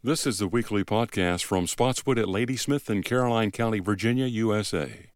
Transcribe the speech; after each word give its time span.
This 0.00 0.28
is 0.28 0.38
the 0.38 0.46
weekly 0.46 0.84
podcast 0.84 1.42
from 1.42 1.66
Spotswood 1.66 2.20
at 2.20 2.28
Ladysmith 2.28 2.88
in 2.88 3.02
Caroline 3.02 3.50
County, 3.50 3.80
Virginia, 3.80 4.26
USA. 4.26 5.10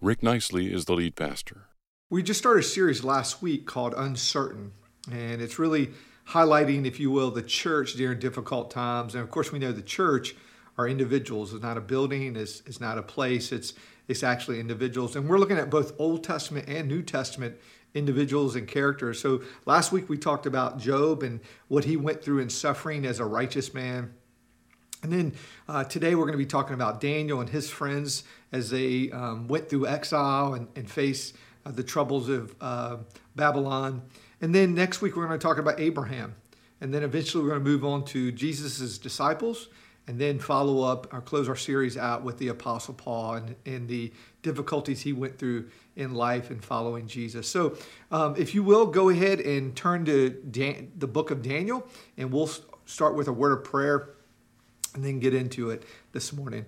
Rick 0.00 0.20
Nicely 0.20 0.74
is 0.74 0.86
the 0.86 0.94
lead 0.94 1.14
pastor. 1.14 1.68
We 2.10 2.24
just 2.24 2.40
started 2.40 2.64
a 2.64 2.66
series 2.66 3.04
last 3.04 3.40
week 3.40 3.66
called 3.66 3.94
Uncertain, 3.96 4.72
and 5.12 5.40
it's 5.40 5.60
really 5.60 5.90
highlighting, 6.30 6.86
if 6.86 6.98
you 6.98 7.12
will, 7.12 7.30
the 7.30 7.40
church 7.40 7.94
during 7.94 8.18
difficult 8.18 8.72
times. 8.72 9.14
And 9.14 9.22
of 9.22 9.30
course, 9.30 9.52
we 9.52 9.60
know 9.60 9.70
the 9.70 9.80
church 9.80 10.34
are 10.76 10.88
individuals. 10.88 11.52
It's 11.54 11.62
not 11.62 11.78
a 11.78 11.80
building, 11.80 12.34
it's, 12.34 12.64
it's 12.66 12.80
not 12.80 12.98
a 12.98 13.02
place, 13.02 13.52
it's, 13.52 13.74
it's 14.08 14.24
actually 14.24 14.58
individuals. 14.58 15.14
And 15.14 15.28
we're 15.28 15.38
looking 15.38 15.56
at 15.56 15.70
both 15.70 15.92
Old 16.00 16.24
Testament 16.24 16.68
and 16.68 16.88
New 16.88 17.04
Testament 17.04 17.58
individuals 17.94 18.56
and 18.56 18.68
characters. 18.68 19.20
So 19.20 19.42
last 19.64 19.92
week 19.92 20.08
we 20.08 20.18
talked 20.18 20.46
about 20.46 20.78
Job 20.78 21.22
and 21.22 21.40
what 21.68 21.84
he 21.84 21.96
went 21.96 22.22
through 22.22 22.40
in 22.40 22.50
suffering 22.50 23.06
as 23.06 23.20
a 23.20 23.24
righteous 23.24 23.72
man. 23.72 24.14
And 25.02 25.12
then 25.12 25.34
uh, 25.68 25.84
today 25.84 26.14
we're 26.14 26.24
going 26.24 26.32
to 26.32 26.38
be 26.38 26.46
talking 26.46 26.74
about 26.74 27.00
Daniel 27.00 27.40
and 27.40 27.48
his 27.48 27.70
friends 27.70 28.24
as 28.52 28.70
they 28.70 29.10
um, 29.10 29.48
went 29.48 29.68
through 29.68 29.86
exile 29.86 30.54
and, 30.54 30.68
and 30.74 30.90
faced 30.90 31.36
uh, 31.64 31.70
the 31.70 31.82
troubles 31.82 32.28
of 32.28 32.54
uh, 32.60 32.96
Babylon. 33.34 34.02
And 34.40 34.54
then 34.54 34.74
next 34.74 35.00
week 35.00 35.16
we're 35.16 35.26
going 35.26 35.38
to 35.38 35.46
talk 35.46 35.58
about 35.58 35.80
Abraham. 35.80 36.34
And 36.80 36.92
then 36.92 37.02
eventually 37.02 37.42
we're 37.42 37.50
going 37.50 37.64
to 37.64 37.70
move 37.70 37.84
on 37.84 38.04
to 38.06 38.32
Jesus' 38.32 38.98
disciples 38.98 39.68
and 40.08 40.20
then 40.20 40.38
follow 40.38 40.82
up 40.82 41.12
or 41.12 41.20
close 41.20 41.48
our 41.48 41.56
series 41.56 41.96
out 41.96 42.22
with 42.22 42.38
the 42.38 42.48
Apostle 42.48 42.94
Paul 42.94 43.34
and, 43.34 43.56
and 43.66 43.88
the 43.88 44.12
difficulties 44.42 45.02
he 45.02 45.12
went 45.12 45.38
through 45.38 45.68
in 45.96 46.14
life 46.14 46.50
and 46.50 46.64
following 46.64 47.08
Jesus. 47.08 47.48
So, 47.48 47.76
um, 48.12 48.36
if 48.36 48.54
you 48.54 48.62
will, 48.62 48.86
go 48.86 49.08
ahead 49.08 49.40
and 49.40 49.74
turn 49.74 50.04
to 50.04 50.30
Dan- 50.30 50.92
the 50.96 51.08
book 51.08 51.30
of 51.30 51.42
Daniel, 51.42 51.86
and 52.16 52.32
we'll 52.32 52.50
start 52.84 53.16
with 53.16 53.26
a 53.26 53.32
word 53.32 53.52
of 53.52 53.64
prayer 53.64 54.10
and 54.94 55.04
then 55.04 55.18
get 55.18 55.34
into 55.34 55.70
it 55.70 55.84
this 56.12 56.32
morning. 56.32 56.66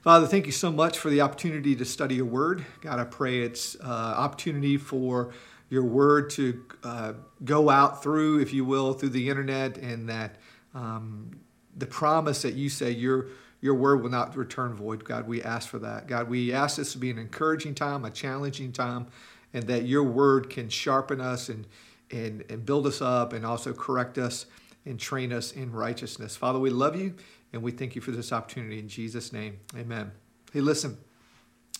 Father, 0.00 0.26
thank 0.26 0.46
you 0.46 0.52
so 0.52 0.70
much 0.72 0.98
for 0.98 1.10
the 1.10 1.20
opportunity 1.20 1.76
to 1.76 1.84
study 1.84 2.14
your 2.14 2.24
word. 2.24 2.64
God, 2.80 2.98
I 2.98 3.04
pray 3.04 3.40
it's 3.40 3.76
uh, 3.80 3.84
opportunity 3.86 4.76
for 4.76 5.32
your 5.68 5.84
word 5.84 6.30
to 6.30 6.64
uh, 6.82 7.12
go 7.44 7.68
out 7.68 8.02
through, 8.02 8.40
if 8.40 8.52
you 8.52 8.64
will, 8.64 8.94
through 8.94 9.10
the 9.10 9.28
internet, 9.28 9.76
and 9.76 10.08
that 10.08 10.36
um, 10.74 11.40
the 11.78 11.86
promise 11.86 12.42
that 12.42 12.54
you 12.54 12.68
say 12.68 12.90
your 12.90 13.26
your 13.60 13.74
word 13.74 14.02
will 14.02 14.10
not 14.10 14.36
return 14.36 14.72
void. 14.74 15.04
God, 15.04 15.26
we 15.26 15.42
ask 15.42 15.68
for 15.68 15.80
that. 15.80 16.06
God, 16.06 16.28
we 16.28 16.52
ask 16.52 16.76
this 16.76 16.92
to 16.92 16.98
be 16.98 17.10
an 17.10 17.18
encouraging 17.18 17.74
time, 17.74 18.04
a 18.04 18.10
challenging 18.10 18.70
time, 18.70 19.08
and 19.52 19.64
that 19.64 19.84
your 19.84 20.04
word 20.04 20.48
can 20.48 20.68
sharpen 20.68 21.20
us 21.20 21.48
and 21.48 21.66
and, 22.10 22.44
and 22.48 22.64
build 22.64 22.86
us 22.86 23.02
up 23.02 23.32
and 23.32 23.44
also 23.44 23.72
correct 23.72 24.18
us 24.18 24.46
and 24.86 24.98
train 24.98 25.32
us 25.32 25.52
in 25.52 25.72
righteousness. 25.72 26.36
Father, 26.36 26.58
we 26.58 26.70
love 26.70 26.96
you 26.96 27.14
and 27.52 27.62
we 27.62 27.70
thank 27.70 27.94
you 27.94 28.00
for 28.00 28.10
this 28.10 28.32
opportunity 28.32 28.78
in 28.78 28.88
Jesus' 28.88 29.32
name. 29.32 29.58
Amen. 29.76 30.12
Hey, 30.52 30.60
listen, 30.60 30.96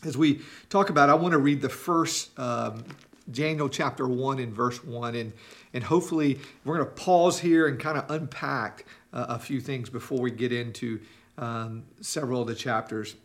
as 0.05 0.17
we 0.17 0.43
talk 0.69 0.91
about, 0.91 1.09
I 1.09 1.15
want 1.15 1.33
to 1.33 1.39
read 1.39 1.63
the 1.63 1.69
first 1.69 2.39
um, 2.39 2.85
Daniel 3.31 3.69
chapter 3.69 4.07
1 4.07 4.39
and 4.39 4.53
verse 4.53 4.83
1. 4.85 5.15
And, 5.15 5.33
and 5.73 5.85
hopefully, 5.85 6.39
we're 6.65 6.77
going 6.77 6.87
to 6.87 6.95
pause 6.95 7.41
here 7.41 7.67
and 7.67 7.79
kind 7.79 7.99
of 7.99 8.11
unpack 8.11 8.85
a 9.13 9.39
few 9.39 9.61
things 9.61 9.91
before 9.91 10.21
we 10.21 10.31
get 10.31 10.53
into 10.53 11.01
um, 11.37 11.85
several 12.01 12.43
of 12.43 12.49
the 12.49 12.55
chapters. 12.55 13.17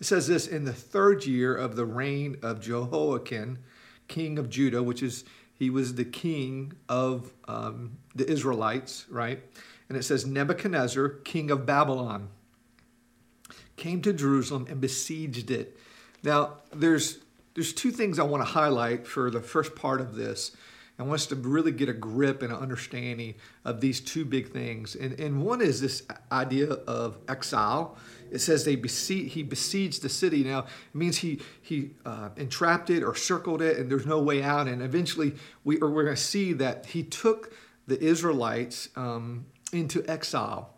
It 0.00 0.06
says 0.06 0.26
this 0.26 0.46
In 0.46 0.64
the 0.64 0.72
third 0.72 1.24
year 1.26 1.54
of 1.54 1.76
the 1.76 1.84
reign 1.84 2.38
of 2.42 2.60
Jehoiakim, 2.60 3.58
king 4.08 4.38
of 4.38 4.50
Judah, 4.50 4.82
which 4.82 5.02
is 5.02 5.24
he 5.54 5.70
was 5.70 5.94
the 5.94 6.04
king 6.04 6.72
of 6.88 7.32
um, 7.46 7.98
the 8.14 8.28
Israelites, 8.28 9.06
right? 9.10 9.42
And 9.88 9.98
it 9.98 10.04
says 10.04 10.24
Nebuchadnezzar, 10.24 11.08
king 11.08 11.50
of 11.50 11.66
Babylon, 11.66 12.28
came 13.76 14.00
to 14.02 14.12
Jerusalem 14.12 14.66
and 14.70 14.80
besieged 14.80 15.50
it. 15.50 15.76
Now, 16.22 16.58
there's 16.72 17.18
there's 17.54 17.72
two 17.72 17.90
things 17.90 18.18
I 18.18 18.22
want 18.22 18.42
to 18.42 18.50
highlight 18.50 19.06
for 19.06 19.30
the 19.30 19.40
first 19.40 19.74
part 19.74 20.00
of 20.00 20.14
this. 20.14 20.56
I 21.00 21.02
want 21.02 21.14
us 21.14 21.26
to 21.28 21.36
really 21.36 21.72
get 21.72 21.88
a 21.88 21.94
grip 21.94 22.42
and 22.42 22.52
an 22.52 22.58
understanding 22.58 23.34
of 23.64 23.80
these 23.80 24.00
two 24.00 24.26
big 24.26 24.52
things. 24.52 24.94
And, 24.94 25.18
and 25.18 25.42
one 25.42 25.62
is 25.62 25.80
this 25.80 26.02
idea 26.30 26.72
of 26.72 27.16
exile. 27.26 27.96
It 28.30 28.40
says 28.40 28.66
they 28.66 28.76
besiege, 28.76 29.32
he 29.32 29.42
besieged 29.42 30.02
the 30.02 30.10
city. 30.10 30.44
Now, 30.44 30.60
it 30.60 30.94
means 30.94 31.16
he, 31.16 31.40
he 31.62 31.92
uh, 32.04 32.28
entrapped 32.36 32.90
it 32.90 33.02
or 33.02 33.14
circled 33.14 33.62
it, 33.62 33.78
and 33.78 33.90
there's 33.90 34.04
no 34.04 34.20
way 34.20 34.42
out. 34.42 34.68
And 34.68 34.82
eventually, 34.82 35.32
we, 35.64 35.78
or 35.78 35.90
we're 35.90 36.04
going 36.04 36.16
to 36.16 36.22
see 36.22 36.52
that 36.52 36.84
he 36.86 37.02
took 37.02 37.54
the 37.86 37.98
Israelites 37.98 38.90
um, 38.94 39.46
into 39.72 40.04
exile. 40.06 40.74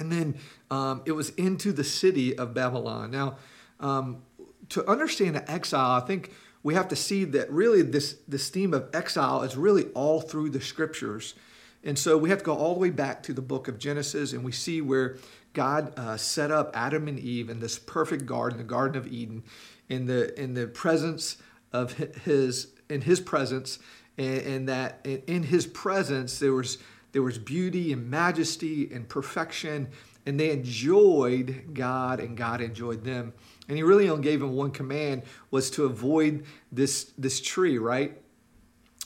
And 0.00 0.10
then 0.10 0.38
um, 0.72 1.02
it 1.06 1.12
was 1.12 1.30
into 1.30 1.70
the 1.70 1.84
city 1.84 2.36
of 2.36 2.52
Babylon. 2.52 3.12
Now, 3.12 3.36
um, 3.78 4.22
to 4.70 4.84
understand 4.90 5.36
the 5.36 5.48
exile, 5.48 6.02
I 6.02 6.04
think 6.04 6.32
we 6.62 6.74
have 6.74 6.88
to 6.88 6.96
see 6.96 7.24
that 7.24 7.50
really 7.50 7.82
this, 7.82 8.18
this 8.28 8.48
theme 8.50 8.74
of 8.74 8.88
exile 8.92 9.42
is 9.42 9.56
really 9.56 9.86
all 9.94 10.20
through 10.20 10.50
the 10.50 10.60
scriptures. 10.60 11.34
And 11.82 11.98
so 11.98 12.18
we 12.18 12.28
have 12.28 12.40
to 12.40 12.44
go 12.44 12.54
all 12.54 12.74
the 12.74 12.80
way 12.80 12.90
back 12.90 13.22
to 13.24 13.32
the 13.32 13.40
book 13.40 13.66
of 13.66 13.78
Genesis, 13.78 14.32
and 14.32 14.44
we 14.44 14.52
see 14.52 14.82
where 14.82 15.16
God 15.54 15.98
uh, 15.98 16.16
set 16.16 16.50
up 16.50 16.70
Adam 16.74 17.08
and 17.08 17.18
Eve 17.18 17.48
in 17.48 17.60
this 17.60 17.78
perfect 17.78 18.26
garden, 18.26 18.58
the 18.58 18.64
Garden 18.64 18.98
of 18.98 19.10
Eden, 19.10 19.42
in 19.88 20.06
the 20.06 20.38
in 20.40 20.54
the 20.54 20.66
presence 20.66 21.38
of 21.72 21.94
his 21.94 22.68
in 22.90 23.02
His 23.02 23.20
presence, 23.20 23.78
and, 24.18 24.40
and 24.40 24.68
that 24.68 25.00
in 25.04 25.44
His 25.44 25.66
presence 25.66 26.38
there 26.38 26.52
was 26.52 26.78
there 27.12 27.22
was 27.22 27.38
beauty 27.38 27.92
and 27.92 28.10
majesty 28.10 28.92
and 28.92 29.08
perfection, 29.08 29.88
and 30.26 30.38
they 30.38 30.50
enjoyed 30.50 31.70
God, 31.72 32.20
and 32.20 32.36
God 32.36 32.60
enjoyed 32.60 33.04
them. 33.04 33.32
And 33.70 33.76
he 33.76 33.84
really 33.84 34.08
only 34.08 34.24
gave 34.24 34.42
him 34.42 34.56
one 34.56 34.72
command 34.72 35.22
was 35.52 35.70
to 35.70 35.84
avoid 35.84 36.44
this, 36.72 37.12
this 37.16 37.40
tree, 37.40 37.78
right? 37.78 38.20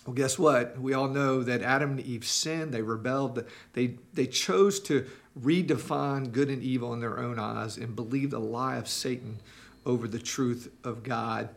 Well, 0.06 0.14
guess 0.14 0.38
what? 0.38 0.80
We 0.80 0.94
all 0.94 1.08
know 1.08 1.42
that 1.42 1.60
Adam 1.60 1.90
and 1.90 2.00
Eve 2.00 2.24
sinned, 2.24 2.72
they 2.72 2.80
rebelled, 2.80 3.44
they, 3.74 3.98
they 4.14 4.26
chose 4.26 4.80
to 4.80 5.06
redefine 5.38 6.32
good 6.32 6.48
and 6.48 6.62
evil 6.62 6.94
in 6.94 7.00
their 7.00 7.18
own 7.18 7.38
eyes 7.38 7.76
and 7.76 7.94
believe 7.94 8.30
the 8.30 8.40
lie 8.40 8.76
of 8.76 8.88
Satan 8.88 9.38
over 9.84 10.08
the 10.08 10.18
truth 10.18 10.72
of 10.82 11.02
God. 11.02 11.50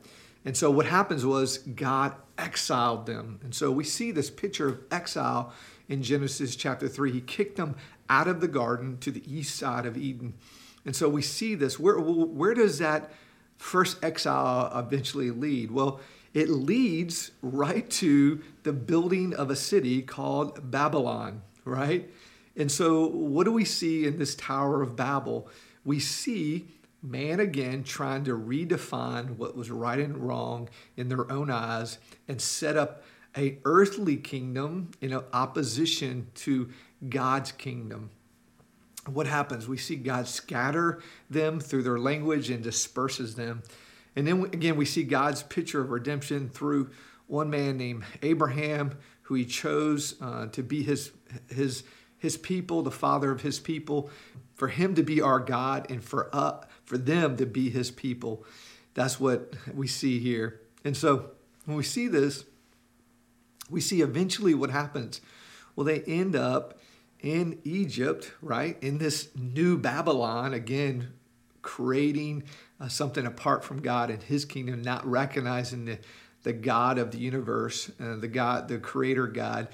And 0.43 0.57
so 0.57 0.69
what 0.69 0.85
happens 0.85 1.25
was 1.25 1.59
God 1.59 2.13
exiled 2.37 3.05
them. 3.05 3.39
And 3.41 3.55
so 3.55 3.71
we 3.71 3.85
see 3.85 4.11
this 4.11 4.29
picture 4.29 4.67
of 4.67 4.79
exile 4.91 5.53
in 5.87 6.03
Genesis 6.03 6.57
chapter 6.57 6.89
3. 6.89 7.13
He 7.13 7.21
kicked 7.21 7.55
them 7.55 7.77
out 8.09 8.27
of 8.27 8.41
the 8.41 8.49
garden 8.49 8.97
to 8.97 9.11
the 9.11 9.23
east 9.33 9.55
side 9.55 9.85
of 9.85 9.95
Eden. 9.95 10.33
And 10.87 10.95
so 10.95 11.09
we 11.09 11.21
see 11.21 11.53
this. 11.53 11.77
Where, 11.77 11.99
where 11.99 12.53
does 12.53 12.79
that 12.79 13.11
first 13.57 14.01
exile 14.01 14.71
eventually 14.73 15.31
lead? 15.31 15.69
Well, 15.69 15.99
it 16.33 16.49
leads 16.49 17.31
right 17.41 17.87
to 17.89 18.41
the 18.63 18.71
building 18.71 19.33
of 19.33 19.51
a 19.51 19.55
city 19.57 20.01
called 20.01 20.71
Babylon, 20.71 21.41
right? 21.65 22.09
And 22.55 22.71
so, 22.71 23.05
what 23.05 23.43
do 23.43 23.51
we 23.51 23.65
see 23.65 24.05
in 24.05 24.17
this 24.17 24.33
Tower 24.33 24.81
of 24.81 24.95
Babel? 24.95 25.49
We 25.83 25.99
see 25.99 26.69
man 27.03 27.41
again 27.41 27.83
trying 27.83 28.23
to 28.23 28.37
redefine 28.37 29.35
what 29.35 29.57
was 29.57 29.69
right 29.69 29.99
and 29.99 30.17
wrong 30.17 30.69
in 30.95 31.09
their 31.09 31.29
own 31.29 31.51
eyes 31.51 31.97
and 32.29 32.41
set 32.41 32.77
up 32.77 33.03
a 33.35 33.57
earthly 33.65 34.15
kingdom 34.15 34.91
in 35.01 35.13
opposition 35.33 36.27
to 36.35 36.69
God's 37.09 37.51
kingdom 37.51 38.09
what 39.07 39.27
happens? 39.27 39.67
We 39.67 39.77
see 39.77 39.95
God 39.95 40.27
scatter 40.27 41.01
them 41.29 41.59
through 41.59 41.83
their 41.83 41.99
language 41.99 42.49
and 42.49 42.63
disperses 42.63 43.35
them. 43.35 43.63
And 44.15 44.27
then 44.27 44.43
again, 44.45 44.75
we 44.75 44.85
see 44.85 45.03
God's 45.03 45.43
picture 45.43 45.81
of 45.81 45.91
redemption 45.91 46.49
through 46.49 46.91
one 47.27 47.49
man 47.49 47.77
named 47.77 48.03
Abraham, 48.21 48.97
who 49.23 49.35
he 49.35 49.45
chose 49.45 50.15
uh, 50.21 50.47
to 50.47 50.63
be 50.63 50.83
his, 50.83 51.11
his, 51.49 51.83
his 52.17 52.37
people, 52.37 52.81
the 52.81 52.91
father 52.91 53.31
of 53.31 53.41
his 53.41 53.59
people, 53.59 54.09
for 54.55 54.69
him 54.69 54.95
to 54.95 55.03
be 55.03 55.21
our 55.21 55.39
God 55.39 55.91
and 55.91 56.03
for, 56.03 56.29
uh, 56.33 56.61
for 56.83 56.97
them 56.97 57.37
to 57.37 57.45
be 57.45 57.69
his 57.69 57.91
people. 57.91 58.43
That's 58.93 59.19
what 59.19 59.53
we 59.73 59.87
see 59.87 60.19
here. 60.19 60.61
And 60.83 60.97
so 60.97 61.31
when 61.65 61.77
we 61.77 61.83
see 61.83 62.07
this, 62.07 62.45
we 63.69 63.81
see 63.81 64.01
eventually 64.01 64.53
what 64.53 64.71
happens. 64.71 65.21
Well, 65.75 65.85
they 65.85 66.01
end 66.01 66.35
up 66.35 66.79
in 67.21 67.59
Egypt, 67.63 68.31
right? 68.41 68.77
In 68.81 68.97
this 68.97 69.29
new 69.35 69.77
Babylon, 69.77 70.53
again, 70.53 71.13
creating 71.61 72.43
uh, 72.79 72.87
something 72.87 73.25
apart 73.25 73.63
from 73.63 73.81
God 73.81 74.09
and 74.09 74.21
his 74.21 74.45
kingdom, 74.45 74.81
not 74.81 75.05
recognizing 75.05 75.85
the, 75.85 75.99
the 76.43 76.53
God 76.53 76.97
of 76.97 77.11
the 77.11 77.17
universe, 77.17 77.91
uh, 77.99 78.15
the 78.17 78.27
God, 78.27 78.67
the 78.67 78.77
creator 78.77 79.27
God, 79.27 79.67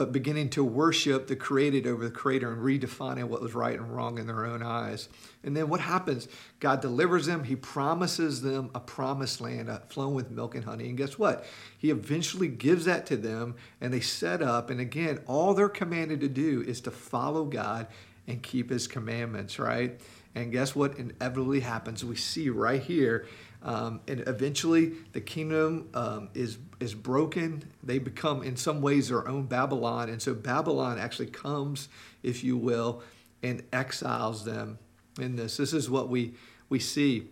but 0.00 0.12
beginning 0.12 0.48
to 0.48 0.64
worship 0.64 1.26
the 1.26 1.36
created 1.36 1.86
over 1.86 2.04
the 2.04 2.10
creator 2.10 2.50
and 2.50 2.62
redefining 2.62 3.24
what 3.24 3.42
was 3.42 3.54
right 3.54 3.78
and 3.78 3.94
wrong 3.94 4.16
in 4.16 4.26
their 4.26 4.46
own 4.46 4.62
eyes. 4.62 5.10
And 5.44 5.54
then 5.54 5.68
what 5.68 5.80
happens? 5.80 6.26
God 6.58 6.80
delivers 6.80 7.26
them. 7.26 7.44
He 7.44 7.54
promises 7.54 8.40
them 8.40 8.70
a 8.74 8.80
promised 8.80 9.42
land 9.42 9.68
uh, 9.68 9.80
flowing 9.90 10.14
with 10.14 10.30
milk 10.30 10.54
and 10.54 10.64
honey. 10.64 10.88
And 10.88 10.96
guess 10.96 11.18
what? 11.18 11.44
He 11.76 11.90
eventually 11.90 12.48
gives 12.48 12.86
that 12.86 13.04
to 13.08 13.16
them 13.18 13.56
and 13.82 13.92
they 13.92 14.00
set 14.00 14.40
up. 14.40 14.70
And 14.70 14.80
again, 14.80 15.20
all 15.26 15.52
they're 15.52 15.68
commanded 15.68 16.20
to 16.20 16.28
do 16.28 16.64
is 16.66 16.80
to 16.80 16.90
follow 16.90 17.44
God 17.44 17.86
and 18.26 18.42
keep 18.42 18.70
his 18.70 18.86
commandments, 18.86 19.58
right? 19.58 20.00
And 20.34 20.50
guess 20.50 20.74
what 20.74 20.96
inevitably 20.96 21.60
happens? 21.60 22.06
We 22.06 22.16
see 22.16 22.48
right 22.48 22.80
here. 22.80 23.26
Um, 23.62 24.00
and 24.08 24.24
eventually 24.26 24.92
the 25.12 25.20
kingdom 25.20 25.90
um, 25.94 26.30
is 26.34 26.58
is 26.80 26.94
broken. 26.94 27.62
They 27.82 27.98
become, 27.98 28.42
in 28.42 28.56
some 28.56 28.80
ways, 28.80 29.10
their 29.10 29.28
own 29.28 29.44
Babylon. 29.44 30.08
And 30.08 30.20
so 30.20 30.34
Babylon 30.34 30.98
actually 30.98 31.26
comes, 31.26 31.88
if 32.22 32.42
you 32.42 32.56
will, 32.56 33.02
and 33.42 33.62
exiles 33.72 34.44
them 34.44 34.78
in 35.20 35.36
this. 35.36 35.58
This 35.58 35.72
is 35.74 35.90
what 35.90 36.08
we, 36.08 36.34
we 36.70 36.78
see. 36.78 37.28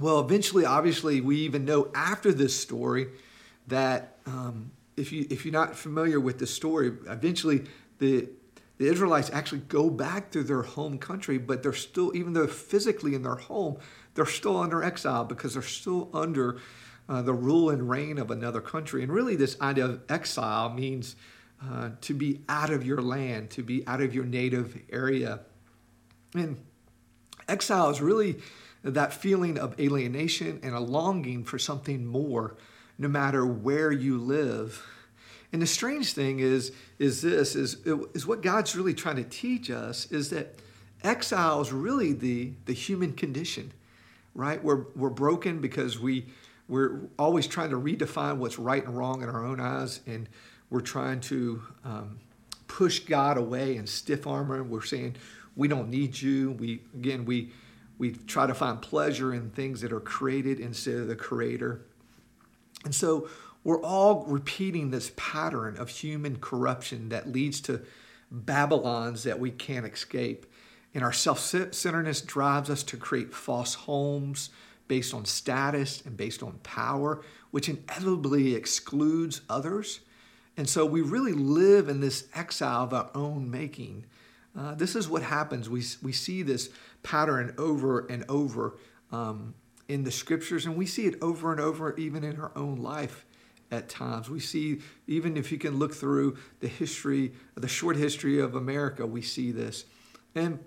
Well, 0.00 0.20
eventually, 0.20 0.64
obviously, 0.64 1.20
we 1.20 1.36
even 1.38 1.64
know 1.64 1.90
after 1.94 2.32
this 2.32 2.58
story 2.60 3.08
that 3.68 4.18
um, 4.26 4.72
if, 4.96 5.12
you, 5.12 5.26
if 5.30 5.44
you're 5.44 5.52
not 5.52 5.76
familiar 5.76 6.18
with 6.18 6.38
the 6.38 6.46
story, 6.46 6.92
eventually 7.06 7.64
the, 7.98 8.28
the 8.78 8.86
Israelites 8.86 9.30
actually 9.32 9.62
go 9.68 9.88
back 9.88 10.32
to 10.32 10.42
their 10.42 10.62
home 10.62 10.98
country, 10.98 11.38
but 11.38 11.62
they're 11.62 11.72
still, 11.72 12.14
even 12.16 12.32
though 12.32 12.46
physically 12.46 13.14
in 13.14 13.22
their 13.22 13.36
home, 13.36 13.78
they're 14.14 14.26
still 14.26 14.58
under 14.58 14.82
exile 14.82 15.24
because 15.24 15.54
they're 15.54 15.62
still 15.62 16.10
under 16.12 16.60
uh, 17.08 17.22
the 17.22 17.32
rule 17.32 17.70
and 17.70 17.88
reign 17.88 18.18
of 18.18 18.30
another 18.30 18.60
country. 18.60 19.02
And 19.02 19.12
really, 19.12 19.36
this 19.36 19.58
idea 19.60 19.86
of 19.86 20.00
exile 20.08 20.70
means 20.70 21.16
uh, 21.62 21.90
to 22.02 22.14
be 22.14 22.40
out 22.48 22.70
of 22.70 22.84
your 22.84 23.00
land, 23.00 23.50
to 23.50 23.62
be 23.62 23.86
out 23.86 24.00
of 24.00 24.14
your 24.14 24.24
native 24.24 24.78
area. 24.92 25.40
And 26.34 26.56
exile 27.48 27.90
is 27.90 28.00
really 28.00 28.40
that 28.84 29.12
feeling 29.12 29.58
of 29.58 29.78
alienation 29.80 30.60
and 30.62 30.74
a 30.74 30.80
longing 30.80 31.44
for 31.44 31.58
something 31.58 32.06
more, 32.06 32.56
no 32.98 33.08
matter 33.08 33.44
where 33.44 33.90
you 33.90 34.18
live. 34.18 34.86
And 35.52 35.62
the 35.62 35.66
strange 35.66 36.12
thing 36.12 36.40
is, 36.40 36.72
is 36.98 37.22
this 37.22 37.56
is, 37.56 37.78
is 37.86 38.26
what 38.26 38.42
God's 38.42 38.76
really 38.76 38.94
trying 38.94 39.16
to 39.16 39.24
teach 39.24 39.70
us 39.70 40.06
is 40.12 40.30
that 40.30 40.56
exile 41.02 41.60
is 41.60 41.72
really 41.72 42.12
the, 42.12 42.52
the 42.66 42.72
human 42.72 43.12
condition, 43.12 43.72
right? 44.38 44.62
We're, 44.62 44.84
we're 44.94 45.10
broken 45.10 45.60
because 45.60 45.98
we, 45.98 46.28
we're 46.68 47.00
always 47.18 47.48
trying 47.48 47.70
to 47.70 47.76
redefine 47.76 48.36
what's 48.36 48.56
right 48.56 48.84
and 48.84 48.96
wrong 48.96 49.20
in 49.20 49.28
our 49.28 49.44
own 49.44 49.58
eyes, 49.58 50.00
and 50.06 50.28
we're 50.70 50.80
trying 50.80 51.20
to 51.22 51.60
um, 51.84 52.20
push 52.68 53.00
God 53.00 53.36
away 53.36 53.76
and 53.76 53.88
stiff 53.88 54.28
armor. 54.28 54.62
We're 54.62 54.84
saying 54.84 55.16
we 55.56 55.66
don't 55.66 55.90
need 55.90 56.20
you. 56.20 56.52
We 56.52 56.82
again 56.94 57.24
we 57.24 57.50
we 57.98 58.12
try 58.12 58.46
to 58.46 58.54
find 58.54 58.80
pleasure 58.80 59.34
in 59.34 59.50
things 59.50 59.80
that 59.80 59.92
are 59.92 59.98
created 59.98 60.60
instead 60.60 60.94
of 60.94 61.08
the 61.08 61.16
Creator, 61.16 61.80
and 62.84 62.94
so 62.94 63.28
we're 63.64 63.82
all 63.82 64.24
repeating 64.26 64.90
this 64.90 65.10
pattern 65.16 65.76
of 65.78 65.88
human 65.88 66.36
corruption 66.36 67.08
that 67.08 67.28
leads 67.32 67.60
to 67.62 67.80
Babylons 68.30 69.24
that 69.24 69.40
we 69.40 69.50
can't 69.50 69.84
escape. 69.84 70.46
And 70.98 71.04
our 71.04 71.12
self 71.12 71.38
centeredness 71.38 72.22
drives 72.22 72.68
us 72.68 72.82
to 72.82 72.96
create 72.96 73.32
false 73.32 73.74
homes, 73.74 74.50
based 74.88 75.14
on 75.14 75.26
status 75.26 76.02
and 76.04 76.16
based 76.16 76.42
on 76.42 76.58
power, 76.64 77.22
which 77.52 77.68
inevitably 77.68 78.56
excludes 78.56 79.42
others. 79.48 80.00
And 80.56 80.68
so 80.68 80.84
we 80.84 81.00
really 81.00 81.34
live 81.34 81.88
in 81.88 82.00
this 82.00 82.26
exile 82.34 82.82
of 82.82 82.92
our 82.92 83.10
own 83.14 83.48
making. 83.48 84.06
Uh, 84.58 84.74
this 84.74 84.96
is 84.96 85.08
what 85.08 85.22
happens. 85.22 85.70
We, 85.70 85.84
we 86.02 86.10
see 86.10 86.42
this 86.42 86.68
pattern 87.04 87.54
over 87.58 88.04
and 88.08 88.24
over 88.28 88.76
um, 89.12 89.54
in 89.86 90.02
the 90.02 90.10
scriptures, 90.10 90.66
and 90.66 90.76
we 90.76 90.86
see 90.86 91.06
it 91.06 91.14
over 91.22 91.52
and 91.52 91.60
over 91.60 91.94
even 91.94 92.24
in 92.24 92.40
our 92.40 92.50
own 92.56 92.74
life 92.74 93.24
at 93.70 93.88
times. 93.88 94.28
We 94.28 94.40
see, 94.40 94.80
even 95.06 95.36
if 95.36 95.52
you 95.52 95.58
can 95.58 95.78
look 95.78 95.94
through 95.94 96.38
the 96.58 96.66
history, 96.66 97.34
the 97.54 97.68
short 97.68 97.94
history 97.94 98.40
of 98.40 98.56
America, 98.56 99.06
we 99.06 99.22
see 99.22 99.52
this. 99.52 99.84
And 100.34 100.58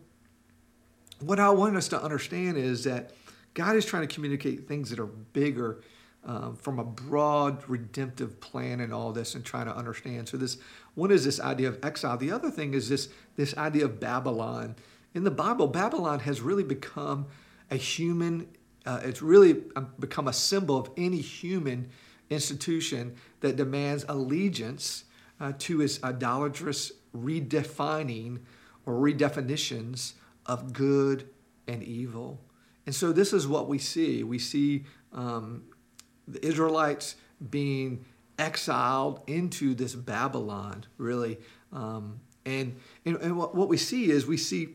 what 1.22 1.40
I 1.40 1.50
want 1.50 1.76
us 1.76 1.88
to 1.90 2.02
understand 2.02 2.58
is 2.58 2.84
that 2.86 3.12
God 3.54 3.76
is 3.76 3.86
trying 3.86 4.08
to 4.08 4.14
communicate 4.14 4.68
things 4.68 4.90
that 4.90 5.00
are 5.00 5.06
bigger 5.06 5.82
um, 6.24 6.56
from 6.56 6.80
a 6.80 6.84
broad 6.84 7.64
redemptive 7.68 8.40
plan 8.40 8.80
and 8.80 8.94
all 8.94 9.12
this 9.12 9.36
and 9.36 9.44
trying 9.44 9.66
to 9.66 9.76
understand. 9.76 10.30
So 10.30 10.38
this 10.38 10.58
one 10.94 11.12
is 11.12 11.26
this 11.26 11.40
idea 11.40 11.68
of 11.68 11.84
exile. 11.84 12.18
The 12.18 12.32
other 12.32 12.52
thing 12.52 12.74
is 12.74 12.90
this 12.90 13.10
this 13.36 13.58
idea 13.58 13.86
of 13.86 14.00
Babylon. 14.00 14.76
In 15.14 15.24
the 15.24 15.32
Bible, 15.32 15.68
Babylon 15.68 16.20
has 16.22 16.42
really 16.42 16.64
become 16.64 17.26
a 17.70 17.76
human. 17.76 18.48
Uh, 18.86 19.00
it's 19.04 19.22
really 19.22 19.64
um, 19.76 19.94
become 20.00 20.28
a 20.28 20.34
symbol 20.34 20.78
of 20.78 20.90
any 20.96 21.22
human 21.22 21.90
institution 22.30 23.16
that 23.42 23.56
demands 23.56 24.06
allegiance 24.08 25.06
uh, 25.40 25.54
to 25.58 25.82
its 25.82 26.02
idolatrous 26.04 26.92
redefining 27.16 28.40
or 28.86 28.94
redefinitions 28.94 30.14
of 30.46 30.74
good 30.74 31.30
and 31.68 31.84
evil. 31.84 32.42
And 32.86 32.96
so 32.96 33.12
this 33.12 33.34
is 33.34 33.48
what 33.48 33.68
we 33.68 33.78
see. 33.78 34.24
We 34.24 34.40
see 34.40 34.86
um, 35.14 35.64
the 36.28 36.46
Israelites 36.46 37.16
being 37.50 38.06
exiled 38.38 39.22
into 39.28 39.74
this 39.74 39.96
Babylon, 39.96 40.86
really. 40.98 41.38
Um, 41.72 42.20
and, 42.46 42.78
and, 43.06 43.18
and 43.18 43.38
what, 43.38 43.56
what, 43.56 43.70
we 43.70 43.78
see 43.78 44.10
is 44.10 44.26
we 44.26 44.38
see, 44.38 44.70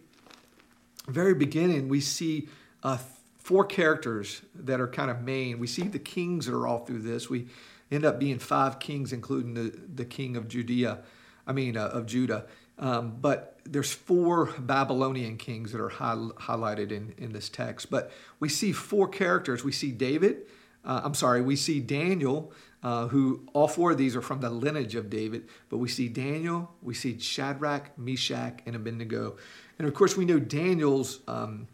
very 1.08 1.34
beginning, 1.34 1.88
we 1.88 2.00
see 2.00 2.48
uh, 2.82 2.98
four 3.38 3.64
characters 3.64 4.42
that 4.54 4.80
are 4.80 4.88
kind 4.88 5.10
of 5.10 5.22
main. 5.22 5.58
We 5.58 5.66
see 5.66 5.82
the 5.82 5.98
kings 5.98 6.46
that 6.46 6.54
are 6.54 6.66
all 6.66 6.84
through 6.84 7.02
this. 7.02 7.28
We 7.28 7.48
end 7.90 8.04
up 8.04 8.18
being 8.18 8.38
five 8.38 8.78
kings, 8.78 9.12
including 9.12 9.54
the, 9.54 9.72
the 9.94 10.04
king 10.04 10.36
of 10.36 10.48
Judea, 10.48 10.98
I 11.46 11.52
mean, 11.52 11.76
uh, 11.76 11.86
of 11.88 12.06
Judah. 12.06 12.46
Um, 12.78 13.16
but 13.20 13.58
there's 13.64 13.92
four 13.92 14.46
Babylonian 14.58 15.36
kings 15.38 15.72
that 15.72 15.80
are 15.80 15.88
high, 15.88 16.14
highlighted 16.14 16.92
in, 16.92 17.14
in 17.18 17.32
this 17.32 17.48
text. 17.48 17.90
But 17.90 18.12
we 18.38 18.48
see 18.48 18.72
four 18.72 19.08
characters. 19.08 19.64
We 19.64 19.72
see 19.72 19.90
David. 19.90 20.42
Uh, 20.84 21.00
I'm 21.02 21.14
sorry, 21.14 21.42
we 21.42 21.56
see 21.56 21.80
Daniel, 21.80 22.52
uh, 22.82 23.08
who 23.08 23.48
all 23.52 23.66
four 23.66 23.90
of 23.90 23.98
these 23.98 24.14
are 24.14 24.22
from 24.22 24.40
the 24.40 24.50
lineage 24.50 24.94
of 24.94 25.10
David. 25.10 25.48
But 25.68 25.78
we 25.78 25.88
see 25.88 26.08
Daniel, 26.08 26.70
we 26.80 26.94
see 26.94 27.18
Shadrach, 27.18 27.98
Meshach, 27.98 28.60
and 28.66 28.76
Abednego. 28.76 29.36
And 29.78 29.88
of 29.88 29.94
course, 29.94 30.16
we 30.16 30.24
know 30.24 30.38
Daniel's 30.38 31.20
um, 31.26 31.66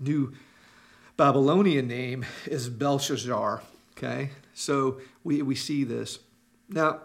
new 0.00 0.32
Babylonian 1.16 1.86
name 1.86 2.24
is 2.46 2.68
Belteshazzar. 2.68 3.62
Okay, 3.96 4.30
so 4.54 5.00
we, 5.22 5.42
we 5.42 5.54
see 5.54 5.84
this. 5.84 6.18
Now, 6.68 7.02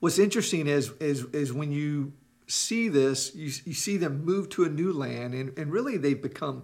what's 0.00 0.18
interesting 0.18 0.66
is, 0.66 0.92
is, 1.00 1.24
is 1.32 1.52
when 1.52 1.72
you 1.72 2.12
see 2.46 2.88
this, 2.88 3.34
you, 3.34 3.50
you 3.64 3.74
see 3.74 3.96
them 3.96 4.24
move 4.24 4.48
to 4.50 4.64
a 4.64 4.68
new 4.68 4.92
land, 4.92 5.34
and, 5.34 5.56
and 5.58 5.72
really 5.72 5.96
they've 5.96 6.20
become 6.20 6.62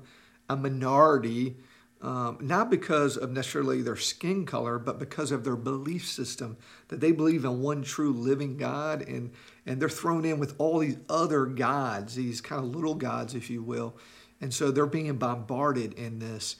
a 0.49 0.56
minority, 0.56 1.56
um, 2.00 2.38
not 2.40 2.71
because 2.71 3.16
of 3.16 3.30
necessarily 3.30 3.80
their 3.83 3.97
skin 3.97 4.45
color, 4.45 4.78
but 4.78 4.99
because 4.99 5.30
of 5.30 5.45
their 5.45 5.56
belief 5.56 6.06
system, 6.06 6.56
that 6.88 7.00
they 7.00 7.12
believe 7.12 7.45
in 7.45 7.62
one 7.62 7.83
true 7.83 8.12
living 8.12 8.56
God, 8.56 9.02
and, 9.02 9.33
and 9.66 9.80
they're 9.80 9.88
thrown 9.88 10.25
in 10.25 10.38
with 10.38 10.54
all 10.59 10.78
these 10.80 10.99
other 11.09 11.47
gods, 11.47 12.14
these 12.14 12.40
kind 12.40 12.62
of 12.64 12.75
little 12.75 12.95
gods, 12.95 13.35
if 13.35 13.50
you 13.50 13.62
will. 13.62 13.97
And 14.40 14.52
so 14.52 14.71
they're 14.71 14.87
being 14.87 15.16
bombarded 15.16 15.95
in 15.95 16.18
this. 16.18 16.56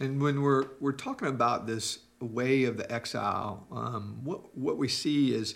And 0.00 0.22
when 0.22 0.42
we're, 0.42 0.68
we're 0.80 0.92
talking 0.92 1.28
about 1.28 1.66
this 1.66 1.98
way 2.20 2.64
of 2.64 2.76
the 2.78 2.90
exile, 2.90 3.66
um, 3.70 4.20
what, 4.24 4.56
what 4.56 4.78
we 4.78 4.88
see 4.88 5.34
is 5.34 5.54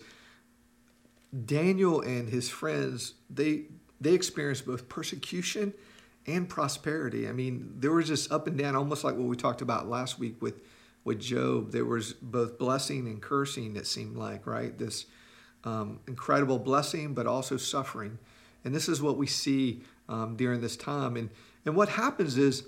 Daniel 1.46 2.00
and 2.00 2.28
his 2.28 2.48
friends, 2.48 3.14
they 3.30 3.64
they 4.00 4.14
experienced 4.14 4.66
both 4.66 4.88
persecution 4.88 5.72
and 6.26 6.48
prosperity. 6.48 7.28
I 7.28 7.32
mean, 7.32 7.74
there 7.78 7.92
was 7.92 8.08
this 8.08 8.30
up 8.30 8.46
and 8.46 8.58
down, 8.58 8.76
almost 8.76 9.04
like 9.04 9.14
what 9.14 9.26
we 9.26 9.36
talked 9.36 9.62
about 9.62 9.88
last 9.88 10.18
week 10.18 10.40
with 10.42 10.60
with 11.04 11.20
Job. 11.20 11.72
There 11.72 11.84
was 11.84 12.12
both 12.12 12.58
blessing 12.58 13.06
and 13.06 13.20
cursing. 13.20 13.76
It 13.76 13.86
seemed 13.86 14.16
like 14.16 14.46
right 14.46 14.76
this 14.76 15.06
um, 15.64 16.00
incredible 16.06 16.58
blessing, 16.58 17.14
but 17.14 17.26
also 17.26 17.56
suffering. 17.56 18.18
And 18.64 18.74
this 18.74 18.88
is 18.88 19.00
what 19.02 19.16
we 19.16 19.26
see 19.26 19.82
um, 20.08 20.36
during 20.36 20.60
this 20.60 20.76
time. 20.76 21.16
And 21.16 21.30
and 21.64 21.74
what 21.74 21.88
happens 21.88 22.36
is 22.36 22.64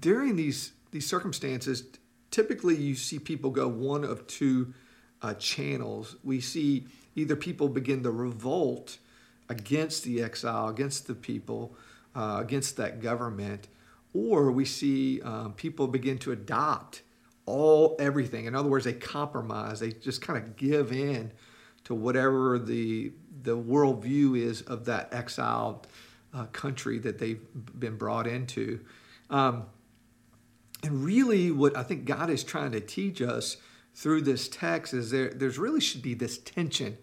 during 0.00 0.36
these 0.36 0.72
these 0.90 1.06
circumstances, 1.06 1.84
typically 2.30 2.76
you 2.76 2.94
see 2.94 3.18
people 3.18 3.50
go 3.50 3.68
one 3.68 4.04
of 4.04 4.26
two 4.26 4.72
uh, 5.22 5.34
channels. 5.34 6.16
We 6.24 6.40
see 6.40 6.86
either 7.14 7.36
people 7.36 7.68
begin 7.68 8.02
to 8.02 8.10
revolt 8.10 8.98
against 9.48 10.04
the 10.04 10.22
exile, 10.22 10.68
against 10.68 11.06
the 11.06 11.14
people, 11.14 11.74
uh, 12.14 12.38
against 12.40 12.76
that 12.76 13.00
government, 13.00 13.68
or 14.14 14.50
we 14.50 14.64
see 14.64 15.20
um, 15.22 15.52
people 15.54 15.86
begin 15.86 16.18
to 16.18 16.32
adopt 16.32 17.02
all 17.46 17.96
everything. 17.98 18.46
In 18.46 18.54
other 18.54 18.68
words, 18.68 18.84
they 18.84 18.92
compromise. 18.92 19.80
They 19.80 19.92
just 19.92 20.22
kind 20.22 20.38
of 20.38 20.56
give 20.56 20.92
in 20.92 21.32
to 21.84 21.94
whatever 21.94 22.58
the 22.58 23.12
the 23.42 23.56
worldview 23.56 24.38
is 24.38 24.60
of 24.62 24.84
that 24.84 25.12
exiled 25.12 25.86
uh, 26.34 26.44
country 26.46 26.98
that 26.98 27.18
they've 27.18 27.40
been 27.78 27.96
brought 27.96 28.26
into. 28.26 28.80
Um, 29.30 29.64
and 30.82 31.04
really, 31.04 31.50
what 31.50 31.76
I 31.76 31.82
think 31.82 32.04
God 32.04 32.30
is 32.30 32.44
trying 32.44 32.72
to 32.72 32.80
teach 32.80 33.22
us 33.22 33.56
through 34.00 34.22
this 34.22 34.48
text 34.48 34.94
is 34.94 35.10
there 35.10 35.28
there's 35.28 35.58
really 35.58 35.80
should 35.80 36.00
be 36.00 36.14
this 36.14 36.38
tension. 36.38 36.96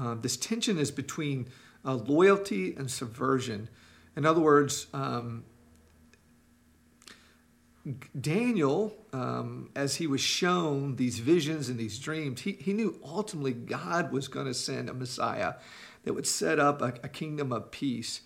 Uh, 0.00 0.14
this 0.14 0.36
tension 0.36 0.78
is 0.78 0.92
between 0.92 1.48
uh, 1.84 1.94
loyalty 1.94 2.72
and 2.76 2.88
subversion. 2.88 3.68
In 4.14 4.24
other 4.24 4.40
words, 4.40 4.86
um, 4.94 5.44
Daniel, 8.20 8.96
um, 9.12 9.70
as 9.74 9.96
he 9.96 10.06
was 10.06 10.20
shown 10.20 10.94
these 10.94 11.18
visions 11.18 11.68
and 11.68 11.80
these 11.80 11.98
dreams, 11.98 12.42
he, 12.42 12.52
he 12.52 12.72
knew 12.72 12.96
ultimately 13.04 13.52
God 13.52 14.12
was 14.12 14.28
going 14.28 14.46
to 14.46 14.54
send 14.54 14.88
a 14.88 14.94
Messiah 14.94 15.54
that 16.04 16.14
would 16.14 16.28
set 16.28 16.60
up 16.60 16.80
a, 16.80 16.94
a 17.02 17.08
kingdom 17.08 17.50
of 17.50 17.72
peace. 17.72 18.20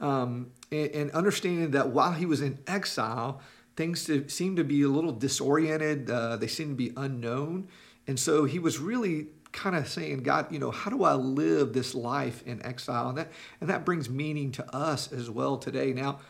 Um, 0.00 0.52
and, 0.72 0.90
and, 0.90 1.10
understanding 1.12 1.70
that 1.72 1.88
while 1.88 2.12
he 2.12 2.26
was 2.26 2.42
in 2.42 2.58
exile, 2.66 3.40
things 3.76 4.04
to, 4.06 4.28
seemed 4.28 4.56
to 4.56 4.64
be 4.64 4.82
a 4.82 4.88
little 4.88 5.12
disoriented, 5.12 6.10
uh, 6.10 6.36
they 6.36 6.46
seemed 6.46 6.70
to 6.70 6.76
be 6.76 6.92
unknown. 6.96 7.68
And 8.06 8.18
so 8.18 8.44
he 8.44 8.58
was 8.58 8.78
really 8.78 9.28
kind 9.52 9.76
of 9.76 9.88
saying, 9.88 10.22
God, 10.22 10.52
you 10.52 10.58
know, 10.58 10.70
how 10.70 10.90
do 10.90 11.04
I 11.04 11.14
live 11.14 11.72
this 11.72 11.94
life 11.94 12.42
in 12.46 12.64
exile? 12.64 13.10
And 13.10 13.18
that, 13.18 13.32
and 13.60 13.70
that 13.70 13.84
brings 13.84 14.08
meaning 14.08 14.52
to 14.52 14.74
us 14.74 15.12
as 15.12 15.30
well 15.30 15.56
today. 15.56 15.92
Now, 15.92 16.20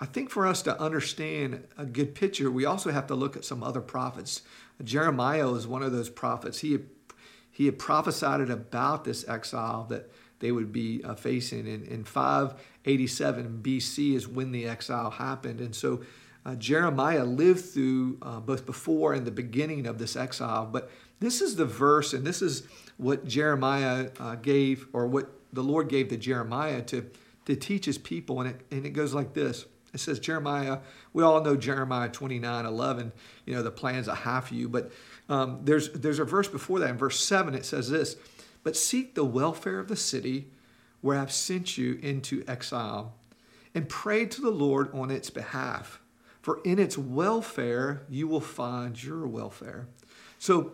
I 0.00 0.06
think 0.06 0.30
for 0.30 0.46
us 0.46 0.62
to 0.62 0.80
understand 0.80 1.66
a 1.76 1.84
good 1.84 2.14
picture, 2.14 2.50
we 2.50 2.64
also 2.64 2.90
have 2.90 3.06
to 3.08 3.14
look 3.14 3.36
at 3.36 3.44
some 3.44 3.62
other 3.62 3.80
prophets. 3.80 4.42
Jeremiah 4.82 5.52
is 5.54 5.66
one 5.66 5.82
of 5.82 5.92
those 5.92 6.08
prophets. 6.08 6.60
He 6.60 6.72
had, 6.72 6.84
he 7.50 7.66
had 7.66 7.78
prophesied 7.78 8.48
about 8.48 9.04
this 9.04 9.28
exile 9.28 9.86
that 9.90 10.10
they 10.38 10.52
would 10.52 10.72
be 10.72 11.02
uh, 11.02 11.14
facing. 11.14 11.66
In, 11.66 11.84
in 11.84 12.04
587 12.04 13.60
BC 13.62 14.14
is 14.14 14.28
when 14.28 14.52
the 14.52 14.66
exile 14.66 15.10
happened. 15.10 15.60
And 15.60 15.74
so 15.74 16.02
uh, 16.48 16.54
Jeremiah 16.54 17.24
lived 17.24 17.62
through 17.62 18.16
uh, 18.22 18.40
both 18.40 18.64
before 18.64 19.12
and 19.12 19.26
the 19.26 19.30
beginning 19.30 19.86
of 19.86 19.98
this 19.98 20.16
exile. 20.16 20.64
But 20.64 20.90
this 21.20 21.42
is 21.42 21.56
the 21.56 21.66
verse, 21.66 22.14
and 22.14 22.26
this 22.26 22.40
is 22.40 22.62
what 22.96 23.26
Jeremiah 23.26 24.08
uh, 24.18 24.36
gave, 24.36 24.86
or 24.94 25.06
what 25.06 25.30
the 25.52 25.62
Lord 25.62 25.88
gave 25.88 26.08
to 26.08 26.16
Jeremiah 26.16 26.80
to, 26.84 27.10
to 27.44 27.54
teach 27.54 27.84
his 27.84 27.98
people. 27.98 28.40
And 28.40 28.50
it, 28.50 28.60
and 28.70 28.86
it 28.86 28.90
goes 28.90 29.12
like 29.12 29.34
this. 29.34 29.66
It 29.92 30.00
says 30.00 30.20
Jeremiah, 30.20 30.78
we 31.12 31.22
all 31.22 31.42
know 31.42 31.54
Jeremiah 31.54 32.08
29, 32.08 32.64
11, 32.64 33.12
you 33.44 33.54
know, 33.54 33.62
the 33.62 33.70
plans 33.70 34.08
I 34.08 34.14
have 34.14 34.46
for 34.46 34.54
you. 34.54 34.70
But 34.70 34.90
um, 35.28 35.60
there's, 35.64 35.90
there's 35.90 36.18
a 36.18 36.24
verse 36.24 36.48
before 36.48 36.78
that. 36.78 36.88
In 36.88 36.96
verse 36.96 37.20
7, 37.20 37.54
it 37.54 37.66
says 37.66 37.90
this 37.90 38.16
But 38.62 38.74
seek 38.74 39.14
the 39.14 39.24
welfare 39.24 39.80
of 39.80 39.88
the 39.88 39.96
city 39.96 40.48
where 41.02 41.18
I've 41.18 41.32
sent 41.32 41.76
you 41.76 41.98
into 42.02 42.42
exile, 42.48 43.16
and 43.74 43.86
pray 43.86 44.24
to 44.24 44.40
the 44.40 44.50
Lord 44.50 44.88
on 44.94 45.10
its 45.10 45.28
behalf. 45.28 46.00
For 46.48 46.60
in 46.64 46.78
its 46.78 46.96
welfare 46.96 48.06
you 48.08 48.26
will 48.26 48.40
find 48.40 49.04
your 49.04 49.26
welfare. 49.26 49.86
So 50.38 50.72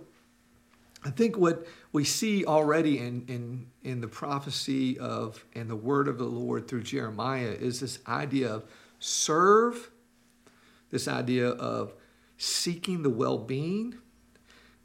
I 1.04 1.10
think 1.10 1.36
what 1.36 1.66
we 1.90 2.04
see 2.04 2.44
already 2.44 3.00
in, 3.00 3.24
in, 3.26 3.66
in 3.82 4.00
the 4.00 4.06
prophecy 4.06 4.96
of 5.00 5.44
and 5.52 5.68
the 5.68 5.74
word 5.74 6.06
of 6.06 6.16
the 6.16 6.26
Lord 6.26 6.68
through 6.68 6.84
Jeremiah 6.84 7.56
is 7.58 7.80
this 7.80 7.98
idea 8.06 8.54
of 8.54 8.64
serve, 9.00 9.90
this 10.92 11.08
idea 11.08 11.48
of 11.48 11.92
seeking 12.38 13.02
the 13.02 13.10
well 13.10 13.38
being. 13.38 13.96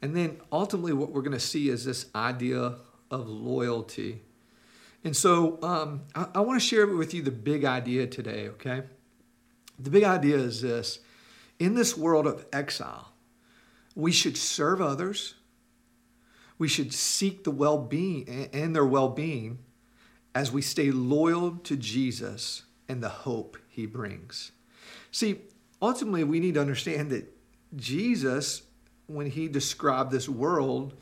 And 0.02 0.16
then 0.16 0.40
ultimately, 0.50 0.92
what 0.92 1.12
we're 1.12 1.22
going 1.22 1.38
to 1.38 1.38
see 1.38 1.68
is 1.68 1.84
this 1.84 2.06
idea 2.16 2.78
of 3.12 3.28
loyalty. 3.28 4.22
And 5.04 5.16
so 5.16 5.62
um, 5.62 6.00
I, 6.16 6.26
I 6.34 6.40
want 6.40 6.60
to 6.60 6.66
share 6.66 6.88
with 6.88 7.14
you 7.14 7.22
the 7.22 7.30
big 7.30 7.64
idea 7.64 8.08
today, 8.08 8.48
okay? 8.48 8.82
The 9.82 9.90
big 9.90 10.04
idea 10.04 10.36
is 10.36 10.60
this 10.60 11.00
in 11.58 11.74
this 11.74 11.96
world 11.96 12.26
of 12.26 12.46
exile, 12.52 13.12
we 13.94 14.12
should 14.12 14.36
serve 14.36 14.80
others, 14.80 15.34
we 16.58 16.68
should 16.68 16.92
seek 16.92 17.44
the 17.44 17.50
well 17.50 17.78
being 17.78 18.28
and 18.52 18.74
their 18.74 18.84
well 18.84 19.08
being 19.08 19.58
as 20.34 20.52
we 20.52 20.62
stay 20.62 20.90
loyal 20.90 21.56
to 21.64 21.76
Jesus 21.76 22.64
and 22.88 23.02
the 23.02 23.08
hope 23.08 23.56
he 23.68 23.86
brings. 23.86 24.52
See, 25.10 25.40
ultimately, 25.80 26.24
we 26.24 26.40
need 26.40 26.54
to 26.54 26.60
understand 26.60 27.10
that 27.10 27.26
Jesus, 27.76 28.62
when 29.06 29.26
he 29.26 29.48
described 29.48 30.10
this 30.10 30.28
world, 30.28 30.94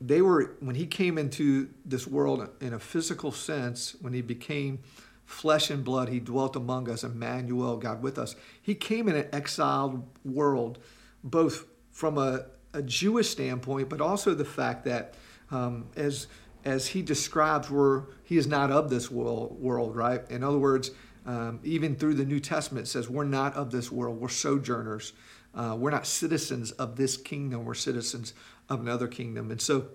they 0.00 0.20
were, 0.20 0.56
when 0.60 0.74
he 0.74 0.86
came 0.86 1.16
into 1.16 1.68
this 1.84 2.06
world 2.06 2.48
in 2.60 2.74
a 2.74 2.78
physical 2.78 3.32
sense, 3.32 3.94
when 4.00 4.12
he 4.12 4.22
became 4.22 4.80
flesh 5.26 5.70
and 5.70 5.84
blood, 5.84 6.08
he 6.08 6.20
dwelt 6.20 6.56
among 6.56 6.88
us, 6.88 7.04
Emmanuel, 7.04 7.76
God 7.76 8.02
with 8.02 8.18
us. 8.18 8.34
He 8.62 8.74
came 8.74 9.08
in 9.08 9.16
an 9.16 9.28
exiled 9.32 10.08
world, 10.24 10.78
both 11.22 11.66
from 11.90 12.16
a, 12.16 12.46
a 12.72 12.82
Jewish 12.82 13.28
standpoint, 13.28 13.88
but 13.88 14.00
also 14.00 14.34
the 14.34 14.44
fact 14.44 14.84
that 14.84 15.14
um, 15.50 15.86
as 15.96 16.28
as 16.64 16.88
he 16.88 17.00
describes, 17.00 17.70
where 17.70 18.06
he 18.24 18.36
is 18.36 18.48
not 18.48 18.72
of 18.72 18.90
this 18.90 19.08
world, 19.08 19.56
world, 19.60 19.94
right? 19.94 20.28
In 20.28 20.42
other 20.42 20.58
words, 20.58 20.90
um, 21.24 21.60
even 21.62 21.94
through 21.94 22.14
the 22.14 22.24
New 22.24 22.40
Testament, 22.40 22.88
says 22.88 23.08
we're 23.08 23.22
not 23.22 23.54
of 23.54 23.70
this 23.70 23.92
world, 23.92 24.20
we're 24.20 24.28
sojourners. 24.28 25.12
Uh, 25.54 25.74
we're 25.78 25.90
not 25.90 26.06
citizens 26.06 26.72
of 26.72 26.96
this 26.96 27.16
kingdom, 27.16 27.64
we're 27.64 27.74
citizens 27.74 28.34
of 28.68 28.80
another 28.80 29.08
kingdom. 29.08 29.50
And 29.50 29.60
so, 29.60 29.86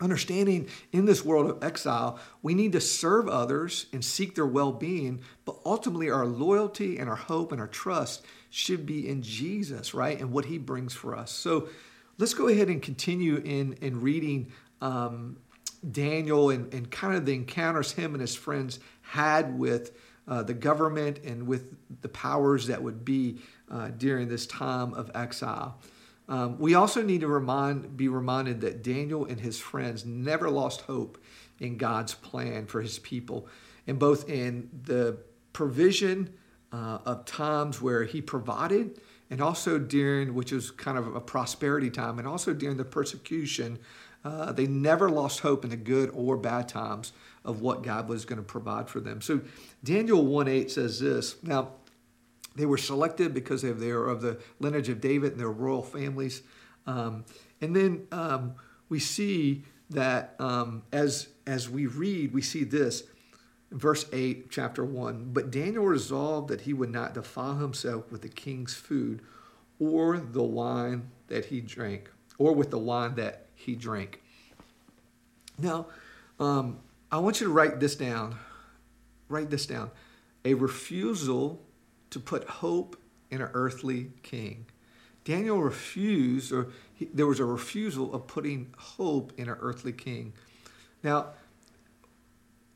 understanding 0.00 0.68
in 0.92 1.04
this 1.04 1.24
world 1.24 1.48
of 1.48 1.62
exile, 1.62 2.18
we 2.42 2.54
need 2.54 2.72
to 2.72 2.80
serve 2.80 3.28
others 3.28 3.86
and 3.92 4.04
seek 4.04 4.34
their 4.34 4.46
well 4.46 4.72
being, 4.72 5.20
but 5.44 5.56
ultimately, 5.64 6.10
our 6.10 6.26
loyalty 6.26 6.98
and 6.98 7.08
our 7.08 7.16
hope 7.16 7.52
and 7.52 7.60
our 7.60 7.68
trust 7.68 8.24
should 8.50 8.86
be 8.86 9.08
in 9.08 9.22
Jesus, 9.22 9.94
right? 9.94 10.18
And 10.18 10.32
what 10.32 10.46
he 10.46 10.58
brings 10.58 10.94
for 10.94 11.16
us. 11.16 11.30
So, 11.30 11.68
let's 12.18 12.34
go 12.34 12.48
ahead 12.48 12.68
and 12.68 12.82
continue 12.82 13.36
in, 13.36 13.74
in 13.80 14.00
reading 14.00 14.52
um, 14.80 15.36
Daniel 15.88 16.50
and, 16.50 16.72
and 16.72 16.90
kind 16.90 17.16
of 17.16 17.26
the 17.26 17.34
encounters 17.34 17.92
him 17.92 18.14
and 18.14 18.20
his 18.20 18.34
friends 18.34 18.80
had 19.02 19.58
with 19.58 19.96
uh, 20.26 20.42
the 20.42 20.54
government 20.54 21.18
and 21.24 21.46
with 21.46 21.74
the 22.00 22.08
powers 22.08 22.68
that 22.68 22.82
would 22.82 23.04
be 23.04 23.38
uh, 23.70 23.88
during 23.98 24.28
this 24.28 24.46
time 24.46 24.94
of 24.94 25.10
exile. 25.14 25.78
Um, 26.28 26.58
we 26.58 26.74
also 26.74 27.02
need 27.02 27.20
to 27.20 27.28
remind, 27.28 27.96
be 27.96 28.08
reminded 28.08 28.62
that 28.62 28.82
Daniel 28.82 29.24
and 29.24 29.40
his 29.40 29.58
friends 29.58 30.04
never 30.04 30.48
lost 30.48 30.82
hope 30.82 31.22
in 31.60 31.76
God's 31.76 32.14
plan 32.14 32.66
for 32.66 32.80
his 32.80 32.98
people, 32.98 33.46
and 33.86 33.98
both 33.98 34.28
in 34.28 34.70
the 34.84 35.18
provision 35.52 36.32
uh, 36.72 36.98
of 37.04 37.24
times 37.26 37.80
where 37.80 38.04
he 38.04 38.20
provided, 38.20 39.00
and 39.30 39.40
also 39.40 39.78
during, 39.78 40.34
which 40.34 40.52
was 40.52 40.70
kind 40.70 40.98
of 40.98 41.14
a 41.14 41.20
prosperity 41.20 41.90
time, 41.90 42.18
and 42.18 42.26
also 42.26 42.52
during 42.54 42.76
the 42.76 42.84
persecution. 42.84 43.78
Uh, 44.24 44.52
they 44.52 44.66
never 44.66 45.10
lost 45.10 45.40
hope 45.40 45.64
in 45.64 45.70
the 45.70 45.76
good 45.76 46.10
or 46.14 46.38
bad 46.38 46.66
times 46.66 47.12
of 47.44 47.60
what 47.60 47.82
God 47.82 48.08
was 48.08 48.24
going 48.24 48.38
to 48.38 48.42
provide 48.42 48.88
for 48.88 48.98
them. 48.98 49.20
So 49.20 49.42
Daniel 49.82 50.24
1 50.24 50.48
8 50.48 50.70
says 50.70 50.98
this. 50.98 51.36
Now, 51.42 51.72
they 52.54 52.66
were 52.66 52.78
selected 52.78 53.34
because 53.34 53.62
they 53.62 53.72
were 53.72 54.08
of 54.08 54.20
the 54.20 54.38
lineage 54.60 54.88
of 54.88 55.00
David 55.00 55.32
and 55.32 55.40
their 55.40 55.50
royal 55.50 55.82
families. 55.82 56.42
Um, 56.86 57.24
and 57.60 57.74
then 57.74 58.06
um, 58.12 58.54
we 58.88 59.00
see 59.00 59.64
that 59.90 60.34
um, 60.38 60.82
as, 60.92 61.28
as 61.46 61.68
we 61.68 61.86
read, 61.86 62.32
we 62.32 62.42
see 62.42 62.64
this. 62.64 63.04
Verse 63.70 64.06
8, 64.12 64.50
chapter 64.50 64.84
1 64.84 65.30
But 65.32 65.50
Daniel 65.50 65.84
resolved 65.84 66.48
that 66.48 66.62
he 66.62 66.72
would 66.72 66.92
not 66.92 67.14
defile 67.14 67.56
himself 67.56 68.12
with 68.12 68.22
the 68.22 68.28
king's 68.28 68.74
food 68.74 69.20
or 69.80 70.18
the 70.18 70.42
wine 70.42 71.10
that 71.26 71.46
he 71.46 71.60
drank, 71.60 72.10
or 72.38 72.52
with 72.52 72.70
the 72.70 72.78
wine 72.78 73.16
that 73.16 73.46
he 73.54 73.74
drank. 73.74 74.20
Now, 75.58 75.86
um, 76.38 76.78
I 77.10 77.18
want 77.18 77.40
you 77.40 77.46
to 77.46 77.52
write 77.52 77.80
this 77.80 77.96
down. 77.96 78.36
Write 79.28 79.50
this 79.50 79.66
down. 79.66 79.90
A 80.44 80.54
refusal 80.54 81.63
to 82.14 82.20
put 82.20 82.48
hope 82.48 82.96
in 83.30 83.42
an 83.42 83.50
earthly 83.54 84.10
king. 84.22 84.66
Daniel 85.24 85.60
refused, 85.60 86.52
or 86.52 86.68
he, 86.94 87.06
there 87.12 87.26
was 87.26 87.40
a 87.40 87.44
refusal 87.44 88.14
of 88.14 88.26
putting 88.26 88.72
hope 88.78 89.32
in 89.36 89.48
an 89.48 89.56
earthly 89.60 89.92
king. 89.92 90.32
Now, 91.02 91.30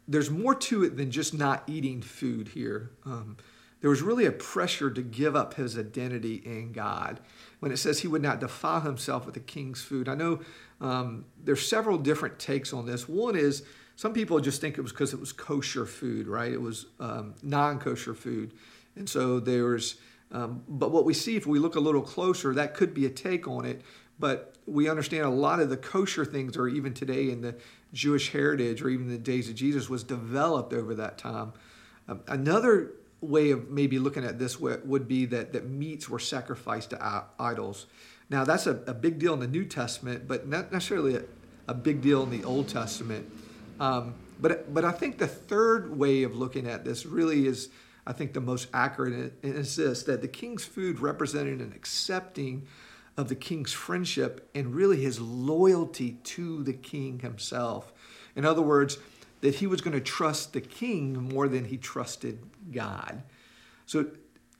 there's 0.06 0.30
more 0.30 0.54
to 0.54 0.84
it 0.84 0.96
than 0.96 1.10
just 1.10 1.34
not 1.34 1.62
eating 1.66 2.02
food 2.02 2.48
here. 2.48 2.90
Um, 3.04 3.36
there 3.80 3.90
was 3.90 4.02
really 4.02 4.26
a 4.26 4.32
pressure 4.32 4.90
to 4.90 5.02
give 5.02 5.36
up 5.36 5.54
his 5.54 5.78
identity 5.78 6.42
in 6.44 6.72
God. 6.72 7.20
When 7.60 7.70
it 7.70 7.76
says 7.76 8.00
he 8.00 8.08
would 8.08 8.22
not 8.22 8.40
defile 8.40 8.80
himself 8.80 9.24
with 9.24 9.34
the 9.34 9.40
king's 9.40 9.82
food, 9.82 10.08
I 10.08 10.14
know 10.14 10.40
um, 10.80 11.26
there's 11.42 11.66
several 11.66 11.98
different 11.98 12.38
takes 12.38 12.72
on 12.72 12.86
this. 12.86 13.08
One 13.08 13.36
is 13.36 13.62
some 13.94 14.12
people 14.12 14.40
just 14.40 14.60
think 14.60 14.78
it 14.78 14.80
was 14.80 14.92
because 14.92 15.12
it 15.12 15.20
was 15.20 15.32
kosher 15.32 15.86
food, 15.86 16.26
right? 16.26 16.52
It 16.52 16.60
was 16.60 16.86
um, 16.98 17.34
non 17.42 17.78
kosher 17.78 18.14
food. 18.14 18.52
And 18.98 19.08
so 19.08 19.40
there's, 19.40 19.96
um, 20.32 20.62
but 20.68 20.90
what 20.90 21.04
we 21.04 21.14
see 21.14 21.36
if 21.36 21.46
we 21.46 21.58
look 21.58 21.76
a 21.76 21.80
little 21.80 22.02
closer, 22.02 22.52
that 22.54 22.74
could 22.74 22.92
be 22.92 23.06
a 23.06 23.10
take 23.10 23.46
on 23.46 23.64
it. 23.64 23.82
But 24.18 24.54
we 24.66 24.88
understand 24.88 25.24
a 25.24 25.30
lot 25.30 25.60
of 25.60 25.70
the 25.70 25.76
kosher 25.76 26.24
things, 26.24 26.56
or 26.56 26.68
even 26.68 26.92
today 26.92 27.30
in 27.30 27.40
the 27.40 27.54
Jewish 27.92 28.32
heritage, 28.32 28.82
or 28.82 28.90
even 28.90 29.08
the 29.08 29.16
days 29.16 29.48
of 29.48 29.54
Jesus, 29.54 29.88
was 29.88 30.02
developed 30.02 30.72
over 30.72 30.94
that 30.96 31.18
time. 31.18 31.52
Um, 32.08 32.20
another 32.26 32.92
way 33.20 33.50
of 33.50 33.70
maybe 33.70 33.98
looking 33.98 34.24
at 34.24 34.38
this 34.38 34.58
would 34.60 35.08
be 35.08 35.24
that, 35.26 35.52
that 35.52 35.68
meats 35.68 36.08
were 36.08 36.18
sacrificed 36.18 36.90
to 36.90 37.24
idols. 37.38 37.86
Now, 38.28 38.44
that's 38.44 38.66
a, 38.66 38.82
a 38.86 38.94
big 38.94 39.18
deal 39.18 39.34
in 39.34 39.40
the 39.40 39.46
New 39.48 39.64
Testament, 39.64 40.28
but 40.28 40.46
not 40.46 40.72
necessarily 40.72 41.16
a, 41.16 41.22
a 41.68 41.74
big 41.74 42.00
deal 42.00 42.22
in 42.24 42.30
the 42.30 42.44
Old 42.44 42.68
Testament. 42.68 43.30
Um, 43.80 44.14
but 44.40 44.72
but 44.72 44.84
I 44.84 44.92
think 44.92 45.18
the 45.18 45.28
third 45.28 45.96
way 45.96 46.22
of 46.22 46.36
looking 46.36 46.66
at 46.66 46.84
this 46.84 47.06
really 47.06 47.46
is 47.46 47.70
I 48.08 48.12
think 48.14 48.32
the 48.32 48.40
most 48.40 48.68
accurate 48.72 49.34
it's 49.42 49.76
this 49.76 50.02
that 50.04 50.22
the 50.22 50.28
king's 50.28 50.64
food 50.64 50.98
represented 50.98 51.60
an 51.60 51.74
accepting 51.76 52.66
of 53.18 53.28
the 53.28 53.34
king's 53.34 53.72
friendship 53.72 54.48
and 54.54 54.74
really 54.74 54.96
his 54.96 55.20
loyalty 55.20 56.12
to 56.24 56.62
the 56.62 56.72
king 56.72 57.18
himself. 57.18 57.92
In 58.34 58.46
other 58.46 58.62
words, 58.62 58.96
that 59.42 59.56
he 59.56 59.66
was 59.66 59.82
going 59.82 59.92
to 59.92 60.00
trust 60.00 60.54
the 60.54 60.60
king 60.62 61.28
more 61.28 61.48
than 61.48 61.66
he 61.66 61.76
trusted 61.76 62.38
God. 62.72 63.22
So 63.84 64.06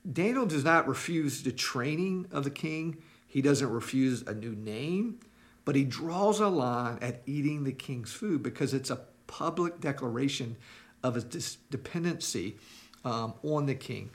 Daniel 0.09 0.45
does 0.45 0.63
not 0.63 0.87
refuse 0.87 1.41
the 1.41 1.51
training 1.51 2.27
of 2.31 2.43
the 2.43 2.51
king. 2.51 3.01
He 3.25 3.41
doesn't 3.41 3.69
refuse 3.69 4.21
a 4.21 4.33
new 4.35 4.53
name, 4.53 5.21
but 5.65 5.75
he 5.75 5.85
draws 5.85 6.39
a 6.39 6.49
line 6.49 6.99
at 7.01 7.23
eating 7.25 7.63
the 7.63 7.71
king's 7.71 8.13
food 8.13 8.43
because 8.43 8.75
it's 8.75 8.91
a 8.91 9.01
public 9.25 9.79
declaration 9.79 10.55
of 11.01 11.15
his 11.15 11.57
dependency 11.71 12.57
um, 13.05 13.33
on 13.43 13.65
the 13.65 13.75
king. 13.75 14.09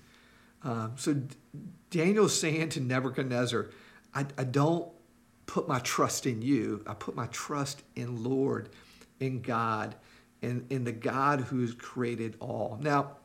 Um, 0.63 0.93
so 0.97 1.21
Daniel's 1.91 2.39
saying 2.39 2.71
to 2.71 2.81
Nebuchadnezzar, 2.81 3.71
I, 4.15 4.27
I 4.39 4.45
don't 4.45 4.89
put 5.47 5.69
my 5.69 5.79
trust 5.81 6.27
in 6.27 6.43
you. 6.43 6.83
I 6.87 6.95
put 6.95 7.15
my 7.15 7.27
trust 7.27 7.83
in 7.97 8.25
Lord, 8.25 8.71
in 9.21 9.43
God, 9.43 9.95
in, 10.43 10.67
in 10.71 10.85
the 10.85 10.93
God 10.93 11.43
who's 11.43 11.75
created 11.75 12.37
all. 12.41 12.79
Now, 12.81 13.17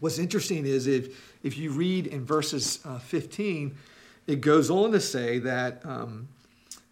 what's 0.00 0.18
interesting 0.18 0.66
is 0.66 0.86
if, 0.86 1.36
if 1.42 1.58
you 1.58 1.70
read 1.70 2.06
in 2.06 2.24
verses 2.24 2.80
uh, 2.84 2.98
15, 2.98 3.76
it 4.26 4.40
goes 4.40 4.70
on 4.70 4.92
to 4.92 5.00
say 5.00 5.38
that 5.40 5.84
um, 5.84 6.28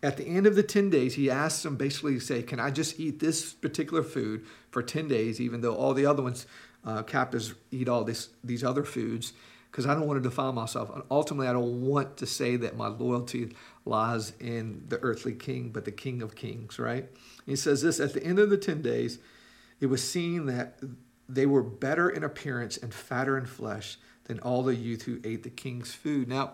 at 0.02 0.16
the 0.16 0.24
end 0.24 0.46
of 0.46 0.54
the 0.54 0.62
10 0.62 0.90
days, 0.90 1.14
he 1.14 1.30
asks 1.30 1.62
them 1.62 1.76
basically 1.76 2.14
to 2.14 2.20
say, 2.20 2.42
Can 2.42 2.60
I 2.60 2.70
just 2.70 2.98
eat 2.98 3.20
this 3.20 3.52
particular 3.52 4.02
food 4.02 4.44
for 4.70 4.82
10 4.82 5.08
days, 5.08 5.40
even 5.40 5.60
though 5.60 5.74
all 5.74 5.94
the 5.94 6.06
other 6.06 6.22
ones, 6.22 6.46
uh, 6.88 7.02
captives, 7.02 7.54
eat 7.71 7.88
all 7.88 8.04
this, 8.04 8.30
these 8.42 8.64
other 8.64 8.85
foods? 8.85 9.33
Because 9.71 9.87
I 9.87 9.95
don't 9.95 10.07
want 10.07 10.23
to 10.23 10.28
defile 10.28 10.52
myself. 10.52 10.90
And 10.95 11.02
ultimately, 11.11 11.47
I 11.47 11.52
don't 11.52 11.83
want 11.83 12.16
to 12.16 12.26
say 12.26 12.57
that 12.57 12.76
my 12.76 12.88
loyalty 12.88 13.54
lies 13.85 14.33
in 14.40 14.85
the 14.88 14.99
earthly 15.00 15.35
king, 15.35 15.71
but 15.71 15.85
the 15.85 15.92
king 15.92 16.23
of 16.23 16.35
kings, 16.35 16.78
right? 16.78 17.04
And 17.04 17.47
he 17.47 17.57
says 17.57 17.83
this 17.83 18.00
at 18.00 18.14
the 18.14 18.25
end 18.25 18.38
of 18.38 18.50
the 18.50 18.57
10 18.57 18.80
days, 18.80 19.18
it 19.80 19.87
was 19.87 20.02
seen 20.02 20.47
that 20.47 20.80
they 21.28 21.47
were 21.47 21.62
better 21.62 22.09
in 22.09 22.25
appearance 22.25 22.76
and 22.78 22.92
fatter 22.92 23.37
in 23.37 23.47
flesh 23.47 23.99
than 24.25 24.40
all 24.40 24.62
the 24.62 24.75
youth 24.75 25.02
who 25.02 25.21
ate 25.25 25.42
the 25.42 25.50
king's 25.50 25.92
food. 25.92 26.28
Now, 26.28 26.52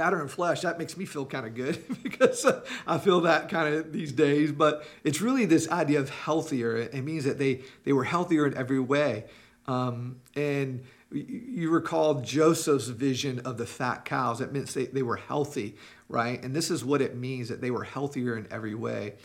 fatter 0.00 0.18
and 0.18 0.30
flesh, 0.30 0.62
that 0.62 0.78
makes 0.78 0.96
me 0.96 1.04
feel 1.04 1.26
kind 1.26 1.46
of 1.46 1.54
good 1.54 1.84
because 2.02 2.46
I 2.86 2.96
feel 2.96 3.20
that 3.20 3.50
kind 3.50 3.74
of 3.74 3.92
these 3.92 4.12
days. 4.12 4.50
But 4.50 4.82
it's 5.04 5.20
really 5.20 5.44
this 5.44 5.70
idea 5.70 6.00
of 6.00 6.08
healthier. 6.08 6.74
It 6.74 7.04
means 7.04 7.24
that 7.24 7.38
they, 7.38 7.60
they 7.84 7.92
were 7.92 8.04
healthier 8.04 8.46
in 8.46 8.56
every 8.56 8.80
way. 8.80 9.26
Um, 9.66 10.22
and 10.34 10.84
you 11.12 11.68
recall 11.68 12.22
Joseph's 12.22 12.88
vision 12.88 13.40
of 13.40 13.58
the 13.58 13.66
fat 13.66 14.06
cows. 14.06 14.40
It 14.40 14.52
means 14.52 14.72
they, 14.72 14.86
they 14.86 15.02
were 15.02 15.16
healthy, 15.16 15.76
right? 16.08 16.42
And 16.42 16.56
this 16.56 16.70
is 16.70 16.82
what 16.82 17.02
it 17.02 17.14
means 17.14 17.50
that 17.50 17.60
they 17.60 17.70
were 17.70 17.84
healthier 17.84 18.38
in 18.38 18.48
every 18.50 18.74
way. 18.74 19.16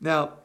Now, 0.00 0.38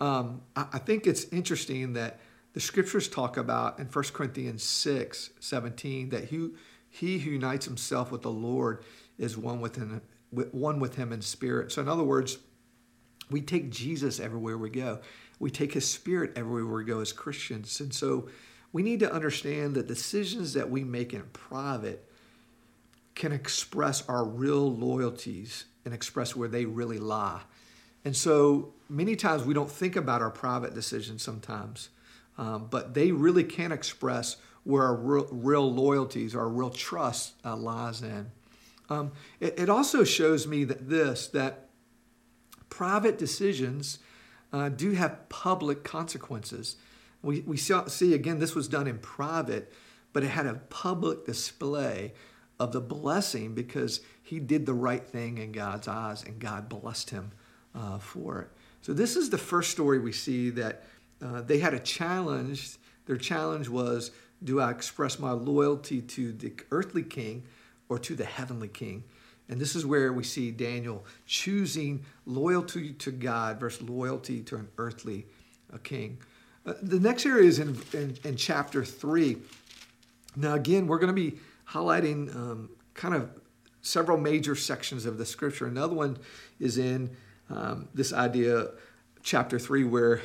um, 0.00 0.40
I, 0.56 0.66
I 0.72 0.78
think 0.78 1.06
it's 1.06 1.24
interesting 1.24 1.92
that 1.92 2.20
the 2.54 2.60
scriptures 2.60 3.06
talk 3.08 3.36
about 3.36 3.80
in 3.80 3.84
1 3.84 4.04
Corinthians 4.14 4.62
6 4.62 5.28
17 5.40 6.08
that 6.08 6.24
he, 6.24 6.48
he 6.94 7.18
who 7.18 7.32
unites 7.32 7.66
himself 7.66 8.12
with 8.12 8.22
the 8.22 8.30
Lord 8.30 8.84
is 9.18 9.36
one 9.36 9.60
with 9.60 9.74
him, 9.74 10.00
one 10.30 10.78
with 10.78 10.94
him 10.94 11.12
in 11.12 11.22
spirit. 11.22 11.72
So, 11.72 11.82
in 11.82 11.88
other 11.88 12.04
words, 12.04 12.38
we 13.28 13.40
take 13.40 13.72
Jesus 13.72 14.20
everywhere 14.20 14.56
we 14.56 14.70
go. 14.70 15.00
We 15.40 15.50
take 15.50 15.74
his 15.74 15.90
spirit 15.90 16.30
everywhere 16.36 16.76
we 16.76 16.84
go 16.84 17.00
as 17.00 17.12
Christians. 17.12 17.80
And 17.80 17.92
so 17.92 18.28
we 18.72 18.84
need 18.84 19.00
to 19.00 19.12
understand 19.12 19.74
that 19.74 19.88
decisions 19.88 20.52
that 20.52 20.70
we 20.70 20.84
make 20.84 21.12
in 21.12 21.22
private 21.32 22.08
can 23.16 23.32
express 23.32 24.08
our 24.08 24.24
real 24.24 24.72
loyalties 24.72 25.64
and 25.84 25.92
express 25.92 26.36
where 26.36 26.48
they 26.48 26.64
really 26.64 26.98
lie. 26.98 27.40
And 28.04 28.14
so 28.14 28.72
many 28.88 29.16
times 29.16 29.42
we 29.42 29.52
don't 29.52 29.70
think 29.70 29.96
about 29.96 30.22
our 30.22 30.30
private 30.30 30.74
decisions 30.74 31.24
sometimes, 31.24 31.88
um, 32.38 32.68
but 32.70 32.94
they 32.94 33.10
really 33.10 33.42
can 33.42 33.72
express 33.72 34.36
where 34.64 34.82
our 34.82 34.96
real, 34.96 35.28
real 35.30 35.72
loyalties, 35.72 36.34
our 36.34 36.48
real 36.48 36.70
trust 36.70 37.34
uh, 37.44 37.56
lies 37.56 38.02
in. 38.02 38.30
Um, 38.90 39.12
it, 39.40 39.58
it, 39.58 39.70
also 39.70 40.04
shows 40.04 40.46
me 40.46 40.64
that 40.64 40.88
this, 40.88 41.28
that 41.28 41.68
private 42.68 43.16
decisions 43.16 43.98
uh, 44.52 44.68
do 44.68 44.92
have 44.92 45.28
public 45.28 45.84
consequences. 45.84 46.76
We, 47.22 47.40
we 47.40 47.56
see, 47.56 48.14
again, 48.14 48.38
this 48.38 48.54
was 48.54 48.68
done 48.68 48.86
in 48.86 48.98
private, 48.98 49.72
but 50.12 50.22
it 50.22 50.28
had 50.28 50.46
a 50.46 50.54
public 50.54 51.24
display 51.24 52.12
of 52.60 52.72
the 52.72 52.80
blessing 52.80 53.54
because 53.54 54.00
he 54.22 54.38
did 54.38 54.66
the 54.66 54.74
right 54.74 55.04
thing 55.04 55.38
in 55.38 55.52
God's 55.52 55.88
eyes 55.88 56.22
and 56.22 56.38
God 56.38 56.68
blessed 56.68 57.10
him 57.10 57.32
uh, 57.74 57.98
for 57.98 58.42
it. 58.42 58.48
So, 58.82 58.92
this 58.92 59.16
is 59.16 59.30
the 59.30 59.38
first 59.38 59.70
story 59.70 59.98
we 59.98 60.12
see 60.12 60.50
that 60.50 60.84
uh, 61.22 61.40
they 61.40 61.58
had 61.58 61.74
a 61.74 61.80
challenge. 61.80 62.76
Their 63.06 63.16
challenge 63.16 63.68
was 63.68 64.10
do 64.44 64.60
I 64.60 64.70
express 64.70 65.18
my 65.18 65.32
loyalty 65.32 66.02
to 66.02 66.32
the 66.32 66.52
earthly 66.70 67.02
king 67.02 67.44
or 67.88 67.98
to 68.00 68.14
the 68.14 68.24
heavenly 68.24 68.68
king? 68.68 69.04
And 69.48 69.60
this 69.60 69.74
is 69.74 69.84
where 69.84 70.12
we 70.12 70.24
see 70.24 70.50
Daniel 70.50 71.04
choosing 71.26 72.04
loyalty 72.26 72.92
to 72.94 73.10
God 73.10 73.60
versus 73.60 73.82
loyalty 73.88 74.42
to 74.42 74.56
an 74.56 74.68
earthly 74.78 75.26
uh, 75.72 75.78
king. 75.82 76.18
Uh, 76.64 76.74
the 76.80 76.98
next 76.98 77.26
area 77.26 77.46
is 77.46 77.58
in, 77.58 77.76
in, 77.92 78.16
in, 78.24 78.36
chapter 78.36 78.84
3. 78.84 79.36
Now, 80.36 80.54
again, 80.54 80.86
we're 80.86 80.98
going 80.98 81.14
to 81.14 81.30
be 81.30 81.38
highlighting 81.68 82.34
um, 82.34 82.70
kind 82.94 83.14
of 83.14 83.30
several 83.82 84.16
major 84.16 84.54
sections 84.54 85.04
of 85.04 85.18
the 85.18 85.26
scripture. 85.26 85.66
Another 85.66 85.94
one 85.94 86.16
is 86.58 86.78
in 86.78 87.14
um, 87.50 87.88
this 87.92 88.14
idea, 88.14 88.68
chapter 89.22 89.58
3, 89.58 89.84
where 89.84 90.22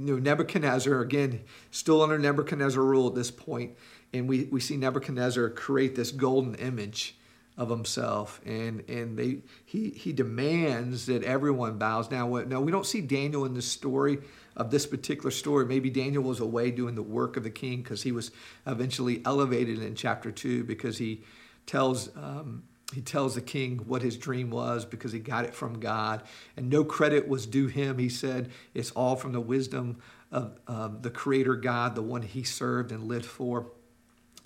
you 0.00 0.14
know, 0.14 0.18
Nebuchadnezzar, 0.18 1.00
again, 1.00 1.40
still 1.70 2.02
under 2.02 2.18
Nebuchadnezzar 2.18 2.82
rule 2.82 3.08
at 3.08 3.14
this 3.14 3.30
point, 3.30 3.76
and 4.12 4.28
we, 4.28 4.44
we 4.44 4.60
see 4.60 4.76
Nebuchadnezzar 4.76 5.50
create 5.50 5.94
this 5.94 6.10
golden 6.10 6.54
image 6.54 7.16
of 7.58 7.68
himself, 7.68 8.40
and 8.46 8.82
and 8.88 9.18
they 9.18 9.42
he 9.66 9.90
he 9.90 10.12
demands 10.12 11.06
that 11.06 11.22
everyone 11.24 11.76
bows 11.76 12.08
down. 12.08 12.48
Now 12.48 12.60
we 12.60 12.72
don't 12.72 12.86
see 12.86 13.02
Daniel 13.02 13.44
in 13.44 13.52
this 13.52 13.70
story 13.70 14.18
of 14.56 14.70
this 14.70 14.86
particular 14.86 15.30
story. 15.30 15.66
Maybe 15.66 15.90
Daniel 15.90 16.22
was 16.22 16.40
away 16.40 16.70
doing 16.70 16.94
the 16.94 17.02
work 17.02 17.36
of 17.36 17.42
the 17.42 17.50
king 17.50 17.82
because 17.82 18.02
he 18.02 18.12
was 18.12 18.30
eventually 18.66 19.20
elevated 19.26 19.82
in 19.82 19.94
chapter 19.94 20.32
two 20.32 20.64
because 20.64 20.96
he 20.96 21.22
tells 21.66 22.16
um, 22.16 22.62
he 22.94 23.00
tells 23.00 23.34
the 23.34 23.40
king 23.40 23.78
what 23.86 24.02
his 24.02 24.16
dream 24.16 24.50
was 24.50 24.84
because 24.84 25.12
he 25.12 25.18
got 25.20 25.44
it 25.44 25.54
from 25.54 25.78
God, 25.80 26.22
and 26.56 26.68
no 26.68 26.84
credit 26.84 27.28
was 27.28 27.46
due 27.46 27.68
him. 27.68 27.98
He 27.98 28.08
said 28.08 28.50
it's 28.74 28.90
all 28.92 29.16
from 29.16 29.32
the 29.32 29.40
wisdom 29.40 29.98
of 30.32 31.02
the 31.02 31.10
Creator 31.10 31.56
God, 31.56 31.94
the 31.94 32.02
one 32.02 32.22
he 32.22 32.42
served 32.42 32.92
and 32.92 33.04
lived 33.04 33.26
for, 33.26 33.72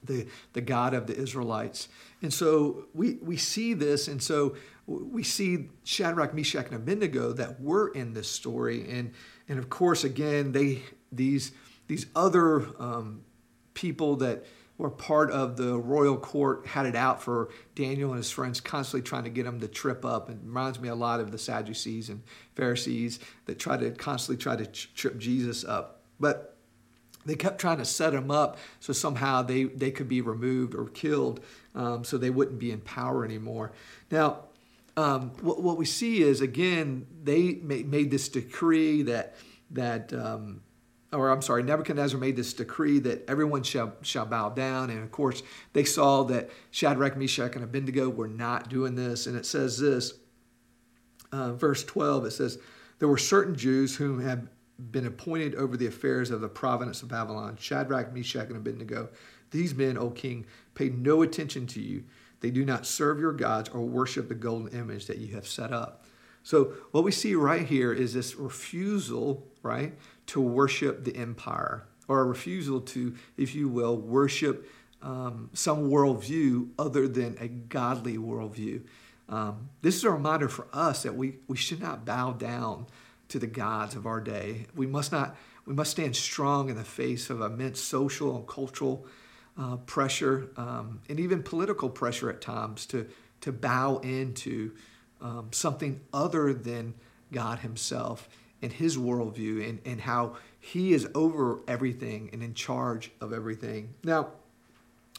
the, 0.02 0.26
the 0.52 0.61
God 0.61 0.94
of 0.94 1.07
the 1.07 1.16
Israelites. 1.16 1.88
And 2.22 2.33
so 2.33 2.87
we, 2.94 3.14
we 3.22 3.37
see 3.37 3.74
this, 3.74 4.09
and 4.09 4.22
so 4.22 4.57
we 4.87 5.22
see 5.22 5.70
Shadrach, 5.85 6.35
Meshach, 6.35 6.66
and 6.66 6.74
Abednego 6.74 7.33
that 7.33 7.61
were 7.61 7.88
in 7.88 8.12
this 8.12 8.30
story. 8.30 8.88
And, 8.90 9.12
and 9.48 9.59
of 9.59 9.70
course, 9.70 10.04
again, 10.04 10.52
they 10.52 10.83
these, 11.11 11.52
these 11.87 12.07
other 12.14 12.66
um, 12.78 13.22
people 13.72 14.16
that 14.16 14.44
were 14.76 14.90
part 14.90 15.30
of 15.30 15.56
the 15.56 15.78
royal 15.78 16.16
court 16.16 16.66
had 16.66 16.87
it 16.87 16.96
out 16.96 17.22
for 17.22 17.50
Daniel 17.74 18.10
and 18.10 18.18
his 18.18 18.30
friends, 18.30 18.60
constantly 18.60 19.06
trying 19.06 19.24
to 19.24 19.30
get 19.30 19.46
him 19.46 19.60
to 19.60 19.68
trip 19.68 20.04
up. 20.04 20.28
It 20.28 20.38
reminds 20.42 20.80
me 20.80 20.88
a 20.88 20.94
lot 20.94 21.20
of 21.20 21.30
the 21.30 21.38
Sadducees 21.38 22.08
and 22.08 22.22
Pharisees 22.56 23.20
that 23.46 23.58
try 23.58 23.76
to 23.76 23.90
constantly 23.92 24.42
try 24.42 24.56
to 24.56 24.66
trip 24.66 25.18
Jesus 25.18 25.64
up. 25.64 26.02
But 26.18 26.56
they 27.24 27.37
kept 27.37 27.60
trying 27.60 27.78
to 27.78 27.84
set 27.84 28.14
him 28.14 28.30
up 28.30 28.58
so 28.80 28.92
somehow 28.92 29.42
they, 29.42 29.64
they 29.64 29.90
could 29.90 30.08
be 30.08 30.20
removed 30.20 30.74
or 30.74 30.87
killed 30.87 31.40
um, 31.74 32.04
so 32.04 32.18
they 32.18 32.30
wouldn't 32.30 32.58
be 32.58 32.70
in 32.70 32.80
power 32.80 33.24
anymore. 33.24 33.72
Now, 34.10 34.40
um, 34.96 35.30
what, 35.40 35.62
what 35.62 35.76
we 35.76 35.87
see 35.87 36.22
is, 36.22 36.40
again, 36.40 37.06
they 37.22 37.54
made, 37.54 37.88
made 37.88 38.10
this 38.10 38.28
decree 38.28 39.02
that, 39.02 39.34
that 39.70 40.12
um, 40.12 40.62
or 41.14 41.31
I'm 41.31 41.42
sorry, 41.42 41.62
Nebuchadnezzar 41.62 42.18
made 42.18 42.37
this 42.37 42.53
decree 42.53 42.98
that 43.00 43.29
everyone 43.29 43.62
shall, 43.62 43.94
shall 44.03 44.27
bow 44.27 44.50
down. 44.50 44.90
And 44.90 45.03
of 45.03 45.11
course, 45.11 45.42
they 45.72 45.85
saw 45.85 46.24
that 46.24 46.50
Shadrach, 46.70 47.16
Meshach, 47.16 47.55
and 47.55 47.64
Abednego 47.64 48.09
were 48.09 48.29
not 48.29 48.68
doing 48.68 48.94
this. 48.94 49.27
And 49.27 49.37
it 49.37 49.46
says 49.46 49.79
this, 49.79 50.14
uh, 51.33 51.53
verse 51.53 51.85
12, 51.85 52.27
it 52.27 52.31
says, 52.33 52.59
There 52.98 53.09
were 53.09 53.18
certain 53.18 53.55
Jews 53.55 53.96
whom 53.96 54.20
had 54.20 54.48
been 54.90 55.07
appointed 55.07 55.55
over 55.55 55.77
the 55.77 55.87
affairs 55.87 56.31
of 56.31 56.40
the 56.40 56.48
province 56.48 57.03
of 57.03 57.09
Babylon 57.09 57.57
Shadrach, 57.61 58.12
Meshach, 58.12 58.48
and 58.48 58.57
Abednego. 58.57 59.09
These 59.50 59.74
men, 59.74 59.96
O 59.96 60.11
king, 60.11 60.46
pay 60.74 60.88
no 60.88 61.22
attention 61.22 61.66
to 61.68 61.81
you. 61.81 62.05
They 62.40 62.50
do 62.50 62.64
not 62.64 62.87
serve 62.87 63.20
your 63.20 63.33
gods 63.33 63.68
or 63.70 63.81
worship 63.81 64.29
the 64.29 64.35
golden 64.35 64.68
image 64.79 65.07
that 65.07 65.18
you 65.18 65.35
have 65.35 65.46
set 65.46 65.72
up. 65.72 66.05
So 66.42 66.74
what 66.90 67.05
we 67.05 67.11
see 67.11 67.35
right 67.35 67.66
here 67.66 67.92
is 67.92 68.12
this 68.12 68.35
refusal, 68.37 69.48
right, 69.62 69.94
to 70.26 70.40
worship 70.40 71.04
the 71.04 71.16
empire, 71.16 71.87
or 72.08 72.20
a 72.20 72.24
refusal 72.24 72.80
to, 72.80 73.14
if 73.37 73.54
you 73.54 73.68
will, 73.68 73.96
worship 73.96 74.68
um, 75.02 75.50
some 75.52 75.90
worldview 75.90 76.70
other 76.78 77.06
than 77.06 77.37
a 77.38 77.48
godly 77.48 78.16
worldview. 78.16 78.82
Um, 79.28 79.68
this 79.82 79.96
is 79.96 80.04
a 80.04 80.10
reminder 80.10 80.48
for 80.48 80.66
us 80.72 81.02
that 81.02 81.14
we, 81.14 81.37
we 81.46 81.56
should 81.56 81.80
not 81.80 82.04
bow 82.04 82.32
down 82.32 82.87
to 83.28 83.38
the 83.38 83.46
gods 83.46 83.94
of 83.94 84.06
our 84.06 84.20
day. 84.20 84.66
We 84.74 84.87
must 84.87 85.12
not. 85.12 85.37
We 85.66 85.72
must 85.72 85.92
stand 85.92 86.14
strong 86.14 86.68
in 86.68 86.76
the 86.76 86.84
face 86.84 87.30
of 87.30 87.40
immense 87.40 87.80
social 87.80 88.37
and 88.37 88.46
cultural 88.46 89.06
uh, 89.58 89.76
pressure, 89.78 90.50
um, 90.58 91.00
and 91.08 91.18
even 91.18 91.42
political 91.42 91.88
pressure 91.88 92.28
at 92.28 92.42
times 92.42 92.84
to 92.87 93.08
to 93.40 93.52
bow 93.52 93.96
into 93.98 94.72
um, 95.22 95.48
something 95.52 96.00
other 96.12 96.52
than 96.52 96.94
God 97.32 97.60
Himself 97.60 98.28
and 98.64 98.72
His 98.72 98.96
worldview 98.96 99.68
and, 99.68 99.81
and 99.85 100.00
how 100.00 100.37
He 100.59 100.92
is 100.92 101.07
over 101.14 101.61
everything 101.68 102.31
and 102.33 102.42
in 102.42 102.55
charge 102.55 103.12
of 103.20 103.33
everything. 103.33 103.94
Now, 104.03 104.31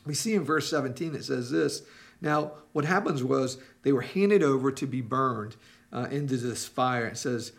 we 0.06 0.14
see 0.14 0.34
in 0.34 0.44
verse 0.44 0.70
17 0.70 1.16
it 1.16 1.24
says 1.24 1.52
this. 1.52 1.84
Now, 2.22 2.54
what 2.74 2.86
happens 2.86 3.24
was 3.24 3.58
they 3.84 3.92
were 3.92 4.02
handed 4.02 4.44
over 4.44 4.72
to 4.72 4.88
be 4.88 5.02
burned 5.02 5.56
uh, 5.94 6.08
into 6.12 6.38
this 6.38 6.68
fire. 6.68 7.08
It 7.08 7.18
says, 7.18 7.52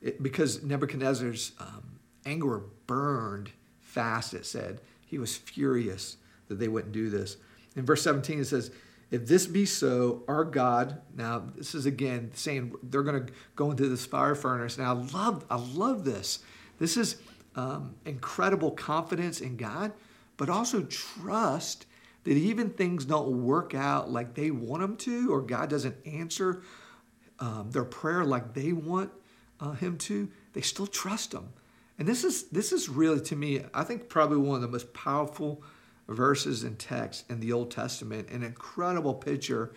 it, 0.00 0.22
because 0.22 0.62
Nebuchadnezzar's 0.62 1.52
um, 1.60 1.98
anger 2.24 2.62
burned 2.86 3.50
fast, 3.80 4.34
it 4.34 4.46
said. 4.46 4.80
He 5.06 5.18
was 5.18 5.36
furious 5.36 6.16
that 6.48 6.58
they 6.58 6.68
wouldn't 6.68 6.92
do 6.92 7.10
this. 7.10 7.36
In 7.76 7.84
verse 7.84 8.02
17, 8.02 8.40
it 8.40 8.44
says, 8.46 8.70
If 9.10 9.26
this 9.26 9.46
be 9.46 9.64
so, 9.64 10.22
our 10.28 10.44
God, 10.44 11.00
now 11.16 11.44
this 11.56 11.74
is 11.74 11.86
again 11.86 12.30
saying 12.34 12.74
they're 12.82 13.02
going 13.02 13.26
to 13.26 13.32
go 13.56 13.70
into 13.70 13.88
this 13.88 14.04
fire 14.04 14.34
furnace. 14.34 14.76
Now, 14.76 14.94
I 14.94 15.02
love, 15.12 15.44
I 15.50 15.56
love 15.56 16.04
this. 16.04 16.40
This 16.78 16.96
is 16.96 17.16
um, 17.56 17.94
incredible 18.04 18.70
confidence 18.70 19.40
in 19.40 19.56
God, 19.56 19.92
but 20.36 20.50
also 20.50 20.82
trust 20.82 21.86
that 22.24 22.32
even 22.32 22.70
things 22.70 23.06
don't 23.06 23.44
work 23.44 23.74
out 23.74 24.10
like 24.10 24.34
they 24.34 24.50
want 24.50 24.82
them 24.82 24.96
to, 24.98 25.32
or 25.32 25.40
God 25.40 25.70
doesn't 25.70 25.96
answer 26.06 26.62
um, 27.40 27.70
their 27.70 27.84
prayer 27.84 28.24
like 28.24 28.52
they 28.52 28.72
want 28.72 29.10
uh, 29.60 29.72
Him 29.72 29.96
to, 29.98 30.28
they 30.52 30.60
still 30.60 30.86
trust 30.86 31.32
Him. 31.32 31.48
And 31.98 32.06
this 32.06 32.22
is 32.22 32.44
this 32.50 32.70
is 32.72 32.88
really 32.88 33.20
to 33.22 33.34
me, 33.34 33.62
I 33.74 33.82
think 33.82 34.08
probably 34.08 34.38
one 34.38 34.56
of 34.56 34.62
the 34.62 34.68
most 34.68 34.92
powerful 34.92 35.62
verses 36.08 36.64
and 36.64 36.78
text 36.78 37.30
in 37.30 37.40
the 37.40 37.52
Old 37.52 37.70
Testament. 37.70 38.30
An 38.30 38.42
incredible 38.42 39.14
picture 39.14 39.72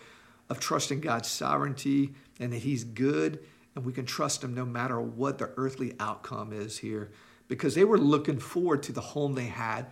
of 0.48 0.60
trusting 0.60 1.00
God's 1.00 1.28
sovereignty 1.28 2.14
and 2.40 2.52
that 2.52 2.58
He's 2.62 2.84
good, 2.84 3.40
and 3.74 3.84
we 3.84 3.92
can 3.92 4.06
trust 4.06 4.42
Him 4.42 4.54
no 4.54 4.64
matter 4.64 5.00
what 5.00 5.38
the 5.38 5.50
earthly 5.56 5.94
outcome 6.00 6.52
is 6.52 6.78
here, 6.78 7.10
because 7.48 7.74
they 7.74 7.84
were 7.84 7.98
looking 7.98 8.38
forward 8.38 8.82
to 8.84 8.92
the 8.92 9.00
home 9.00 9.34
they 9.34 9.46
had 9.46 9.86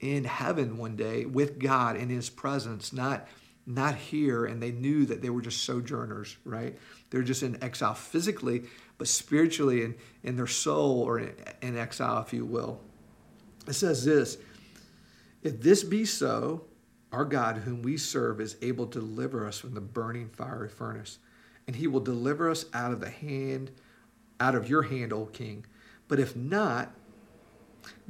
in 0.00 0.24
heaven 0.24 0.76
one 0.76 0.96
day 0.96 1.24
with 1.24 1.58
God 1.58 1.96
in 1.96 2.08
His 2.08 2.28
presence, 2.30 2.92
not 2.92 3.26
not 3.68 3.96
here, 3.96 4.44
and 4.44 4.62
they 4.62 4.70
knew 4.70 5.04
that 5.06 5.20
they 5.20 5.28
were 5.28 5.42
just 5.42 5.64
sojourners, 5.64 6.36
right? 6.44 6.78
They're 7.10 7.22
just 7.22 7.42
in 7.42 7.62
exile 7.62 7.94
physically, 7.94 8.62
but 8.96 9.08
spiritually 9.08 9.82
in, 9.82 9.96
in 10.22 10.36
their 10.36 10.46
soul 10.46 11.02
or 11.02 11.18
in, 11.18 11.34
in 11.60 11.76
exile, 11.76 12.22
if 12.22 12.32
you 12.32 12.44
will. 12.44 12.80
It 13.66 13.72
says 13.72 14.04
this 14.04 14.38
If 15.46 15.60
this 15.60 15.84
be 15.84 16.04
so, 16.04 16.64
our 17.12 17.24
God, 17.24 17.58
whom 17.58 17.82
we 17.82 17.98
serve, 17.98 18.40
is 18.40 18.56
able 18.62 18.88
to 18.88 18.98
deliver 18.98 19.46
us 19.46 19.60
from 19.60 19.74
the 19.74 19.80
burning 19.80 20.28
fiery 20.28 20.68
furnace, 20.68 21.20
and 21.68 21.76
he 21.76 21.86
will 21.86 22.00
deliver 22.00 22.50
us 22.50 22.66
out 22.74 22.90
of 22.90 22.98
the 22.98 23.10
hand, 23.10 23.70
out 24.40 24.56
of 24.56 24.68
your 24.68 24.82
hand, 24.82 25.12
O 25.12 25.26
king. 25.26 25.64
But 26.08 26.18
if 26.18 26.34
not, 26.34 26.92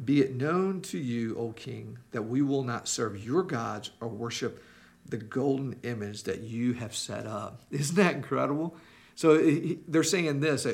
be 0.02 0.22
it 0.22 0.34
known 0.34 0.80
to 0.82 0.96
you, 0.96 1.36
O 1.36 1.52
king, 1.52 1.98
that 2.12 2.22
we 2.22 2.40
will 2.40 2.64
not 2.64 2.88
serve 2.88 3.22
your 3.22 3.42
gods 3.42 3.90
or 4.00 4.08
worship 4.08 4.64
the 5.06 5.18
golden 5.18 5.78
image 5.82 6.22
that 6.22 6.40
you 6.40 6.72
have 6.72 6.96
set 6.96 7.26
up. 7.26 7.60
Isn't 7.70 7.96
that 7.96 8.14
incredible? 8.14 8.74
So 9.14 9.36
they're 9.86 10.02
saying 10.02 10.40
this 10.40 10.66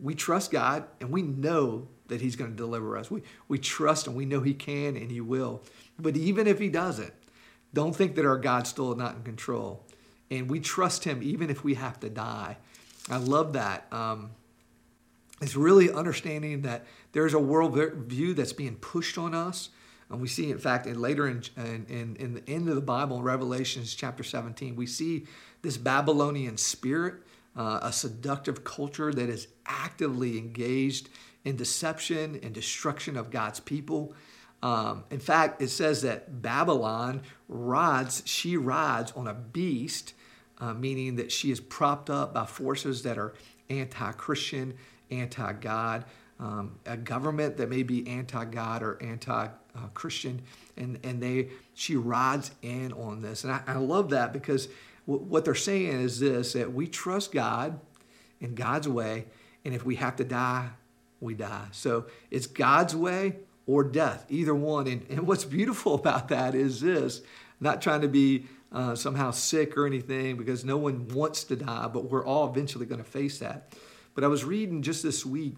we 0.00 0.14
trust 0.14 0.52
God 0.52 0.84
and 1.00 1.10
we 1.10 1.22
know 1.22 1.88
that 2.12 2.20
He's 2.20 2.36
going 2.36 2.50
to 2.50 2.56
deliver 2.56 2.96
us. 2.96 3.10
We, 3.10 3.22
we 3.48 3.58
trust 3.58 4.06
and 4.06 4.14
we 4.14 4.26
know 4.26 4.40
He 4.40 4.54
can 4.54 4.96
and 4.96 5.10
He 5.10 5.20
will. 5.20 5.62
But 5.98 6.16
even 6.16 6.46
if 6.46 6.58
He 6.58 6.68
doesn't, 6.68 7.12
don't 7.74 7.96
think 7.96 8.14
that 8.16 8.26
our 8.26 8.36
God's 8.36 8.68
still 8.68 8.94
not 8.94 9.16
in 9.16 9.22
control. 9.22 9.84
And 10.30 10.50
we 10.50 10.60
trust 10.60 11.04
Him 11.04 11.22
even 11.22 11.50
if 11.50 11.64
we 11.64 11.74
have 11.74 11.98
to 12.00 12.10
die. 12.10 12.58
I 13.10 13.16
love 13.16 13.54
that. 13.54 13.90
Um, 13.90 14.30
it's 15.40 15.56
really 15.56 15.90
understanding 15.90 16.62
that 16.62 16.84
there's 17.12 17.34
a 17.34 17.38
worldview 17.38 18.36
that's 18.36 18.52
being 18.52 18.76
pushed 18.76 19.18
on 19.18 19.34
us. 19.34 19.70
And 20.10 20.20
we 20.20 20.28
see, 20.28 20.50
in 20.50 20.58
fact, 20.58 20.86
in 20.86 21.00
later 21.00 21.26
in, 21.26 21.42
in, 21.56 22.16
in 22.18 22.34
the 22.34 22.48
end 22.48 22.68
of 22.68 22.74
the 22.74 22.82
Bible, 22.82 23.22
Revelations 23.22 23.94
chapter 23.94 24.22
17, 24.22 24.76
we 24.76 24.86
see 24.86 25.26
this 25.62 25.78
Babylonian 25.78 26.58
spirit 26.58 27.14
uh, 27.56 27.80
a 27.82 27.92
seductive 27.92 28.64
culture 28.64 29.12
that 29.12 29.28
is 29.28 29.48
actively 29.66 30.38
engaged 30.38 31.08
in 31.44 31.56
deception 31.56 32.38
and 32.42 32.52
destruction 32.52 33.16
of 33.16 33.30
God's 33.30 33.60
people. 33.60 34.14
Um, 34.62 35.04
in 35.10 35.18
fact, 35.18 35.60
it 35.60 35.68
says 35.68 36.02
that 36.02 36.40
Babylon 36.40 37.22
rides, 37.48 38.22
she 38.26 38.56
rides 38.56 39.12
on 39.12 39.26
a 39.26 39.34
beast, 39.34 40.14
uh, 40.58 40.72
meaning 40.72 41.16
that 41.16 41.32
she 41.32 41.50
is 41.50 41.60
propped 41.60 42.10
up 42.10 42.32
by 42.32 42.46
forces 42.46 43.02
that 43.02 43.18
are 43.18 43.34
anti 43.68 44.12
Christian, 44.12 44.74
anti 45.10 45.52
God, 45.54 46.04
um, 46.38 46.78
a 46.86 46.96
government 46.96 47.56
that 47.56 47.68
may 47.68 47.82
be 47.82 48.06
anti 48.06 48.44
God 48.44 48.82
or 48.82 49.02
anti 49.02 49.48
Christian, 49.94 50.42
and, 50.76 50.98
and 51.02 51.22
they 51.22 51.48
she 51.74 51.96
rides 51.96 52.50
in 52.62 52.92
on 52.92 53.22
this. 53.22 53.44
And 53.44 53.52
I, 53.52 53.62
I 53.66 53.76
love 53.76 54.10
that 54.10 54.32
because 54.32 54.68
what 55.06 55.44
they're 55.44 55.54
saying 55.54 56.00
is 56.00 56.20
this 56.20 56.52
that 56.52 56.72
we 56.72 56.86
trust 56.86 57.32
God 57.32 57.80
in 58.40 58.54
God's 58.54 58.88
way, 58.88 59.26
and 59.64 59.74
if 59.74 59.84
we 59.84 59.96
have 59.96 60.16
to 60.16 60.24
die, 60.24 60.70
we 61.22 61.34
die. 61.34 61.66
So 61.72 62.06
it's 62.30 62.46
God's 62.46 62.94
way 62.94 63.36
or 63.66 63.84
death, 63.84 64.26
either 64.28 64.54
one. 64.54 64.86
And, 64.86 65.06
and 65.08 65.26
what's 65.26 65.44
beautiful 65.44 65.94
about 66.02 66.28
that 66.28 66.54
is 66.54 66.80
this 66.80 67.22
not 67.60 67.80
trying 67.80 68.00
to 68.00 68.08
be 68.08 68.46
uh, 68.72 68.94
somehow 68.94 69.30
sick 69.30 69.76
or 69.76 69.86
anything, 69.86 70.36
because 70.36 70.64
no 70.64 70.78
one 70.78 71.06
wants 71.08 71.44
to 71.44 71.56
die, 71.56 71.88
but 71.88 72.10
we're 72.10 72.24
all 72.24 72.48
eventually 72.48 72.86
going 72.86 73.02
to 73.02 73.08
face 73.08 73.38
that. 73.38 73.74
But 74.14 74.24
I 74.24 74.26
was 74.28 74.44
reading 74.44 74.82
just 74.82 75.02
this 75.02 75.24
week. 75.24 75.56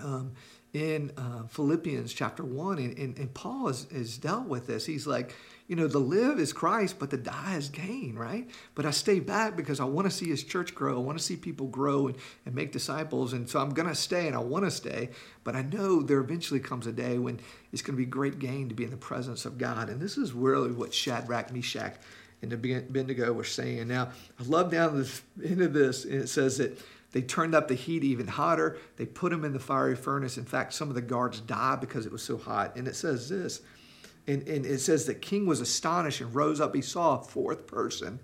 Um, 0.00 0.32
in 0.74 1.12
uh, 1.16 1.44
Philippians 1.46 2.12
chapter 2.12 2.44
1, 2.44 2.78
and, 2.78 2.98
and, 2.98 3.16
and 3.16 3.32
Paul 3.32 3.68
has, 3.68 3.86
has 3.92 4.18
dealt 4.18 4.46
with 4.46 4.66
this. 4.66 4.84
He's 4.84 5.06
like, 5.06 5.34
you 5.66 5.76
know, 5.76 5.86
the 5.86 5.98
live 5.98 6.38
is 6.38 6.52
Christ, 6.52 6.98
but 6.98 7.08
the 7.08 7.16
die 7.16 7.56
is 7.56 7.70
gain, 7.70 8.16
right? 8.16 8.48
But 8.74 8.84
I 8.84 8.90
stay 8.90 9.18
back 9.18 9.56
because 9.56 9.80
I 9.80 9.84
want 9.84 10.06
to 10.06 10.10
see 10.10 10.26
his 10.26 10.44
church 10.44 10.74
grow. 10.74 10.96
I 10.96 11.00
want 11.02 11.16
to 11.16 11.24
see 11.24 11.36
people 11.36 11.68
grow 11.68 12.08
and, 12.08 12.16
and 12.44 12.54
make 12.54 12.70
disciples. 12.70 13.32
And 13.32 13.48
so 13.48 13.60
I'm 13.60 13.70
going 13.70 13.88
to 13.88 13.94
stay 13.94 14.26
and 14.26 14.36
I 14.36 14.40
want 14.40 14.66
to 14.66 14.70
stay. 14.70 15.08
But 15.42 15.56
I 15.56 15.62
know 15.62 16.02
there 16.02 16.20
eventually 16.20 16.60
comes 16.60 16.86
a 16.86 16.92
day 16.92 17.18
when 17.18 17.40
it's 17.72 17.80
going 17.80 17.96
to 17.96 18.02
be 18.02 18.04
great 18.04 18.38
gain 18.38 18.68
to 18.68 18.74
be 18.74 18.84
in 18.84 18.90
the 18.90 18.98
presence 18.98 19.46
of 19.46 19.56
God. 19.56 19.88
And 19.88 20.00
this 20.00 20.18
is 20.18 20.34
really 20.34 20.70
what 20.70 20.92
Shadrach, 20.92 21.50
Meshach, 21.50 21.96
and 22.42 22.52
Abednego 22.52 23.32
were 23.32 23.44
saying. 23.44 23.88
Now, 23.88 24.10
I 24.38 24.42
love 24.44 24.70
down 24.70 25.00
the 25.00 25.48
end 25.48 25.62
of 25.62 25.72
this, 25.72 26.04
and 26.04 26.14
it 26.14 26.28
says 26.28 26.58
that 26.58 26.78
they 27.12 27.22
turned 27.22 27.54
up 27.54 27.68
the 27.68 27.74
heat 27.74 28.04
even 28.04 28.26
hotter. 28.26 28.76
They 28.96 29.06
put 29.06 29.32
him 29.32 29.44
in 29.44 29.52
the 29.52 29.60
fiery 29.60 29.96
furnace. 29.96 30.36
In 30.36 30.44
fact, 30.44 30.74
some 30.74 30.88
of 30.88 30.94
the 30.94 31.00
guards 31.00 31.40
died 31.40 31.80
because 31.80 32.04
it 32.04 32.12
was 32.12 32.22
so 32.22 32.36
hot. 32.36 32.76
And 32.76 32.86
it 32.86 32.96
says 32.96 33.28
this 33.28 33.62
and, 34.26 34.46
and 34.48 34.64
it 34.64 34.80
says 34.80 35.04
the 35.04 35.14
king 35.14 35.46
was 35.46 35.60
astonished 35.60 36.20
and 36.20 36.34
rose 36.34 36.60
up. 36.60 36.74
He 36.74 36.82
saw 36.82 37.18
a 37.18 37.22
fourth 37.22 37.66
person. 37.66 38.20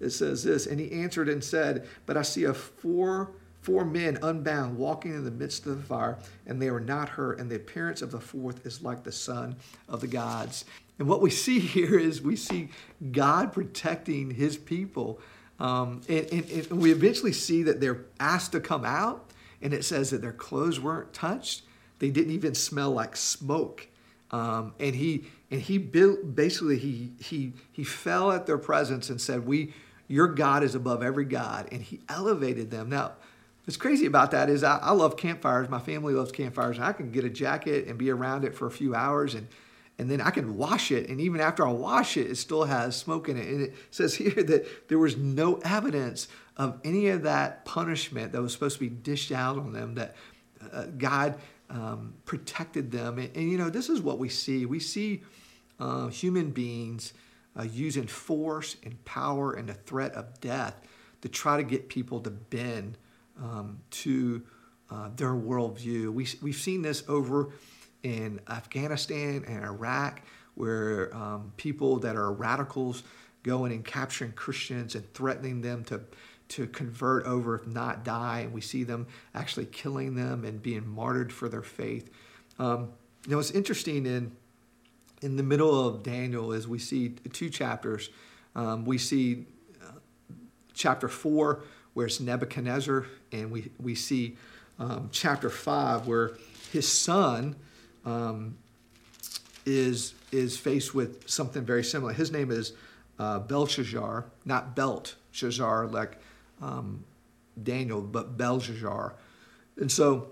It 0.00 0.10
says 0.10 0.42
this, 0.42 0.66
and 0.66 0.80
he 0.80 0.90
answered 0.92 1.28
and 1.28 1.42
said, 1.42 1.86
But 2.06 2.16
I 2.16 2.22
see 2.22 2.44
a 2.44 2.54
four 2.54 3.32
four 3.64 3.86
men 3.86 4.18
unbound 4.20 4.76
walking 4.76 5.14
in 5.14 5.24
the 5.24 5.30
midst 5.30 5.64
of 5.64 5.78
the 5.78 5.82
fire, 5.82 6.18
and 6.46 6.60
they 6.60 6.68
are 6.68 6.80
not 6.80 7.08
hurt, 7.08 7.38
and 7.38 7.50
the 7.50 7.56
appearance 7.56 8.02
of 8.02 8.10
the 8.10 8.20
fourth 8.20 8.66
is 8.66 8.82
like 8.82 9.02
the 9.02 9.12
son 9.12 9.56
of 9.88 10.02
the 10.02 10.06
gods. 10.06 10.66
And 10.98 11.08
what 11.08 11.22
we 11.22 11.30
see 11.30 11.60
here 11.60 11.98
is 11.98 12.20
we 12.20 12.36
see 12.36 12.68
God 13.10 13.54
protecting 13.54 14.30
his 14.30 14.58
people. 14.58 15.18
Um, 15.58 16.02
and, 16.10 16.30
and, 16.30 16.50
and 16.50 16.80
we 16.80 16.92
eventually 16.92 17.32
see 17.32 17.62
that 17.62 17.80
they're 17.80 18.04
asked 18.20 18.52
to 18.52 18.60
come 18.60 18.84
out, 18.84 19.30
and 19.62 19.72
it 19.72 19.82
says 19.82 20.10
that 20.10 20.20
their 20.20 20.32
clothes 20.32 20.78
weren't 20.78 21.14
touched. 21.14 21.62
They 22.00 22.10
didn't 22.10 22.34
even 22.34 22.54
smell 22.54 22.90
like 22.90 23.16
smoke. 23.16 23.88
Um, 24.30 24.74
and 24.78 24.94
he 24.94 25.24
and 25.54 25.62
he 25.62 25.78
built, 25.78 26.34
basically 26.34 26.78
he 26.78 27.12
he 27.20 27.52
he 27.70 27.84
fell 27.84 28.32
at 28.32 28.44
their 28.44 28.58
presence 28.58 29.08
and 29.08 29.20
said, 29.20 29.46
"We, 29.46 29.72
your 30.08 30.26
God 30.26 30.64
is 30.64 30.74
above 30.74 31.00
every 31.00 31.24
god," 31.24 31.68
and 31.70 31.80
he 31.80 32.00
elevated 32.08 32.72
them. 32.72 32.88
Now, 32.88 33.12
what's 33.64 33.76
crazy 33.76 34.04
about 34.04 34.32
that 34.32 34.50
is 34.50 34.64
I, 34.64 34.78
I 34.78 34.90
love 34.90 35.16
campfires. 35.16 35.68
My 35.68 35.78
family 35.78 36.12
loves 36.12 36.32
campfires. 36.32 36.80
I 36.80 36.92
can 36.92 37.12
get 37.12 37.24
a 37.24 37.30
jacket 37.30 37.86
and 37.86 37.96
be 37.96 38.10
around 38.10 38.44
it 38.44 38.56
for 38.56 38.66
a 38.66 38.70
few 38.70 38.96
hours 38.96 39.36
and 39.36 39.46
and 39.96 40.10
then 40.10 40.20
I 40.20 40.30
can 40.30 40.56
wash 40.56 40.90
it, 40.90 41.08
and 41.08 41.20
even 41.20 41.40
after 41.40 41.64
I 41.64 41.70
wash 41.70 42.16
it, 42.16 42.28
it 42.28 42.34
still 42.34 42.64
has 42.64 42.96
smoke 42.96 43.28
in 43.28 43.36
it. 43.36 43.46
And 43.46 43.62
it 43.62 43.74
says 43.92 44.14
here 44.16 44.42
that 44.42 44.88
there 44.88 44.98
was 44.98 45.16
no 45.16 45.60
evidence 45.64 46.26
of 46.56 46.80
any 46.82 47.10
of 47.10 47.22
that 47.22 47.64
punishment 47.64 48.32
that 48.32 48.42
was 48.42 48.52
supposed 48.52 48.74
to 48.74 48.80
be 48.80 48.88
dished 48.88 49.30
out 49.30 49.56
on 49.56 49.72
them. 49.72 49.94
That 49.94 50.16
uh, 50.72 50.86
God 50.98 51.38
um, 51.70 52.14
protected 52.24 52.90
them, 52.90 53.18
and, 53.18 53.34
and, 53.36 53.50
you 53.50 53.58
know 53.58 53.70
this 53.70 53.88
is 53.88 54.00
what 54.00 54.18
we 54.18 54.28
see. 54.28 54.66
We 54.66 54.80
see 54.80 55.22
uh, 55.80 56.08
human 56.08 56.50
beings 56.50 57.12
uh, 57.58 57.62
using 57.62 58.06
force 58.06 58.76
and 58.84 59.02
power 59.04 59.52
and 59.52 59.68
the 59.68 59.74
threat 59.74 60.12
of 60.12 60.40
death 60.40 60.76
to 61.22 61.28
try 61.28 61.56
to 61.56 61.62
get 61.62 61.88
people 61.88 62.20
to 62.20 62.30
bend 62.30 62.98
um, 63.42 63.80
to 63.90 64.42
uh, 64.90 65.08
their 65.16 65.32
worldview. 65.32 66.12
We, 66.12 66.28
we've 66.42 66.54
seen 66.54 66.82
this 66.82 67.02
over 67.08 67.50
in 68.02 68.40
Afghanistan 68.48 69.44
and 69.46 69.64
Iraq, 69.64 70.20
where 70.54 71.14
um, 71.16 71.52
people 71.56 71.98
that 72.00 72.16
are 72.16 72.32
radicals 72.32 73.02
going 73.42 73.72
and 73.72 73.84
capturing 73.84 74.32
Christians 74.32 74.94
and 74.94 75.12
threatening 75.14 75.60
them 75.60 75.84
to 75.84 76.02
to 76.48 76.66
convert 76.66 77.24
over, 77.26 77.56
if 77.56 77.66
not 77.66 78.04
die. 78.04 78.40
And 78.40 78.52
we 78.52 78.60
see 78.60 78.84
them 78.84 79.06
actually 79.34 79.66
killing 79.66 80.14
them 80.14 80.44
and 80.44 80.62
being 80.62 80.86
martyred 80.86 81.32
for 81.32 81.48
their 81.48 81.62
faith. 81.62 82.10
Um, 82.58 82.92
you 83.26 83.32
know, 83.32 83.38
it's 83.38 83.50
interesting 83.50 84.06
in 84.06 84.32
in 85.22 85.36
the 85.36 85.42
middle 85.42 85.88
of 85.88 86.02
Daniel 86.02 86.52
as 86.52 86.68
we 86.68 86.78
see 86.78 87.10
two 87.32 87.48
chapters. 87.48 88.10
Um, 88.54 88.84
we 88.84 88.98
see 88.98 89.46
uh, 89.82 89.92
chapter 90.74 91.08
four 91.08 91.62
where 91.94 92.06
it's 92.06 92.20
Nebuchadnezzar, 92.20 93.06
and 93.32 93.50
we 93.50 93.70
we 93.80 93.94
see 93.94 94.36
um, 94.78 95.08
chapter 95.12 95.48
five 95.48 96.06
where 96.06 96.36
his 96.72 96.86
son 96.86 97.56
um, 98.04 98.56
is 99.64 100.14
is 100.30 100.58
faced 100.58 100.94
with 100.94 101.28
something 101.28 101.64
very 101.64 101.84
similar. 101.84 102.12
His 102.12 102.30
name 102.30 102.50
is 102.50 102.72
uh, 103.18 103.38
Belshazzar, 103.38 104.26
not 104.44 104.76
Belteshazzar 104.76 105.86
like 105.86 106.18
um, 106.60 107.04
Daniel, 107.62 108.00
but 108.00 108.36
Belshazzar. 108.36 109.14
And 109.76 109.90
so 109.90 110.28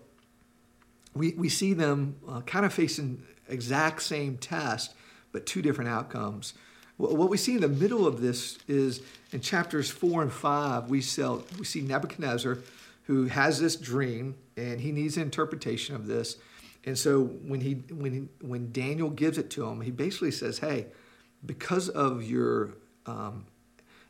we, 1.14 1.32
we 1.32 1.48
see 1.48 1.72
them 1.72 2.16
uh, 2.28 2.40
kind 2.42 2.64
of 2.64 2.72
facing 2.72 3.22
exact 3.48 4.02
same 4.02 4.36
test, 4.38 4.94
but 5.32 5.46
two 5.46 5.62
different 5.62 5.90
outcomes. 5.90 6.54
What 6.96 7.30
we 7.30 7.36
see 7.36 7.54
in 7.54 7.62
the 7.62 7.68
middle 7.68 8.06
of 8.06 8.20
this 8.20 8.58
is 8.68 9.00
in 9.32 9.40
chapters 9.40 9.90
four 9.90 10.22
and 10.22 10.32
five, 10.32 10.88
we, 10.88 11.00
sell, 11.00 11.44
we 11.58 11.64
see 11.64 11.80
Nebuchadnezzar 11.80 12.58
who 13.04 13.26
has 13.26 13.58
this 13.58 13.76
dream 13.76 14.36
and 14.56 14.80
he 14.80 14.92
needs 14.92 15.16
an 15.16 15.24
interpretation 15.24 15.96
of 15.96 16.06
this. 16.06 16.36
And 16.84 16.98
so 16.98 17.24
when 17.24 17.60
he 17.60 17.74
when 17.90 18.12
he, 18.12 18.46
when 18.46 18.72
Daniel 18.72 19.10
gives 19.10 19.38
it 19.38 19.50
to 19.50 19.66
him, 19.66 19.82
he 19.82 19.92
basically 19.92 20.32
says, 20.32 20.58
"Hey, 20.58 20.86
because 21.46 21.88
of 21.88 22.24
your 22.24 22.70
um, 23.06 23.46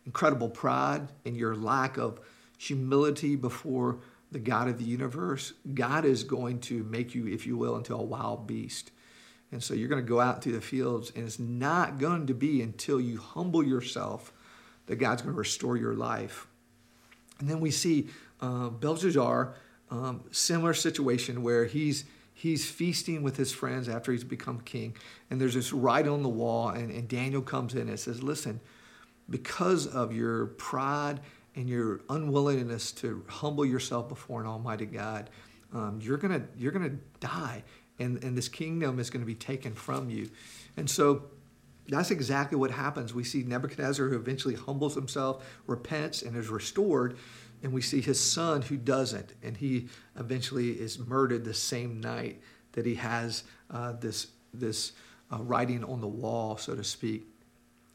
incredible 0.07 0.49
pride 0.49 1.09
and 1.25 1.37
your 1.37 1.55
lack 1.55 1.97
of 1.97 2.21
humility 2.59 3.37
before 3.37 3.99
the 4.31 4.39
God 4.39 4.69
of 4.69 4.79
the 4.79 4.85
universe, 4.85 5.53
God 5.75 6.05
is 6.05 6.25
going 6.25 6.61
to 6.61 6.83
make 6.85 7.15
you, 7.15 7.27
if 7.27 7.47
you 7.47 7.57
will, 7.57 7.77
into 7.77 7.95
a 7.95 8.03
wild 8.03 8.47
beast." 8.47 8.91
And 9.53 9.63
so 9.63 9.75
you're 9.75 9.89
going 9.89 10.03
to 10.03 10.09
go 10.09 10.21
out 10.21 10.43
through 10.43 10.53
the 10.53 10.63
fields, 10.63 11.13
and 11.15 11.27
it's 11.27 11.39
not 11.39 11.99
going 11.99 12.27
to 12.27 12.35
be 12.35 12.63
until 12.63 12.99
you 13.01 13.19
humble 13.19 13.63
yourself 13.63 14.33
that 14.87 14.97
God's 14.97 15.23
going 15.23 15.35
to 15.35 15.39
restore 15.39 15.77
your 15.77 15.95
life. 15.95 16.47
And 17.39 17.49
then 17.49 17.61
we 17.61 17.71
see 17.71 18.09
uh, 18.41 18.71
Belshazzar, 18.71 19.55
um, 19.91 20.25
similar 20.31 20.73
situation 20.75 21.43
where 21.43 21.67
he's 21.67 22.05
he's 22.33 22.69
feasting 22.69 23.23
with 23.23 23.37
his 23.37 23.53
friends 23.53 23.89
after 23.89 24.11
he's 24.11 24.25
become 24.25 24.61
king. 24.61 24.97
And 25.31 25.41
there's 25.41 25.55
this 25.55 25.73
writing 25.73 26.11
on 26.11 26.23
the 26.23 26.29
wall, 26.29 26.71
and, 26.71 26.91
and 26.91 27.07
Daniel 27.07 27.43
comes 27.43 27.75
in 27.75 27.89
and 27.89 28.01
says, 28.01 28.23
Listen, 28.23 28.61
because 29.31 29.87
of 29.87 30.15
your 30.15 30.47
pride 30.47 31.21
and 31.55 31.69
your 31.69 32.01
unwillingness 32.09 32.93
to 32.93 33.25
humble 33.29 33.65
yourself 33.65 34.09
before 34.09 34.41
an 34.41 34.47
almighty 34.47 34.87
God, 34.87 35.31
um, 35.75 35.99
you're 36.03 36.19
gonna 36.19 36.43
you're 36.57 36.73
gonna 36.73 36.97
die, 37.21 37.63
and, 37.99 38.23
and 38.23 38.37
this 38.37 38.49
kingdom 38.49 38.99
is 38.99 39.11
gonna 39.11 39.25
be 39.25 39.35
taken 39.35 39.75
from 39.75 40.11
you. 40.11 40.31
And 40.77 40.89
so 40.89 41.25
that's 41.89 42.11
exactly 42.11 42.57
what 42.57 42.71
happens. 42.71 43.13
We 43.13 43.25
see 43.25 43.43
Nebuchadnezzar 43.43 44.09
who 44.09 44.17
eventually 44.17 44.55
humbles 44.55 44.95
himself, 44.95 45.45
repents, 45.67 46.23
and 46.23 46.37
is 46.37 46.49
restored 46.49 47.17
and 47.63 47.73
we 47.73 47.81
see 47.81 48.01
his 48.01 48.21
son 48.21 48.63
who 48.63 48.77
doesn't, 48.77 49.35
and 49.43 49.57
he 49.57 49.89
eventually 50.19 50.71
is 50.71 50.99
murdered 50.99 51.45
the 51.45 51.55
same 51.55 52.01
night 52.01 52.41
that 52.73 52.85
he 52.85 52.97
has 52.97 53.45
uh, 53.71 53.93
this 53.93 54.29
this 54.53 54.93
uh, 55.33 55.39
writing 55.39 55.85
on 55.85 56.01
the 56.01 56.09
wall, 56.09 56.57
so 56.57 56.75
to 56.75 56.85
speak. 56.85 57.27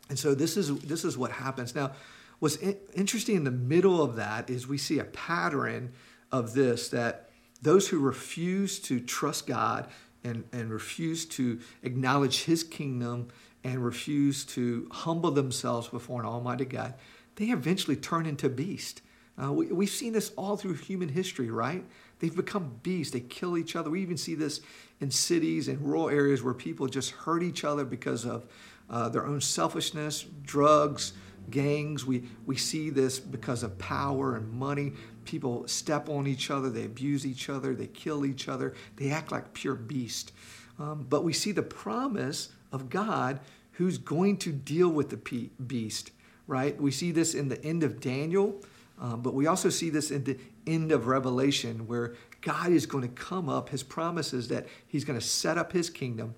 And 0.10 0.18
so 0.18 0.34
this 0.34 0.58
is 0.58 0.78
this 0.80 1.04
is 1.04 1.18
what 1.18 1.32
happens 1.32 1.76
now. 1.76 1.92
What's 2.40 2.56
in- 2.58 2.78
interesting 2.94 3.36
in 3.36 3.44
the 3.44 3.52
middle 3.52 4.02
of 4.02 4.16
that 4.16 4.50
is 4.50 4.68
we 4.68 4.78
see 4.78 5.00
a 5.00 5.06
pattern 5.06 5.94
of 6.32 6.54
this 6.54 6.90
that 6.90 7.30
those 7.62 7.88
who 7.88 8.00
refuse 8.00 8.80
to 8.82 9.00
trust 9.00 9.48
God 9.48 9.88
and, 10.24 10.44
and 10.52 10.72
refuse 10.72 11.26
to 11.26 11.60
acknowledge 11.84 12.44
His 12.44 12.64
kingdom 12.64 13.30
and 13.64 13.84
refuse 13.84 14.46
to 14.46 14.88
humble 14.92 15.32
themselves 15.32 15.88
before 15.88 16.22
an 16.22 16.28
Almighty 16.28 16.66
God, 16.66 16.94
they 17.36 17.46
eventually 17.46 17.96
turn 17.96 18.26
into 18.26 18.50
beasts. 18.50 19.02
Uh, 19.42 19.52
we, 19.52 19.68
we've 19.68 19.90
seen 19.90 20.14
this 20.14 20.32
all 20.36 20.58
through 20.58 20.74
human 20.74 21.10
history, 21.10 21.50
right? 21.50 21.84
They've 22.20 22.36
become 22.36 22.80
beasts. 22.82 23.14
They 23.14 23.20
kill 23.20 23.58
each 23.58 23.76
other. 23.76 23.90
We 23.90 24.02
even 24.02 24.18
see 24.18 24.36
this 24.36 24.62
in 25.00 25.12
cities 25.12 25.68
and 25.68 25.80
rural 25.82 26.10
areas 26.10 26.42
where 26.42 26.54
people 26.54 26.88
just 26.88 27.12
hurt 27.12 27.44
each 27.44 27.64
other 27.64 27.86
because 27.86 28.26
of 28.26 28.48
uh, 28.90 29.10
their 29.10 29.26
own 29.26 29.42
selfishness, 29.42 30.26
drugs, 30.44 31.14
gangs. 31.50 32.06
We, 32.06 32.24
we 32.46 32.56
see 32.56 32.90
this 32.90 33.20
because 33.20 33.64
of 33.64 33.78
power 33.78 34.36
and 34.36 34.52
money. 34.52 34.94
People 35.26 35.68
step 35.68 36.10
on 36.10 36.28
each 36.28 36.50
other, 36.50 36.70
they 36.70 36.86
abuse 36.86 37.26
each 37.26 37.50
other, 37.50 37.76
they 37.76 37.88
kill 37.88 38.26
each 38.26 38.48
other, 38.48 38.74
they 38.96 39.10
act 39.12 39.32
like 39.32 39.54
pure 39.54 39.76
beasts. 39.76 40.32
Um, 40.80 41.06
but 41.10 41.24
we 41.24 41.34
see 41.34 41.52
the 41.52 41.64
promise 41.64 42.50
of 42.72 42.90
God 42.90 43.40
who's 43.74 43.98
going 43.98 44.38
to 44.38 44.52
deal 44.52 44.90
with 44.90 45.10
the 45.10 45.50
beast, 45.68 46.12
right? 46.48 46.80
We 46.80 46.92
see 46.92 47.12
this 47.12 47.34
in 47.34 47.50
the 47.50 47.64
end 47.64 47.84
of 47.84 48.00
Daniel. 48.00 48.62
Um, 49.00 49.22
but 49.22 49.34
we 49.34 49.46
also 49.46 49.70
see 49.70 49.90
this 49.90 50.10
in 50.10 50.24
the 50.24 50.40
end 50.66 50.92
of 50.92 51.08
Revelation 51.08 51.88
where 51.88 52.16
God 52.42 52.72
is 52.72 52.86
going 52.86 53.04
to 53.04 53.14
come 53.14 53.48
up. 53.48 53.70
His 53.70 53.84
promise 53.84 54.34
is 54.34 54.48
that 54.48 54.68
He's 54.88 55.06
going 55.06 55.20
to 55.20 55.26
set 55.26 55.58
up 55.58 55.72
His 55.72 55.90
kingdom. 55.90 56.36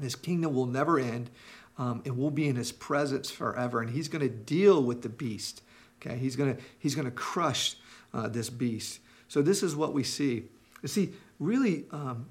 His 0.00 0.14
kingdom 0.14 0.54
will 0.54 0.66
never 0.66 0.98
end, 0.98 1.30
um, 1.78 2.02
and 2.04 2.16
we'll 2.16 2.30
be 2.30 2.48
in 2.48 2.56
His 2.56 2.72
presence 2.72 3.30
forever. 3.30 3.80
And 3.80 3.90
He's 3.90 4.08
going 4.08 4.22
to 4.22 4.34
deal 4.34 4.82
with 4.82 5.02
the 5.02 5.08
beast. 5.08 5.62
Okay, 6.00 6.16
He's 6.16 6.36
going 6.36 6.56
to 6.56 6.62
He's 6.78 6.94
going 6.94 7.06
to 7.06 7.10
crush 7.10 7.76
uh, 8.12 8.28
this 8.28 8.50
beast. 8.50 9.00
So 9.28 9.42
this 9.42 9.62
is 9.62 9.74
what 9.74 9.92
we 9.92 10.04
see. 10.04 10.44
You 10.82 10.88
see, 10.88 11.12
really, 11.38 11.86
um, 11.90 12.26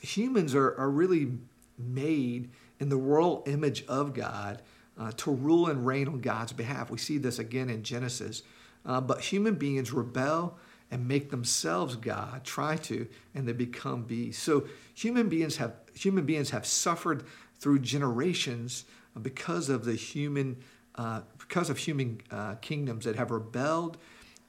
humans 0.00 0.54
are, 0.54 0.76
are 0.78 0.90
really 0.90 1.32
made 1.78 2.50
in 2.80 2.88
the 2.88 2.96
royal 2.96 3.44
image 3.46 3.84
of 3.86 4.12
God 4.14 4.60
uh, 4.98 5.12
to 5.18 5.30
rule 5.30 5.68
and 5.68 5.86
reign 5.86 6.08
on 6.08 6.20
God's 6.20 6.52
behalf. 6.52 6.90
We 6.90 6.98
see 6.98 7.18
this 7.18 7.38
again 7.38 7.70
in 7.70 7.82
Genesis. 7.82 8.42
Uh, 8.84 9.00
but 9.00 9.20
human 9.20 9.54
beings 9.54 9.92
rebel 9.92 10.58
and 10.92 11.08
make 11.08 11.30
themselves 11.30 11.96
God, 11.96 12.44
try 12.44 12.76
to, 12.76 13.08
and 13.34 13.48
they 13.48 13.54
become 13.54 14.02
beasts. 14.02 14.42
So 14.42 14.68
human 14.94 15.30
beings 15.30 15.56
have 15.56 15.72
human 15.94 16.26
beings 16.26 16.50
have 16.50 16.66
suffered 16.66 17.24
through 17.58 17.78
generations 17.78 18.84
because 19.20 19.70
of 19.70 19.86
the 19.86 19.94
human 19.94 20.58
uh, 20.94 21.22
because 21.38 21.70
of 21.70 21.78
human 21.78 22.20
uh, 22.30 22.56
kingdoms 22.56 23.06
that 23.06 23.16
have 23.16 23.30
rebelled 23.30 23.96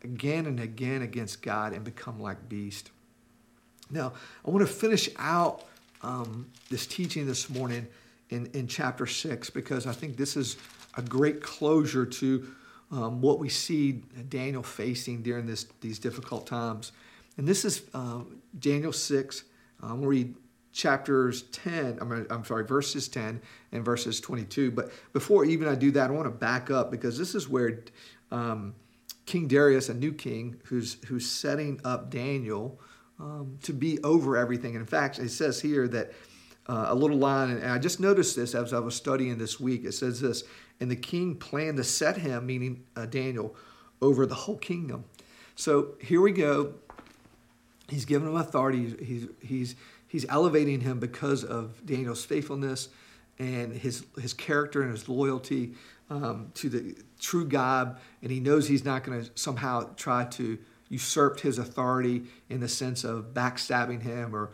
again 0.03 0.45
and 0.45 0.59
again 0.59 1.01
against 1.01 1.41
God 1.41 1.71
and 1.71 1.85
become 1.85 2.19
like 2.19 2.49
beasts. 2.49 2.91
Now, 3.89 4.11
I 4.45 4.51
want 4.51 4.67
to 4.67 4.73
finish 4.73 5.09
out 5.17 5.63
um, 6.01 6.49
this 6.69 6.85
teaching 6.85 7.25
this 7.25 7.49
morning 7.49 7.87
in, 8.29 8.47
in 8.47 8.67
chapter 8.67 9.07
six 9.07 9.49
because 9.49 9.87
I 9.87 9.93
think 9.93 10.17
this 10.17 10.35
is 10.35 10.57
a 10.97 11.01
great 11.01 11.41
closure 11.41 12.05
to 12.05 12.47
um, 12.93 13.21
what 13.21 13.39
we 13.39 13.49
see 13.49 14.03
Daniel 14.29 14.61
facing 14.61 15.23
during 15.23 15.47
this, 15.47 15.65
these 15.81 15.97
difficult 15.97 16.45
times. 16.45 16.91
And 17.37 17.47
this 17.47 17.65
is 17.65 17.81
uh, 17.93 18.21
Daniel 18.59 18.93
6. 18.93 19.43
I'm 19.81 19.89
going 19.89 20.01
to 20.01 20.07
read 20.07 20.35
chapters 20.71 21.43
10, 21.43 21.97
I'm, 21.99 22.27
I'm 22.29 22.45
sorry, 22.45 22.65
verses 22.65 23.07
10 23.07 23.41
and 23.71 23.83
verses 23.83 24.19
22. 24.19 24.71
But 24.71 24.91
before 25.11 25.43
even 25.43 25.67
I 25.67 25.75
do 25.75 25.89
that, 25.91 26.09
I 26.09 26.13
want 26.13 26.25
to 26.25 26.31
back 26.31 26.69
up 26.69 26.91
because 26.91 27.17
this 27.17 27.33
is 27.33 27.49
where 27.49 27.83
um, 28.31 28.75
King 29.25 29.47
Darius, 29.47 29.89
a 29.89 29.93
new 29.93 30.13
king, 30.13 30.61
who's, 30.65 30.97
who's 31.07 31.27
setting 31.27 31.81
up 31.83 32.11
Daniel 32.11 32.79
um, 33.19 33.57
to 33.63 33.73
be 33.73 33.99
over 34.03 34.37
everything. 34.37 34.75
And 34.75 34.81
in 34.81 34.87
fact, 34.87 35.17
it 35.17 35.29
says 35.29 35.59
here 35.59 35.87
that 35.87 36.11
uh, 36.67 36.85
a 36.89 36.95
little 36.95 37.17
line, 37.17 37.51
and 37.51 37.71
I 37.71 37.77
just 37.77 37.99
noticed 37.99 38.35
this 38.35 38.55
as 38.55 38.73
I 38.73 38.79
was 38.79 38.95
studying 38.95 39.37
this 39.37 39.59
week. 39.59 39.83
It 39.83 39.93
says 39.93 40.21
this 40.21 40.43
and 40.79 40.89
the 40.89 40.95
king 40.95 41.35
planned 41.35 41.77
to 41.77 41.83
set 41.83 42.17
him, 42.17 42.45
meaning 42.45 42.83
uh, 42.95 43.05
Daniel, 43.05 43.55
over 44.01 44.25
the 44.25 44.35
whole 44.35 44.57
kingdom. 44.57 45.05
So 45.55 45.95
here 46.01 46.21
we 46.21 46.31
go. 46.31 46.73
He's 47.89 48.05
given 48.05 48.27
him 48.27 48.35
authority. 48.35 48.95
He's, 49.01 49.27
he's, 49.41 49.75
he's 50.07 50.25
elevating 50.29 50.81
him 50.81 50.99
because 50.99 51.43
of 51.43 51.85
Daniel's 51.85 52.25
faithfulness 52.25 52.89
and 53.39 53.73
his 53.73 54.05
his 54.19 54.33
character 54.33 54.81
and 54.83 54.91
his 54.91 55.09
loyalty 55.09 55.73
um, 56.09 56.51
to 56.55 56.69
the 56.69 56.95
true 57.19 57.45
God, 57.45 57.97
and 58.21 58.31
he 58.31 58.39
knows 58.39 58.67
he's 58.67 58.85
not 58.85 59.03
going 59.03 59.23
to 59.23 59.31
somehow 59.35 59.89
try 59.95 60.25
to 60.25 60.57
usurp 60.89 61.39
his 61.39 61.57
authority 61.57 62.23
in 62.49 62.59
the 62.59 62.67
sense 62.67 63.03
of 63.03 63.33
backstabbing 63.33 64.01
him 64.01 64.35
or 64.35 64.51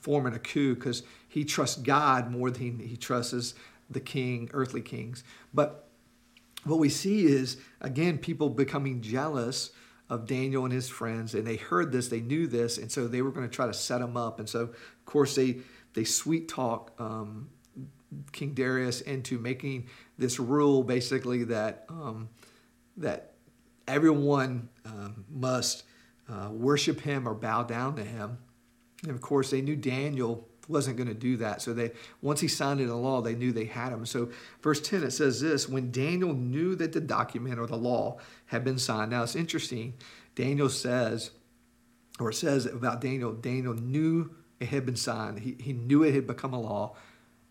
forming 0.00 0.34
a 0.34 0.38
coup, 0.38 0.74
because 0.74 1.02
he 1.30 1.44
trusts 1.44 1.80
God 1.80 2.30
more 2.30 2.50
than 2.50 2.80
he 2.80 2.96
trusts 2.96 3.54
the 3.88 4.00
king, 4.00 4.50
earthly 4.52 4.82
kings. 4.82 5.22
But 5.54 5.88
what 6.64 6.80
we 6.80 6.88
see 6.88 7.24
is 7.24 7.56
again 7.80 8.18
people 8.18 8.50
becoming 8.50 9.00
jealous 9.00 9.70
of 10.08 10.26
Daniel 10.26 10.64
and 10.64 10.72
his 10.72 10.88
friends, 10.88 11.34
and 11.34 11.46
they 11.46 11.54
heard 11.54 11.92
this, 11.92 12.08
they 12.08 12.20
knew 12.20 12.48
this, 12.48 12.78
and 12.78 12.90
so 12.90 13.06
they 13.06 13.22
were 13.22 13.30
going 13.30 13.48
to 13.48 13.54
try 13.54 13.66
to 13.66 13.72
set 13.72 14.00
him 14.00 14.16
up. 14.16 14.40
And 14.40 14.48
so, 14.48 14.62
of 14.62 15.04
course, 15.06 15.36
they 15.36 15.58
they 15.94 16.04
sweet 16.04 16.48
talk 16.48 16.92
um, 16.98 17.48
King 18.32 18.54
Darius 18.54 19.00
into 19.02 19.38
making 19.38 19.86
this 20.18 20.40
rule 20.40 20.82
basically 20.82 21.44
that 21.44 21.86
um, 21.88 22.28
that 22.96 23.34
everyone 23.86 24.68
um, 24.84 25.24
must 25.30 25.84
uh, 26.28 26.50
worship 26.50 27.00
him 27.00 27.28
or 27.28 27.34
bow 27.34 27.62
down 27.62 27.94
to 27.96 28.04
him. 28.04 28.38
And 29.02 29.12
of 29.12 29.20
course, 29.20 29.50
they 29.50 29.60
knew 29.60 29.76
Daniel 29.76 30.49
wasn't 30.68 30.96
going 30.96 31.08
to 31.08 31.14
do 31.14 31.36
that. 31.38 31.62
So 31.62 31.72
they 31.72 31.92
once 32.22 32.40
he 32.40 32.48
signed 32.48 32.80
into 32.80 32.94
law, 32.94 33.20
they 33.20 33.34
knew 33.34 33.52
they 33.52 33.64
had 33.64 33.92
him. 33.92 34.06
So 34.06 34.30
verse 34.62 34.80
10 34.80 35.02
it 35.02 35.10
says 35.12 35.40
this, 35.40 35.68
when 35.68 35.90
Daniel 35.90 36.34
knew 36.34 36.74
that 36.76 36.92
the 36.92 37.00
document 37.00 37.58
or 37.58 37.66
the 37.66 37.76
law 37.76 38.18
had 38.46 38.64
been 38.64 38.78
signed. 38.78 39.10
Now 39.10 39.22
it's 39.22 39.36
interesting. 39.36 39.94
Daniel 40.34 40.68
says 40.68 41.30
or 42.18 42.32
says 42.32 42.66
about 42.66 43.00
Daniel, 43.00 43.32
Daniel 43.32 43.74
knew 43.74 44.30
it 44.60 44.68
had 44.68 44.84
been 44.84 44.96
signed. 44.96 45.40
He, 45.40 45.56
he 45.58 45.72
knew 45.72 46.02
it 46.02 46.14
had 46.14 46.26
become 46.26 46.52
a 46.52 46.60
law 46.60 46.94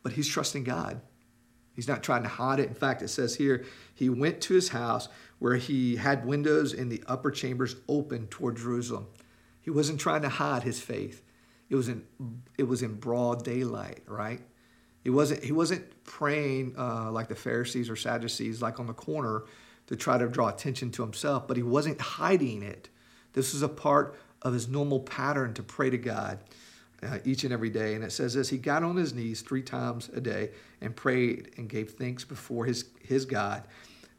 but 0.03 0.13
he's 0.13 0.27
trusting 0.27 0.63
God. 0.63 1.01
He's 1.75 1.87
not 1.87 2.03
trying 2.03 2.23
to 2.23 2.29
hide 2.29 2.59
it. 2.59 2.67
In 2.67 2.73
fact, 2.73 3.01
it 3.01 3.09
says 3.09 3.35
here, 3.35 3.65
he 3.93 4.09
went 4.09 4.41
to 4.41 4.53
his 4.53 4.69
house 4.69 5.07
where 5.39 5.55
he 5.55 5.95
had 5.95 6.25
windows 6.25 6.73
in 6.73 6.89
the 6.89 7.03
upper 7.07 7.31
chambers 7.31 7.75
open 7.87 8.27
toward 8.27 8.57
Jerusalem. 8.57 9.07
He 9.61 9.69
wasn't 9.69 9.99
trying 9.99 10.23
to 10.23 10.29
hide 10.29 10.63
his 10.63 10.81
faith. 10.81 11.21
It 11.69 11.75
was 11.75 11.89
in, 11.89 12.03
it 12.57 12.63
was 12.63 12.81
in 12.81 12.95
broad 12.95 13.43
daylight, 13.43 14.01
right? 14.07 14.41
He 15.03 15.09
wasn't, 15.09 15.43
he 15.43 15.51
wasn't 15.51 16.03
praying 16.03 16.75
uh, 16.77 17.11
like 17.11 17.27
the 17.27 17.35
Pharisees 17.35 17.89
or 17.89 17.95
Sadducees, 17.95 18.61
like 18.61 18.79
on 18.79 18.87
the 18.87 18.93
corner 18.93 19.43
to 19.87 19.95
try 19.95 20.17
to 20.17 20.27
draw 20.27 20.49
attention 20.49 20.91
to 20.91 21.01
himself, 21.01 21.47
but 21.47 21.57
he 21.57 21.63
wasn't 21.63 21.99
hiding 21.99 22.63
it. 22.63 22.89
This 23.33 23.53
was 23.53 23.61
a 23.61 23.69
part 23.69 24.15
of 24.41 24.53
his 24.53 24.67
normal 24.67 24.99
pattern 24.99 25.53
to 25.55 25.63
pray 25.63 25.89
to 25.89 25.97
God 25.97 26.39
uh, 27.01 27.19
each 27.25 27.43
and 27.43 27.53
every 27.53 27.69
day. 27.69 27.95
And 27.95 28.03
it 28.03 28.11
says 28.11 28.33
this 28.33 28.49
He 28.49 28.57
got 28.57 28.83
on 28.83 28.95
his 28.95 29.13
knees 29.13 29.41
three 29.41 29.61
times 29.61 30.09
a 30.09 30.21
day 30.21 30.51
and 30.81 30.95
prayed 30.95 31.51
and 31.57 31.69
gave 31.69 31.91
thanks 31.91 32.23
before 32.23 32.65
his, 32.65 32.85
his 33.01 33.25
God 33.25 33.63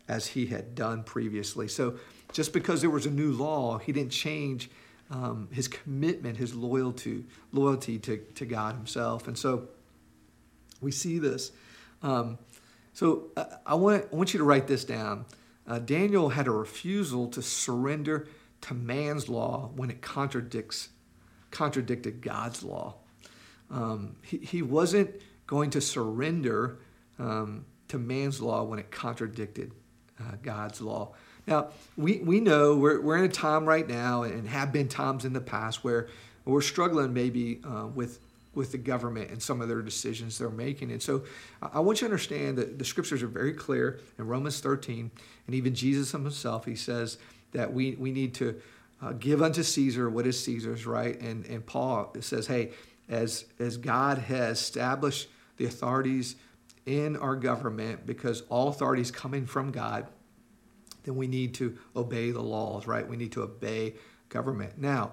as 0.08 0.26
he 0.26 0.46
had 0.46 0.74
done 0.74 1.04
previously. 1.04 1.68
So 1.68 1.98
just 2.32 2.52
because 2.52 2.80
there 2.80 2.90
was 2.90 3.06
a 3.06 3.10
new 3.10 3.32
law, 3.32 3.78
he 3.78 3.92
didn't 3.92 4.12
change 4.12 4.70
um, 5.10 5.48
his 5.52 5.68
commitment, 5.68 6.36
his 6.36 6.54
loyalty, 6.54 7.24
loyalty 7.52 7.98
to, 7.98 8.18
to 8.34 8.46
God 8.46 8.76
himself. 8.76 9.26
And 9.26 9.36
so 9.36 9.68
we 10.80 10.92
see 10.92 11.18
this. 11.18 11.52
Um, 12.02 12.38
so 12.92 13.28
uh, 13.36 13.44
I, 13.66 13.74
want, 13.74 14.06
I 14.12 14.16
want 14.16 14.32
you 14.32 14.38
to 14.38 14.44
write 14.44 14.66
this 14.66 14.84
down. 14.84 15.24
Uh, 15.66 15.78
Daniel 15.78 16.30
had 16.30 16.46
a 16.46 16.50
refusal 16.50 17.28
to 17.28 17.42
surrender 17.42 18.28
to 18.62 18.74
man's 18.74 19.28
law 19.28 19.70
when 19.74 19.90
it 19.90 20.02
contradicts 20.02 20.88
contradicted 21.50 22.22
God's 22.22 22.62
law. 22.62 22.94
Um, 23.70 24.16
he, 24.22 24.38
he 24.38 24.62
wasn't 24.62 25.10
going 25.46 25.70
to 25.70 25.80
surrender 25.80 26.78
um, 27.18 27.64
to 27.88 27.98
man's 27.98 28.40
law 28.40 28.62
when 28.62 28.78
it 28.78 28.90
contradicted 28.90 29.72
uh, 30.20 30.36
God's 30.42 30.80
law. 30.80 31.12
Now, 31.46 31.68
we, 31.96 32.18
we 32.18 32.40
know 32.40 32.76
we're, 32.76 33.00
we're 33.00 33.16
in 33.16 33.24
a 33.24 33.28
time 33.28 33.66
right 33.66 33.88
now 33.88 34.22
and 34.22 34.48
have 34.48 34.72
been 34.72 34.88
times 34.88 35.24
in 35.24 35.32
the 35.32 35.40
past 35.40 35.82
where 35.82 36.08
we're 36.44 36.60
struggling 36.60 37.12
maybe 37.12 37.60
uh, 37.64 37.86
with, 37.86 38.18
with 38.54 38.72
the 38.72 38.78
government 38.78 39.30
and 39.30 39.42
some 39.42 39.60
of 39.60 39.68
their 39.68 39.82
decisions 39.82 40.38
they're 40.38 40.50
making. 40.50 40.90
And 40.90 41.02
so 41.02 41.24
I 41.62 41.80
want 41.80 42.00
you 42.00 42.06
to 42.08 42.12
understand 42.12 42.58
that 42.58 42.78
the 42.78 42.84
scriptures 42.84 43.22
are 43.22 43.28
very 43.28 43.52
clear 43.52 44.00
in 44.18 44.26
Romans 44.26 44.60
13, 44.60 45.10
and 45.46 45.54
even 45.54 45.74
Jesus 45.74 46.12
himself, 46.12 46.64
he 46.64 46.74
says 46.74 47.18
that 47.52 47.72
we, 47.72 47.92
we 47.92 48.10
need 48.10 48.34
to 48.34 48.60
uh, 49.02 49.12
give 49.12 49.42
unto 49.42 49.62
Caesar 49.62 50.10
what 50.10 50.26
is 50.26 50.42
Caesar's, 50.44 50.86
right? 50.86 51.18
And, 51.20 51.46
and 51.46 51.64
Paul 51.64 52.14
says, 52.20 52.46
hey, 52.46 52.70
as, 53.08 53.44
as 53.58 53.76
God 53.76 54.18
has 54.18 54.60
established 54.60 55.28
the 55.56 55.64
authorities 55.64 56.36
in 56.86 57.16
our 57.16 57.36
government, 57.36 58.06
because 58.06 58.42
all 58.48 58.68
authority 58.68 59.02
is 59.02 59.10
coming 59.10 59.46
from 59.46 59.70
God, 59.70 60.06
then 61.04 61.16
we 61.16 61.26
need 61.26 61.54
to 61.54 61.78
obey 61.96 62.30
the 62.30 62.42
laws, 62.42 62.86
right? 62.86 63.06
We 63.06 63.16
need 63.16 63.32
to 63.32 63.42
obey 63.42 63.94
government. 64.28 64.78
Now, 64.78 65.12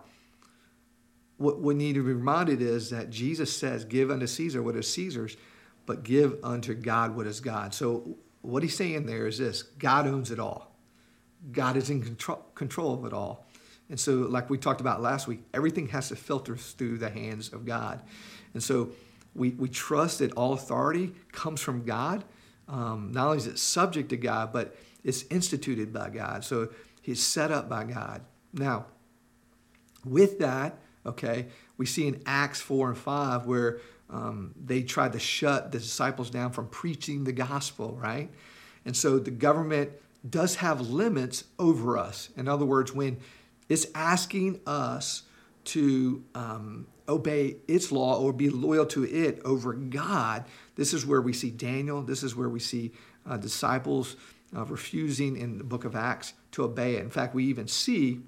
what 1.38 1.62
we 1.62 1.74
need 1.74 1.94
to 1.94 2.04
be 2.04 2.14
reminded 2.14 2.62
is 2.62 2.90
that 2.90 3.10
Jesus 3.10 3.56
says, 3.56 3.86
Give 3.86 4.10
unto 4.12 4.28
Caesar 4.28 4.62
what 4.62 4.76
is 4.76 4.92
Caesar's, 4.94 5.38
but 5.86 6.04
give 6.04 6.38
unto 6.44 6.74
God 6.74 7.16
what 7.16 7.28
is 7.28 7.40
God. 7.40 7.74
So, 7.74 8.18
what 8.42 8.64
he's 8.64 8.76
saying 8.76 9.06
there 9.06 9.28
is 9.28 9.38
this 9.38 9.64
God 9.64 10.08
owns 10.08 10.32
it 10.32 10.40
all, 10.40 10.76
God 11.52 11.78
is 11.78 11.90
in 11.90 12.02
control, 12.02 12.46
control 12.56 12.94
of 12.94 13.06
it 13.06 13.14
all. 13.14 13.46
And 13.90 14.00
so, 14.00 14.16
like 14.16 14.50
we 14.50 14.58
talked 14.58 14.82
about 14.82 15.02
last 15.02 15.28
week, 15.28 15.44
everything 15.54 15.88
has 15.90 16.10
to 16.10 16.16
filter 16.16 16.58
through 16.58 16.98
the 16.98 17.10
hands 17.10 17.54
of 17.54 17.66
God. 17.66 18.02
And 18.54 18.62
so, 18.62 18.90
we, 19.36 19.52
we 19.52 19.70
trust 19.70 20.20
that 20.20 20.34
all 20.34 20.54
authority 20.54 21.14
comes 21.32 21.62
from 21.62 21.86
God. 21.86 22.24
Um, 22.68 23.12
not 23.14 23.28
only 23.28 23.38
is 23.38 23.48
it 23.48 23.60
subject 23.60 24.10
to 24.10 24.18
God, 24.18 24.52
but 24.52 24.76
it's 25.08 25.24
instituted 25.32 25.92
by 25.92 26.10
God. 26.10 26.44
So, 26.44 26.70
He's 27.02 27.24
set 27.24 27.52
up 27.52 27.70
by 27.70 27.86
God. 27.86 28.22
Now, 28.54 28.88
with 30.04 30.40
that, 30.40 30.78
okay, 31.06 31.48
we 31.78 31.86
see 31.86 32.06
in 32.08 32.22
Acts 32.26 32.60
4 32.60 32.90
and 32.90 32.98
5 32.98 33.46
where 33.46 33.80
um, 34.10 34.54
they 34.62 34.84
tried 34.84 35.14
to 35.14 35.20
shut 35.20 35.72
the 35.72 35.80
disciples 35.80 36.30
down 36.30 36.52
from 36.52 36.68
preaching 36.68 37.24
the 37.24 37.32
gospel, 37.32 37.98
right? 38.00 38.30
And 38.86 38.96
so 38.96 39.20
the 39.20 39.32
government 39.32 39.92
does 40.30 40.56
have 40.56 40.82
limits 40.82 41.46
over 41.58 41.98
us. 41.98 42.30
In 42.36 42.48
other 42.50 42.66
words, 42.66 42.94
when 42.94 43.18
it's 43.70 43.88
asking 43.96 44.60
us 44.66 45.24
to 45.66 46.24
um, 46.36 46.88
obey 47.10 47.58
its 47.68 47.92
law 47.92 48.20
or 48.20 48.34
be 48.34 48.50
loyal 48.50 48.86
to 48.86 49.04
it 49.04 49.42
over 49.44 49.74
God. 49.74 50.46
This 50.76 50.94
is 50.94 51.06
where 51.06 51.22
we 51.22 51.34
see 51.34 51.50
Daniel. 51.50 52.02
This 52.02 52.24
is 52.24 52.36
where 52.36 52.50
we 52.50 52.60
see 52.60 52.92
uh, 53.26 53.38
disciples 53.38 54.16
uh, 54.56 54.66
refusing 54.66 55.38
in 55.38 55.58
the 55.58 55.64
book 55.64 55.86
of 55.86 55.96
Acts 55.96 56.34
to 56.52 56.64
obey 56.64 56.96
it. 56.96 57.04
In 57.04 57.10
fact, 57.10 57.36
we 57.36 57.46
even 57.46 57.68
see 57.68 58.22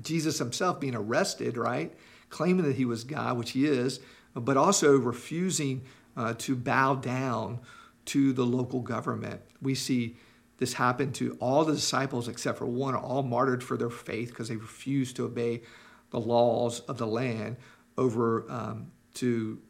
Jesus 0.00 0.38
himself 0.38 0.80
being 0.80 0.94
arrested, 0.94 1.56
right? 1.56 1.94
Claiming 2.30 2.64
that 2.64 2.76
he 2.76 2.84
was 2.84 3.04
God, 3.04 3.38
which 3.38 3.50
he 3.50 3.66
is, 3.66 4.00
but 4.34 4.56
also 4.56 4.96
refusing 4.96 5.82
uh, 6.16 6.34
to 6.38 6.56
bow 6.56 6.94
down 6.94 7.60
to 8.06 8.32
the 8.32 8.44
local 8.44 8.80
government. 8.80 9.40
We 9.62 9.74
see 9.74 10.16
this 10.58 10.74
happen 10.74 11.12
to 11.14 11.36
all 11.40 11.64
the 11.64 11.74
disciples 11.74 12.28
except 12.28 12.58
for 12.58 12.66
one, 12.66 12.94
all 12.94 13.22
martyred 13.22 13.62
for 13.62 13.76
their 13.76 13.90
faith 13.90 14.28
because 14.28 14.48
they 14.48 14.56
refused 14.56 15.16
to 15.16 15.24
obey 15.24 15.62
the 16.10 16.20
laws 16.20 16.80
of 16.80 16.98
the 16.98 17.06
land 17.06 17.56
over 17.98 18.50
um, 18.50 18.90
to, 19.14 19.60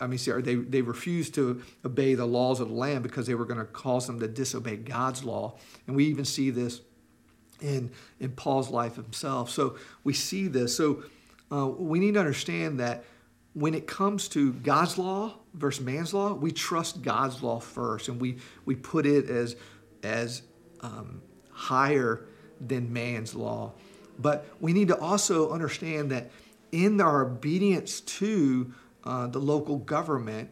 I 0.00 0.06
mean, 0.06 0.18
see, 0.18 0.32
they, 0.32 0.54
they 0.54 0.82
refused 0.82 1.34
to 1.34 1.62
obey 1.84 2.14
the 2.14 2.26
laws 2.26 2.60
of 2.60 2.68
the 2.68 2.74
land 2.74 3.02
because 3.02 3.26
they 3.26 3.34
were 3.34 3.44
going 3.44 3.58
to 3.58 3.66
cause 3.66 4.06
them 4.06 4.18
to 4.20 4.28
disobey 4.28 4.76
God's 4.76 5.24
law. 5.24 5.56
And 5.86 5.94
we 5.94 6.06
even 6.06 6.24
see 6.24 6.50
this 6.50 6.80
in, 7.60 7.90
in 8.18 8.30
Paul's 8.32 8.70
life 8.70 8.96
himself. 8.96 9.50
So 9.50 9.76
we 10.02 10.14
see 10.14 10.48
this. 10.48 10.76
So 10.76 11.04
uh, 11.52 11.66
we 11.66 11.98
need 11.98 12.14
to 12.14 12.20
understand 12.20 12.80
that 12.80 13.04
when 13.52 13.74
it 13.74 13.86
comes 13.86 14.28
to 14.28 14.52
God's 14.52 14.96
law 14.96 15.34
versus 15.54 15.84
man's 15.84 16.14
law, 16.14 16.32
we 16.32 16.52
trust 16.52 17.02
God's 17.02 17.42
law 17.42 17.58
first 17.58 18.08
and 18.08 18.20
we, 18.20 18.36
we 18.64 18.74
put 18.74 19.06
it 19.06 19.28
as 19.28 19.56
as 20.02 20.42
um, 20.80 21.20
higher 21.50 22.24
than 22.60 22.92
man's 22.92 23.34
law. 23.34 23.72
But 24.18 24.46
we 24.60 24.72
need 24.72 24.88
to 24.88 24.98
also 24.98 25.50
understand 25.50 26.10
that 26.10 26.30
in 26.72 27.00
our 27.00 27.26
obedience 27.26 28.00
to 28.00 28.72
uh, 29.04 29.26
the 29.26 29.38
local 29.38 29.78
government, 29.78 30.50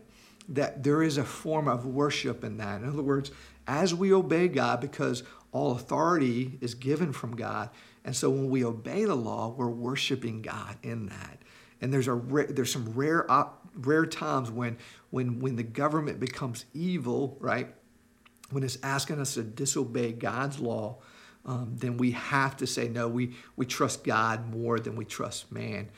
that 0.49 0.82
there 0.82 1.03
is 1.03 1.18
a 1.18 1.24
form 1.24 1.68
of 1.68 1.86
worship 1.86 2.44
in 2.44 2.57
that. 2.59 2.80
In 2.80 2.88
other 2.88 3.03
words, 3.03 3.30
as 3.66 3.94
we 3.94 4.12
obey 4.12 4.49
God, 4.49 4.80
because 4.80 5.22
all 5.53 5.72
authority 5.72 6.59
is 6.61 6.74
given 6.74 7.12
from 7.12 7.36
God, 7.36 7.70
and 8.05 8.16
so 8.16 8.30
when 8.30 8.49
we 8.49 8.64
obey 8.64 9.05
the 9.05 9.14
law, 9.14 9.55
we're 9.57 9.68
worshiping 9.68 10.40
God 10.42 10.76
in 10.82 11.07
that. 11.07 11.38
And 11.80 11.92
there's 11.92 12.09
a 12.09 12.20
there's 12.49 12.72
some 12.72 12.92
rare 12.94 13.26
rare 13.74 14.07
times 14.07 14.51
when 14.51 14.78
when 15.11 15.40
when 15.40 15.57
the 15.57 15.62
government 15.62 16.18
becomes 16.18 16.64
evil, 16.74 17.36
right? 17.40 17.74
when 18.51 18.62
it's 18.62 18.78
asking 18.82 19.20
us 19.20 19.34
to 19.34 19.42
disobey 19.42 20.12
God's 20.12 20.59
law, 20.59 20.99
um, 21.44 21.74
then 21.76 21.96
we 21.96 22.12
have 22.12 22.57
to 22.59 22.66
say 22.66 22.88
no. 22.88 23.09
We 23.09 23.34
we 23.57 23.66
trust 23.66 24.05
God 24.05 24.53
more 24.53 24.78
than 24.78 24.96
we 24.96 25.05
trust 25.05 25.51
man. 25.53 25.88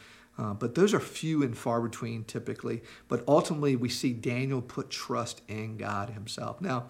Uh, 0.40 0.54
but 0.54 0.74
those 0.74 0.94
are 0.94 1.00
few 1.00 1.42
and 1.42 1.56
far 1.56 1.82
between 1.82 2.24
typically. 2.24 2.82
But 3.08 3.22
ultimately, 3.28 3.76
we 3.76 3.90
see 3.90 4.14
Daniel 4.14 4.62
put 4.62 4.88
trust 4.88 5.42
in 5.48 5.76
God 5.76 6.10
Himself. 6.10 6.62
Now, 6.62 6.86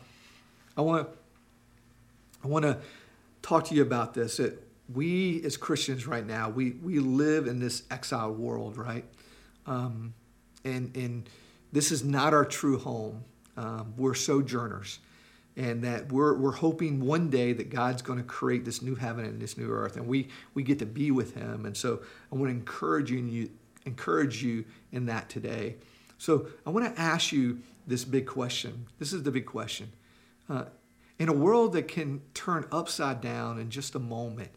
I 0.77 0.83
want 0.83 1.09
to 1.09 1.19
I 2.45 2.47
want 2.47 2.65
to 2.65 2.79
talk 3.43 3.65
to 3.67 3.75
you 3.75 3.83
about 3.83 4.15
this. 4.15 4.37
That 4.37 4.63
we 4.95 5.43
as 5.45 5.57
Christians 5.57 6.07
right 6.07 6.25
now, 6.25 6.49
we 6.49 6.73
we 6.83 7.01
live 7.01 7.49
in 7.49 7.59
this 7.59 7.83
exile 7.91 8.33
world, 8.33 8.77
right? 8.77 9.05
Um, 9.67 10.15
and 10.65 10.97
and 10.97 11.29
this 11.73 11.91
is 11.91 12.05
not 12.05 12.33
our 12.33 12.45
true 12.45 12.79
home. 12.79 13.25
Um, 13.57 13.95
we're 13.97 14.15
sojourners 14.15 15.01
and 15.57 15.83
that 15.85 16.13
we're, 16.13 16.37
we're 16.37 16.53
hoping 16.53 17.01
one 17.01 17.29
day 17.29 17.53
that 17.53 17.71
God's 17.71 18.03
going 18.03 18.19
to 18.19 18.25
create 18.25 18.65
this 18.65 18.83
new 18.83 18.95
heaven 18.95 19.25
and 19.25 19.41
this 19.41 19.59
new 19.59 19.71
earth, 19.71 19.97
and 19.97 20.07
we, 20.07 20.29
we 20.55 20.63
get 20.63 20.79
to 20.79 20.87
be 20.87 21.11
with 21.11 21.35
Him. 21.35 21.67
And 21.67 21.77
so 21.77 22.01
I 22.33 22.37
want 22.37 22.51
to 22.51 22.57
encourage 22.57 23.11
you, 23.11 23.51
encourage 23.85 24.43
you 24.43 24.65
in 24.93 25.07
that 25.07 25.29
today. 25.29 25.77
So 26.19 26.47
I 26.67 26.71
want 26.71 26.95
to 26.95 27.01
ask 27.01 27.33
you 27.33 27.61
this 27.87 28.05
big 28.05 28.27
question. 28.27 28.87
This 28.99 29.13
is 29.13 29.23
the 29.23 29.31
big 29.31 29.47
question. 29.47 29.93
Uh, 30.49 30.65
in 31.19 31.29
a 31.29 31.35
world 31.35 31.75
that 31.75 31.89
can 31.89 32.23
turn 32.33 32.67
upside 32.73 33.21
down 33.21 33.59
in 33.59 33.71
just 33.71 33.95
a 33.95 33.99
moment, 33.99 34.51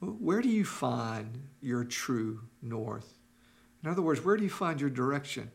where 0.00 0.42
do 0.42 0.48
you 0.48 0.64
find 0.64 1.48
your 1.60 1.84
true 1.84 2.42
north? 2.62 3.14
In 3.82 3.90
other 3.90 4.02
words, 4.02 4.24
where 4.24 4.36
do 4.36 4.44
you 4.44 4.50
find 4.50 4.80
your 4.80 4.90
direction 4.90 5.50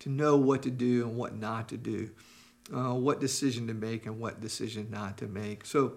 to 0.00 0.08
know 0.08 0.36
what 0.36 0.62
to 0.62 0.70
do 0.70 1.06
and 1.06 1.16
what 1.16 1.34
not 1.34 1.68
to 1.70 1.76
do? 1.76 2.10
Uh, 2.74 2.94
what 2.94 3.20
decision 3.20 3.66
to 3.66 3.74
make 3.74 4.06
and 4.06 4.20
what 4.20 4.40
decision 4.40 4.88
not 4.90 5.18
to 5.18 5.26
make. 5.26 5.64
So 5.64 5.94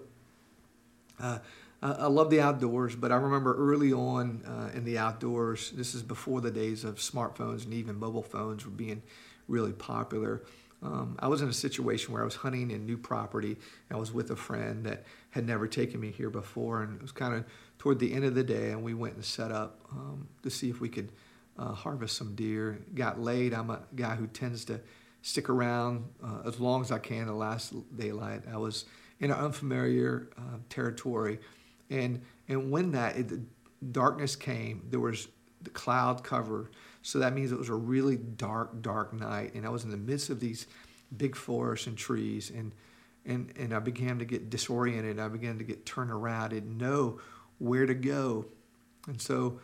uh, 1.19 1.39
I 1.81 2.07
love 2.07 2.29
the 2.29 2.41
outdoors, 2.41 2.95
but 2.95 3.11
I 3.11 3.15
remember 3.15 3.55
early 3.55 3.93
on 3.93 4.43
uh, 4.45 4.75
in 4.75 4.85
the 4.85 4.97
outdoors, 4.97 5.71
this 5.71 5.93
is 5.93 6.01
before 6.01 6.41
the 6.41 6.49
days 6.49 6.83
of 6.83 6.95
smartphones 6.95 7.65
and 7.65 7.73
even 7.73 7.99
mobile 7.99 8.23
phones 8.23 8.65
were 8.65 8.71
being 8.71 9.03
really 9.47 9.73
popular. 9.73 10.41
Um, 10.81 11.15
I 11.19 11.27
was 11.27 11.41
in 11.41 11.49
a 11.49 11.53
situation 11.53 12.13
where 12.13 12.21
I 12.21 12.25
was 12.25 12.35
hunting 12.35 12.71
in 12.71 12.85
new 12.85 12.97
property. 12.97 13.57
I 13.91 13.97
was 13.97 14.11
with 14.11 14.31
a 14.31 14.35
friend 14.35 14.85
that 14.85 15.03
had 15.31 15.45
never 15.45 15.67
taken 15.67 15.99
me 15.99 16.11
here 16.11 16.29
before, 16.29 16.83
and 16.83 16.95
it 16.95 17.01
was 17.01 17.11
kind 17.11 17.33
of 17.33 17.45
toward 17.77 17.99
the 17.99 18.13
end 18.13 18.25
of 18.25 18.35
the 18.35 18.43
day, 18.43 18.71
and 18.71 18.83
we 18.83 18.93
went 18.93 19.15
and 19.15 19.25
set 19.25 19.51
up 19.51 19.79
um, 19.91 20.27
to 20.43 20.49
see 20.49 20.69
if 20.69 20.81
we 20.81 20.89
could 20.89 21.11
uh, 21.57 21.71
harvest 21.73 22.17
some 22.17 22.35
deer. 22.35 22.79
Got 22.93 23.19
late. 23.19 23.53
I'm 23.53 23.69
a 23.69 23.81
guy 23.95 24.15
who 24.15 24.27
tends 24.27 24.65
to 24.65 24.79
stick 25.25 25.49
around 25.49 26.05
uh, 26.23 26.47
as 26.47 26.59
long 26.59 26.81
as 26.81 26.91
I 26.91 26.99
can 26.99 27.25
the 27.25 27.33
last 27.33 27.73
daylight. 27.97 28.43
I 28.51 28.57
was 28.57 28.85
in 29.19 29.31
an 29.31 29.37
unfamiliar 29.37 30.29
uh, 30.37 30.57
territory, 30.69 31.39
and 31.89 32.21
and 32.47 32.69
when 32.69 32.91
that 32.91 33.17
it, 33.17 33.27
the 33.29 33.41
darkness 33.91 34.35
came, 34.35 34.85
there 34.91 34.99
was 34.99 35.27
the 35.63 35.71
cloud 35.71 36.23
cover, 36.23 36.69
so 37.01 37.17
that 37.17 37.33
means 37.33 37.51
it 37.51 37.57
was 37.57 37.69
a 37.69 37.75
really 37.75 38.17
dark, 38.17 38.83
dark 38.83 39.13
night, 39.13 39.55
and 39.55 39.65
I 39.65 39.69
was 39.69 39.83
in 39.83 39.89
the 39.89 39.97
midst 39.97 40.29
of 40.29 40.39
these 40.39 40.67
big 41.17 41.35
forests 41.35 41.87
and 41.87 41.97
trees, 41.97 42.51
and 42.51 42.71
and 43.25 43.51
and 43.57 43.73
I 43.73 43.79
began 43.79 44.19
to 44.19 44.25
get 44.25 44.51
disoriented. 44.51 45.19
I 45.19 45.27
began 45.27 45.57
to 45.57 45.63
get 45.63 45.87
turned 45.87 46.11
around. 46.11 46.43
I 46.43 46.47
didn't 46.49 46.77
know 46.77 47.19
where 47.57 47.87
to 47.87 47.95
go, 47.95 48.45
and 49.07 49.19
so 49.19 49.59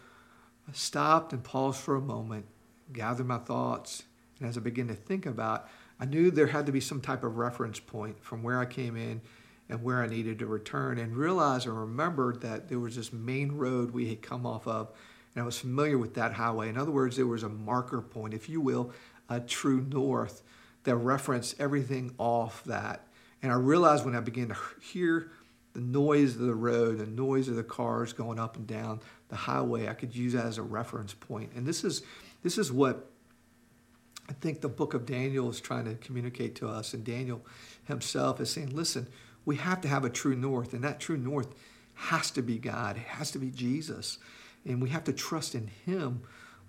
I 0.68 0.72
stopped 0.72 1.34
and 1.34 1.44
paused 1.44 1.80
for 1.80 1.96
a 1.96 2.02
moment, 2.02 2.48
gathered 2.92 3.28
my 3.28 3.38
thoughts 3.38 4.06
and 4.42 4.50
as 4.50 4.58
I 4.58 4.62
began 4.62 4.88
to 4.88 4.96
think 4.96 5.26
about, 5.26 5.70
I 6.00 6.06
knew 6.06 6.32
there 6.32 6.48
had 6.48 6.66
to 6.66 6.72
be 6.72 6.82
some 6.82 7.00
type 7.00 7.24
of 7.24 7.38
reference 7.38 7.80
point 7.80 8.22
from 8.24 8.42
where 8.42 8.60
I 8.60 8.66
came 8.66 8.98
in 8.98 9.22
and 9.70 9.84
where 9.84 10.04
I 10.04 10.08
needed 10.08 10.40
to 10.40 10.48
return, 10.48 10.98
and 10.98 11.16
realized 11.16 11.66
and 11.66 11.80
remembered 11.80 12.42
that 12.42 12.68
there 12.68 12.80
was 12.80 12.98
this 12.98 13.14
main 13.14 13.54
road 13.54 13.92
we 13.92 14.10
had 14.10 14.22
come 14.22 14.46
off 14.46 14.68
of, 14.68 14.92
and 15.34 15.42
I 15.42 15.46
was 15.46 15.58
familiar 15.58 15.98
with 15.98 16.16
that 16.16 16.34
highway. 16.34 16.68
In 16.68 16.78
other 16.78 16.92
words, 16.92 17.16
there 17.16 17.28
was 17.28 17.44
a 17.44 17.50
marker 17.50 18.02
point, 18.02 18.34
if 18.34 18.50
you 18.50 18.60
will, 18.60 18.92
a 19.30 19.40
true 19.40 19.86
north 19.90 20.42
that 20.84 20.96
referenced 20.96 21.56
everything 21.60 22.14
off 22.18 22.64
that. 22.66 23.08
And 23.42 23.52
I 23.52 23.56
realized 23.56 24.04
when 24.04 24.16
I 24.16 24.20
began 24.20 24.50
to 24.50 24.58
hear 24.82 25.32
the 25.74 25.80
noise 25.80 26.36
of 26.36 26.42
the 26.42 26.56
road, 26.56 26.98
the 26.98 27.06
noise 27.06 27.48
of 27.48 27.56
the 27.56 27.64
cars 27.64 28.12
going 28.12 28.40
up 28.40 28.58
and 28.58 28.68
down 28.68 29.00
the 29.30 29.36
highway, 29.36 29.88
I 29.88 29.94
could 29.94 30.14
use 30.14 30.34
that 30.34 30.46
as 30.46 30.58
a 30.58 30.64
reference 30.64 31.14
point. 31.14 31.52
And 31.56 31.66
this 31.66 31.84
is 31.84 32.02
this 32.44 32.58
is 32.58 32.72
what 32.72 33.11
I 34.32 34.34
think 34.40 34.62
the 34.62 34.70
book 34.70 34.94
of 34.94 35.06
Daniel 35.06 35.50
is 35.50 35.60
trying 35.60 35.84
to 35.84 35.96
communicate 35.96 36.56
to 36.56 36.70
us, 36.70 36.94
and 36.94 37.04
Daniel 37.04 37.42
himself 37.84 38.40
is 38.40 38.50
saying, 38.50 38.70
listen, 38.70 39.08
we 39.44 39.58
have 39.58 39.82
to 39.82 39.90
have 39.90 40.06
a 40.06 40.10
true 40.10 40.38
north, 40.38 40.74
and 40.74 40.82
that 40.86 41.02
true 41.02 41.18
north 41.18 41.54
has 41.96 42.32
to 42.32 42.42
be 42.42 42.58
God, 42.58 42.96
it 42.96 43.04
has 43.04 43.32
to 43.32 43.40
be 43.40 43.52
Jesus. 43.52 44.20
And 44.66 44.82
we 44.82 44.88
have 44.88 45.04
to 45.04 45.12
trust 45.12 45.54
in 45.54 45.70
Him 45.86 46.22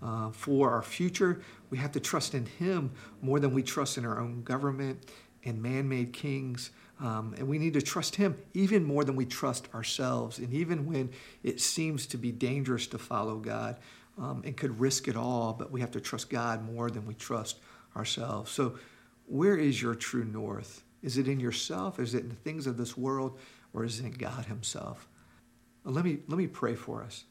uh, 0.03 0.33
for 0.33 0.73
our 0.73 0.83
future. 0.83 1.41
We 1.71 1.79
have 1.79 1.93
to 1.93 2.01
trust 2.01 2.35
in 2.35 2.47
Him 2.47 2.91
more 3.21 3.39
than 3.39 3.55
we 3.55 3.63
trust 3.63 3.97
in 3.97 4.05
our 4.05 4.19
own 4.19 4.43
government 4.43 5.07
and 5.45 5.63
man 5.63 5.89
made 5.89 6.13
kings. 6.13 6.71
Um, 6.99 7.33
and 7.39 7.47
we 7.47 7.59
need 7.59 7.75
to 7.75 7.83
trust 7.83 8.17
Him 8.17 8.39
even 8.55 8.83
more 8.83 9.05
than 9.05 9.15
we 9.15 9.25
trust 9.25 9.69
ourselves. 9.73 10.39
And 10.39 10.53
even 10.53 10.85
when 10.85 11.11
it 11.45 11.61
seems 11.61 12.09
to 12.09 12.17
be 12.17 12.33
dangerous 12.33 12.89
to 12.89 12.99
follow 12.99 13.37
God, 13.37 13.77
um, 14.19 14.43
and 14.45 14.57
could 14.57 14.79
risk 14.79 15.09
it 15.09 15.17
all, 15.17 15.53
but 15.53 15.71
we 15.71 15.81
have 15.81 15.91
to 15.93 16.01
trust 16.01 16.31
God 16.31 16.65
more 16.65 16.91
than 16.91 17.07
we 17.07 17.15
trust 17.15 17.59
ourselves. 17.97 18.51
So, 18.51 18.79
where 19.27 19.57
is 19.57 19.81
your 19.81 19.95
true 19.95 20.25
north? 20.25 20.83
Is 21.03 21.17
it 21.19 21.29
in 21.29 21.41
yourself? 21.41 21.99
Is 21.99 22.15
it 22.15 22.25
in 22.25 22.29
the 22.29 22.35
things 22.35 22.67
of 22.67 22.77
this 22.77 22.97
world? 22.97 23.39
Or 23.73 23.85
is 23.85 24.01
it 24.01 24.07
in 24.07 24.13
God 24.13 24.47
Himself? 24.47 25.09
Let, 25.85 26.05
me, 26.05 26.19
let 26.29 26.37
me 26.39 26.47
pray 26.47 26.75
for 26.75 27.03
us. 27.03 27.25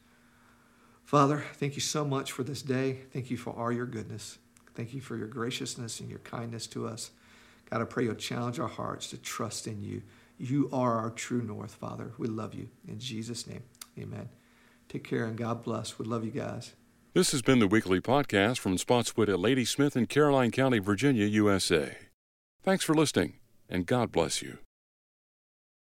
Father, 1.04 1.44
thank 1.54 1.74
you 1.74 1.80
so 1.80 2.04
much 2.04 2.32
for 2.32 2.42
this 2.42 2.62
day. 2.62 3.00
Thank 3.12 3.30
you 3.30 3.36
for 3.36 3.50
all 3.50 3.72
your 3.72 3.86
goodness. 3.86 4.38
Thank 4.74 4.94
you 4.94 5.00
for 5.00 5.16
your 5.16 5.26
graciousness 5.26 6.00
and 6.00 6.08
your 6.08 6.20
kindness 6.20 6.66
to 6.68 6.86
us. 6.86 7.10
God, 7.70 7.80
I 7.80 7.84
pray 7.84 8.04
you'll 8.04 8.14
challenge 8.14 8.58
our 8.58 8.68
hearts 8.68 9.08
to 9.08 9.18
trust 9.18 9.66
in 9.66 9.82
you. 9.82 10.02
You 10.38 10.68
are 10.72 10.98
our 10.98 11.10
true 11.10 11.42
north, 11.42 11.74
Father. 11.74 12.12
We 12.18 12.28
love 12.28 12.54
you. 12.54 12.68
In 12.88 12.98
Jesus' 12.98 13.46
name, 13.46 13.62
amen. 13.98 14.28
Take 14.92 15.04
care 15.04 15.24
and 15.24 15.38
God 15.38 15.64
bless. 15.64 15.98
We 15.98 16.04
love 16.04 16.22
you 16.22 16.30
guys. 16.30 16.74
This 17.14 17.32
has 17.32 17.40
been 17.40 17.60
the 17.60 17.66
weekly 17.66 17.98
podcast 17.98 18.58
from 18.58 18.76
Spotswood 18.76 19.30
at 19.30 19.40
Ladysmith 19.40 19.96
in 19.96 20.04
Caroline 20.04 20.50
County, 20.50 20.80
Virginia, 20.80 21.24
USA. 21.24 21.96
Thanks 22.62 22.84
for 22.84 22.94
listening, 22.94 23.38
and 23.70 23.86
God 23.86 24.12
bless 24.12 24.42
you. 24.42 24.58